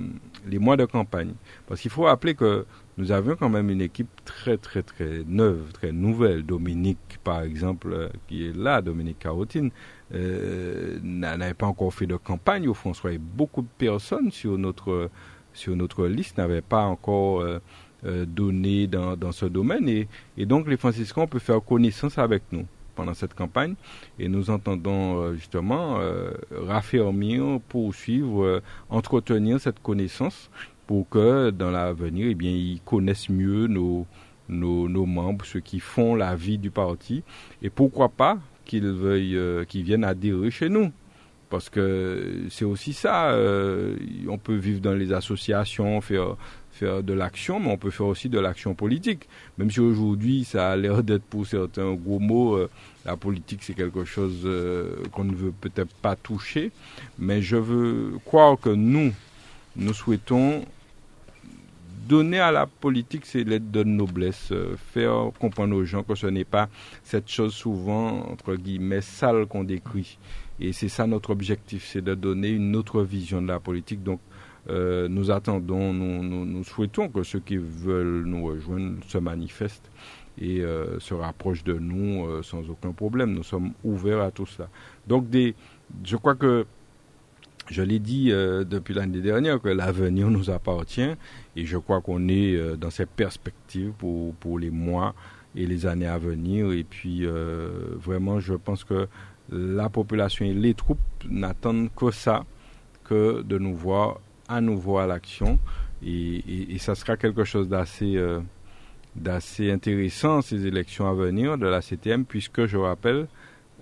[0.48, 1.34] les mois de campagne.
[1.68, 2.66] Parce qu'il faut rappeler que
[2.98, 6.44] nous avions quand même une équipe très, très, très neuve, très nouvelle.
[6.44, 9.72] Dominique, par exemple, qui est là, Dominique Carotine,
[10.12, 13.12] n'avait pas encore fait de campagne au François.
[13.12, 15.10] Et beaucoup de personnes sur notre,
[15.54, 17.44] sur notre liste n'avaient pas encore
[18.04, 19.88] euh, données dans, dans, ce domaine.
[19.88, 22.66] Et, et, donc les franciscains peuvent faire connaissance avec nous
[22.96, 23.76] pendant cette campagne
[24.20, 30.50] et nous entendons euh, justement euh, raffermir, poursuivre, euh, entretenir cette connaissance
[30.88, 34.06] pour que dans l'avenir, eh bien, ils connaissent mieux nos,
[34.50, 37.24] nos, nos, membres, ceux qui font la vie du parti
[37.62, 40.92] et pourquoi pas qu'ils veuillent, qu'ils viennent adhérer chez nous
[41.50, 43.36] parce que c'est aussi ça.
[44.30, 46.38] on peut vivre dans les associations, faire
[46.82, 49.30] faire de l'action, mais on peut faire aussi de l'action politique.
[49.60, 52.70] Même si aujourd'hui, ça a l'air d'être pour certains gros mots, euh,
[53.06, 56.72] la politique c'est quelque chose euh, qu'on ne veut peut-être pas toucher.
[57.20, 59.14] Mais je veux croire que nous,
[59.76, 60.66] nous souhaitons
[62.10, 66.28] donner à la politique c'est l'aide de noblesse, euh, faire comprendre aux gens que ce
[66.28, 66.68] n'est pas
[67.04, 70.18] cette chose souvent, entre guillemets, sale qu'on décrit.
[70.60, 74.04] Et c'est ça notre objectif, c'est de donner une autre vision de la politique.
[74.04, 74.20] Donc,
[74.70, 79.90] euh, nous attendons, nous, souhaitons que ceux qui veulent nous rejoindre se manifestent
[80.40, 83.34] et euh, se rapprochent de nous euh, sans aucun problème.
[83.34, 84.70] Nous sommes ouverts à tout ça.
[85.08, 85.56] Donc, des,
[86.04, 86.66] je crois que
[87.70, 91.12] je l'ai dit depuis l'année dernière que l'avenir nous appartient
[91.56, 95.14] et je crois qu'on est dans cette perspective pour les mois
[95.56, 96.72] et les années à venir.
[96.72, 99.08] Et puis, vraiment, je pense que
[99.52, 102.44] la population et les troupes n'attendent que ça,
[103.06, 104.20] que de nous voir
[104.52, 105.60] à nouveau à l'action.
[106.06, 108.40] Et, ça sera quelque chose d'assez euh,
[109.16, 113.28] d'assez intéressant, ces élections à venir de la CTM, puisque je rappelle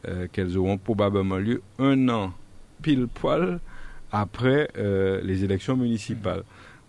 [0.08, 2.34] euh, qu'elles auront probablement lieu un an
[2.82, 3.60] pile poil
[4.12, 6.44] après euh, les élections municipales.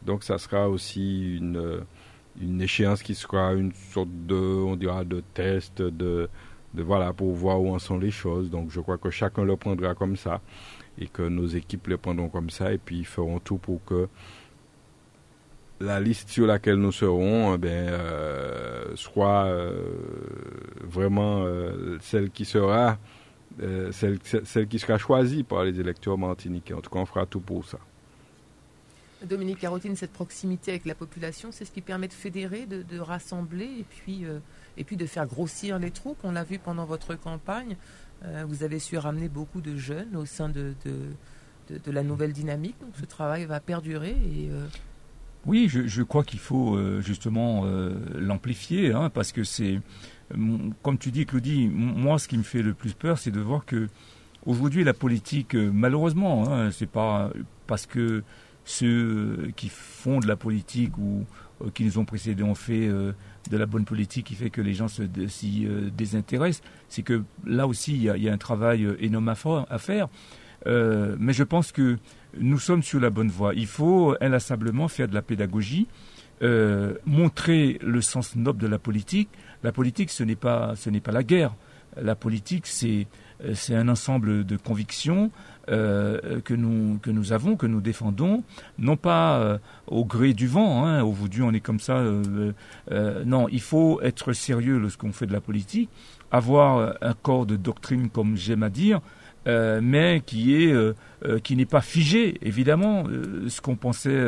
[0.04, 1.80] Donc ça sera aussi une,
[2.40, 6.28] une échéance qui sera une sorte de, on dira, de test, de,
[6.74, 8.50] de voilà, pour voir où en sont les choses.
[8.50, 10.40] Donc je crois que chacun le prendra comme ça
[11.00, 14.08] et que nos équipes les prendront comme ça et puis feront tout pour que
[15.80, 19.82] la liste sur laquelle nous serons eh euh, soit euh,
[20.82, 22.98] vraiment euh, celle qui sera
[23.90, 26.72] celle, celle, qui sera choisie par les électeurs martiniquais.
[26.72, 27.78] En tout cas, on fera tout pour ça.
[29.24, 32.98] Dominique Carotine, cette proximité avec la population, c'est ce qui permet de fédérer, de, de
[32.98, 34.24] rassembler et puis,
[34.78, 36.18] et puis de faire grossir les troupes.
[36.22, 37.76] On l'a vu pendant votre campagne.
[38.24, 42.76] Euh, vous avez su ramener beaucoup de jeunes au sein de, de, la nouvelle dynamique.
[42.80, 44.16] Donc ce travail va perdurer.
[44.50, 44.66] Euh,
[45.46, 47.64] Oui, je, crois qu'il faut euh, justement
[48.14, 49.80] l'amplifier, hein, parce que c'est,
[50.82, 53.64] comme tu dis, Claudie, moi, ce qui me fait le plus peur, c'est de voir
[53.64, 53.88] que
[54.44, 57.30] aujourd'hui, la politique, malheureusement, hein, c'est pas
[57.66, 58.22] parce que
[58.64, 61.24] ceux qui font de la politique ou
[61.74, 62.88] qui nous ont précédés ont fait
[63.48, 66.62] de la bonne politique qui fait que les gens s'y euh, désintéressent.
[66.88, 70.08] C'est que là aussi, il y, a, un travail euh, énorme à, faire.
[70.66, 71.98] Euh, mais je pense que
[72.38, 73.54] nous sommes sur la bonne voie.
[73.54, 75.88] Il faut inlassablement faire de la pédagogie,
[77.04, 79.28] montrer le sens noble de la politique.
[79.62, 81.54] La politique, ce n'est pas, pas la guerre.
[82.00, 83.06] La politique, c'est
[83.70, 85.30] un ensemble de convictions,
[85.70, 88.42] euh, que, nous, que nous avons, que nous défendons,
[88.78, 91.98] non pas euh, au gré du vent, hein, aujourd'hui on est comme ça.
[91.98, 95.88] Euh, non, il faut être sérieux lorsqu'on fait de la politique,
[96.32, 99.00] avoir un corps de doctrine, comme j'aime à dire,
[99.46, 100.74] mais qui est
[101.42, 102.38] qui n'est pas figé.
[102.42, 103.04] Évidemment,
[103.46, 104.20] ce qu'on pensait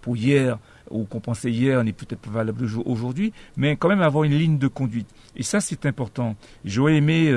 [0.00, 0.58] pour hier
[0.90, 4.58] ou qu'on pensait hier n'est peut-être pas valable aujourd'hui, mais quand même avoir une ligne
[4.58, 5.08] de conduite.
[5.36, 6.36] Et ça, c'est important.
[6.64, 7.32] J'aurais aimé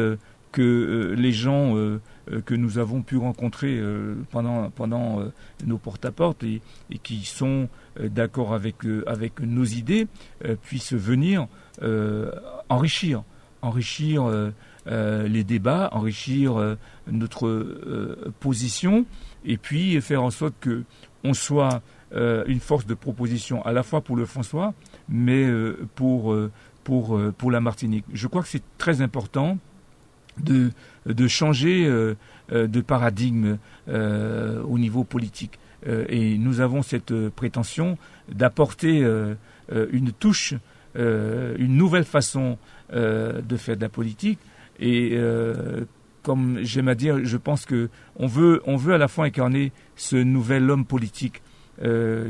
[0.52, 1.76] que les gens
[2.45, 5.32] que nous avons pu rencontrer euh, pendant, pendant euh,
[5.66, 6.62] nos porte-à-porte et,
[7.04, 8.76] qui sont d'accord avec,
[9.08, 10.08] avec nos idées
[10.62, 11.48] puissent venir
[12.70, 13.24] enrichir,
[13.62, 14.52] enrichir
[14.86, 16.78] les débats, enrichir
[17.08, 19.06] notre position
[19.45, 20.84] et puis faire en sorte que
[21.24, 21.82] on soit
[22.12, 24.74] une force de proposition à la fois pour le François,
[25.10, 25.48] mais
[25.95, 26.36] pour,
[26.84, 28.06] pour, pour la Martinique.
[28.14, 29.58] Je crois que c'est très important
[30.44, 30.72] de,
[31.06, 32.16] de changer euh,
[32.52, 33.58] euh, de paradigme
[33.90, 35.60] euh, au niveau politique.
[36.10, 37.98] et nous avons cette prétention
[38.30, 39.06] d'apporter
[39.92, 40.56] une touche,
[40.96, 42.58] une nouvelle façon
[42.92, 44.40] de faire de la politique.
[44.80, 45.16] Et
[46.24, 49.72] comme j'aime à dire, je pense que on veut, on veut à la fois incarner
[49.96, 51.42] ce nouvel homme politique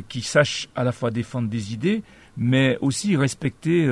[0.09, 2.03] qui sache à la fois défendre des idées,
[2.35, 3.89] mais aussi respecter,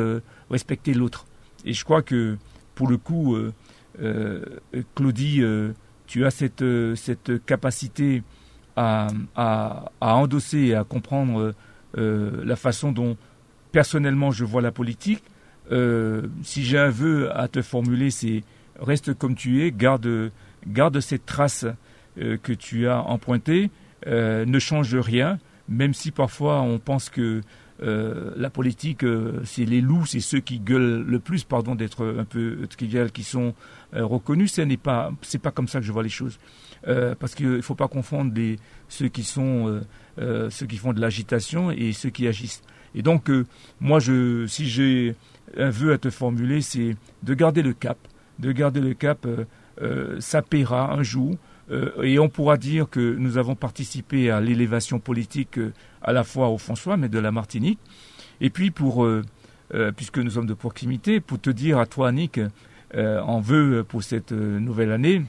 [0.52, 1.26] respecter l'autre.
[1.64, 2.38] Et je crois que
[2.76, 3.54] pour le coup, euh,
[4.96, 5.72] Claudie, euh,
[6.08, 8.24] tu as cette, euh, cette capacité
[8.76, 11.54] à, à, endosser et à comprendre
[11.98, 13.16] la façon dont
[13.72, 15.24] personnellement je vois la politique.
[16.44, 18.44] si j'ai un vœu à te formuler, c'est
[18.78, 20.30] reste comme tu es, garde,
[20.68, 21.66] garde cette trace
[22.18, 23.72] que tu as empruntée,
[24.06, 25.40] ne change rien,
[25.70, 27.40] même si parfois on pense que
[27.84, 32.06] euh, la politique, euh, c'est les loups, c'est ceux qui gueulent le plus, pardon d'être
[32.06, 33.54] un peu trivial, qui sont
[33.96, 34.54] euh, reconnus.
[34.54, 36.40] Ce n'est pas, c'est pas comme ça que je vois les choses,
[37.20, 38.32] parce qu'il ne faut pas confondre
[38.90, 39.82] ceux qui sont,
[40.18, 42.62] ceux qui font de l'agitation et ceux qui agissent.
[42.94, 43.32] Et donc,
[43.80, 45.16] moi, si j'ai
[45.58, 47.98] un vœu à te formuler, c'est de garder le cap,
[48.38, 49.28] de garder le cap.
[50.20, 51.36] ça paiera un jour.
[52.04, 55.60] et on pourra dire que nous avons participé à l'élévation politique
[56.04, 57.80] à la fois au François, mais de la Martinique.
[58.42, 59.24] Et puis, pour, euh,
[59.74, 62.50] euh, puisque nous sommes de proximité, pour te dire à toi, Annick, euh,
[62.96, 65.24] en veut pour cette nouvelle année,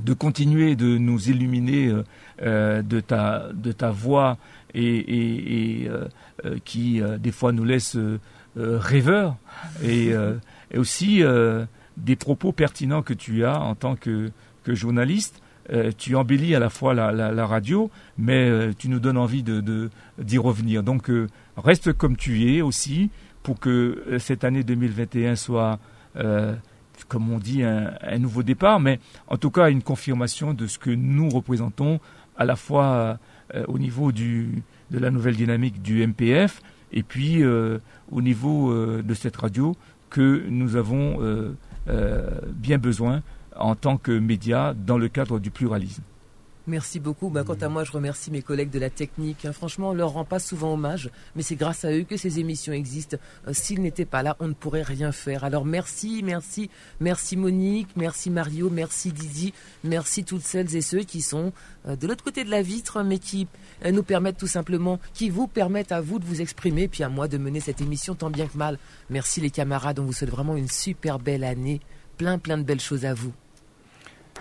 [0.00, 1.92] de continuer de nous illuminer
[2.40, 4.38] de, ta, de ta voix
[4.74, 5.88] et,
[6.64, 7.96] qui, des fois, nous laisse
[8.56, 9.36] rêveurs
[9.84, 10.12] et,
[10.74, 11.22] aussi
[11.96, 14.30] des propos pertinents que tu as en tant que,
[14.66, 15.42] journaliste
[15.72, 19.90] euh, tu embellis à la fois la, radio, mais euh, tu nous donnes envie de,
[20.18, 20.82] d'y revenir.
[20.82, 23.10] Donc euh, reste comme tu es aussi
[23.42, 25.78] pour que cette année 2021 soit,
[27.10, 30.90] comme on dit, un, nouveau départ, mais en tout cas une confirmation de ce que
[30.90, 32.00] nous représentons
[32.38, 33.18] à la fois
[33.66, 34.46] au niveau de
[34.90, 36.62] la nouvelle dynamique du MPF
[36.92, 38.72] et puis au niveau
[39.02, 39.76] de cette radio
[40.08, 41.18] que nous avons
[42.54, 43.22] bien besoin
[43.56, 46.02] en tant que média dans le cadre du pluralisme.
[46.66, 47.30] Merci beaucoup.
[47.30, 49.44] Bah, quant à moi, je remercie mes collègues de la technique.
[49.44, 49.52] Hein.
[49.52, 52.72] Franchement, on leur rend pas souvent hommage, mais c'est grâce à eux que ces émissions
[52.72, 53.16] existent.
[53.48, 55.42] Euh, s'ils n'étaient pas là, on ne pourrait rien faire.
[55.42, 56.70] Alors merci, merci,
[57.00, 59.54] merci Monique, merci Mario, merci Didi,
[59.84, 61.52] merci toutes celles et ceux qui sont
[61.88, 63.48] euh, de l'autre côté de la vitre, mais qui
[63.86, 67.08] euh, nous permettent tout simplement, qui vous permettent à vous de vous exprimer, puis à
[67.08, 68.78] moi de mener cette émission tant bien que mal.
[69.08, 71.80] Merci les camarades, on vous souhaite vraiment une super belle année.
[72.18, 73.32] Plein, plein de belles choses à vous.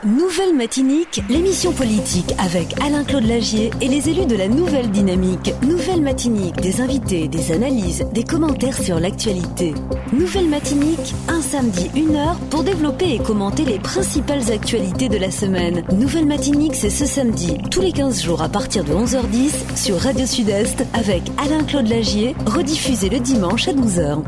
[0.05, 5.53] Nouvelle Matinique, l'émission politique avec Alain-Claude Lagier et les élus de la Nouvelle Dynamique.
[5.61, 9.73] Nouvelle Matinique, des invités, des analyses, des commentaires sur l'actualité.
[10.13, 15.31] Nouvelle Matinique, un samedi, une heure pour développer et commenter les principales actualités de la
[15.31, 15.83] semaine.
[15.91, 20.25] Nouvelle Matinique, c'est ce samedi, tous les 15 jours à partir de 11h10 sur Radio
[20.25, 24.23] Sud-Est avec Alain-Claude Lagier, rediffusé le dimanche à 12h.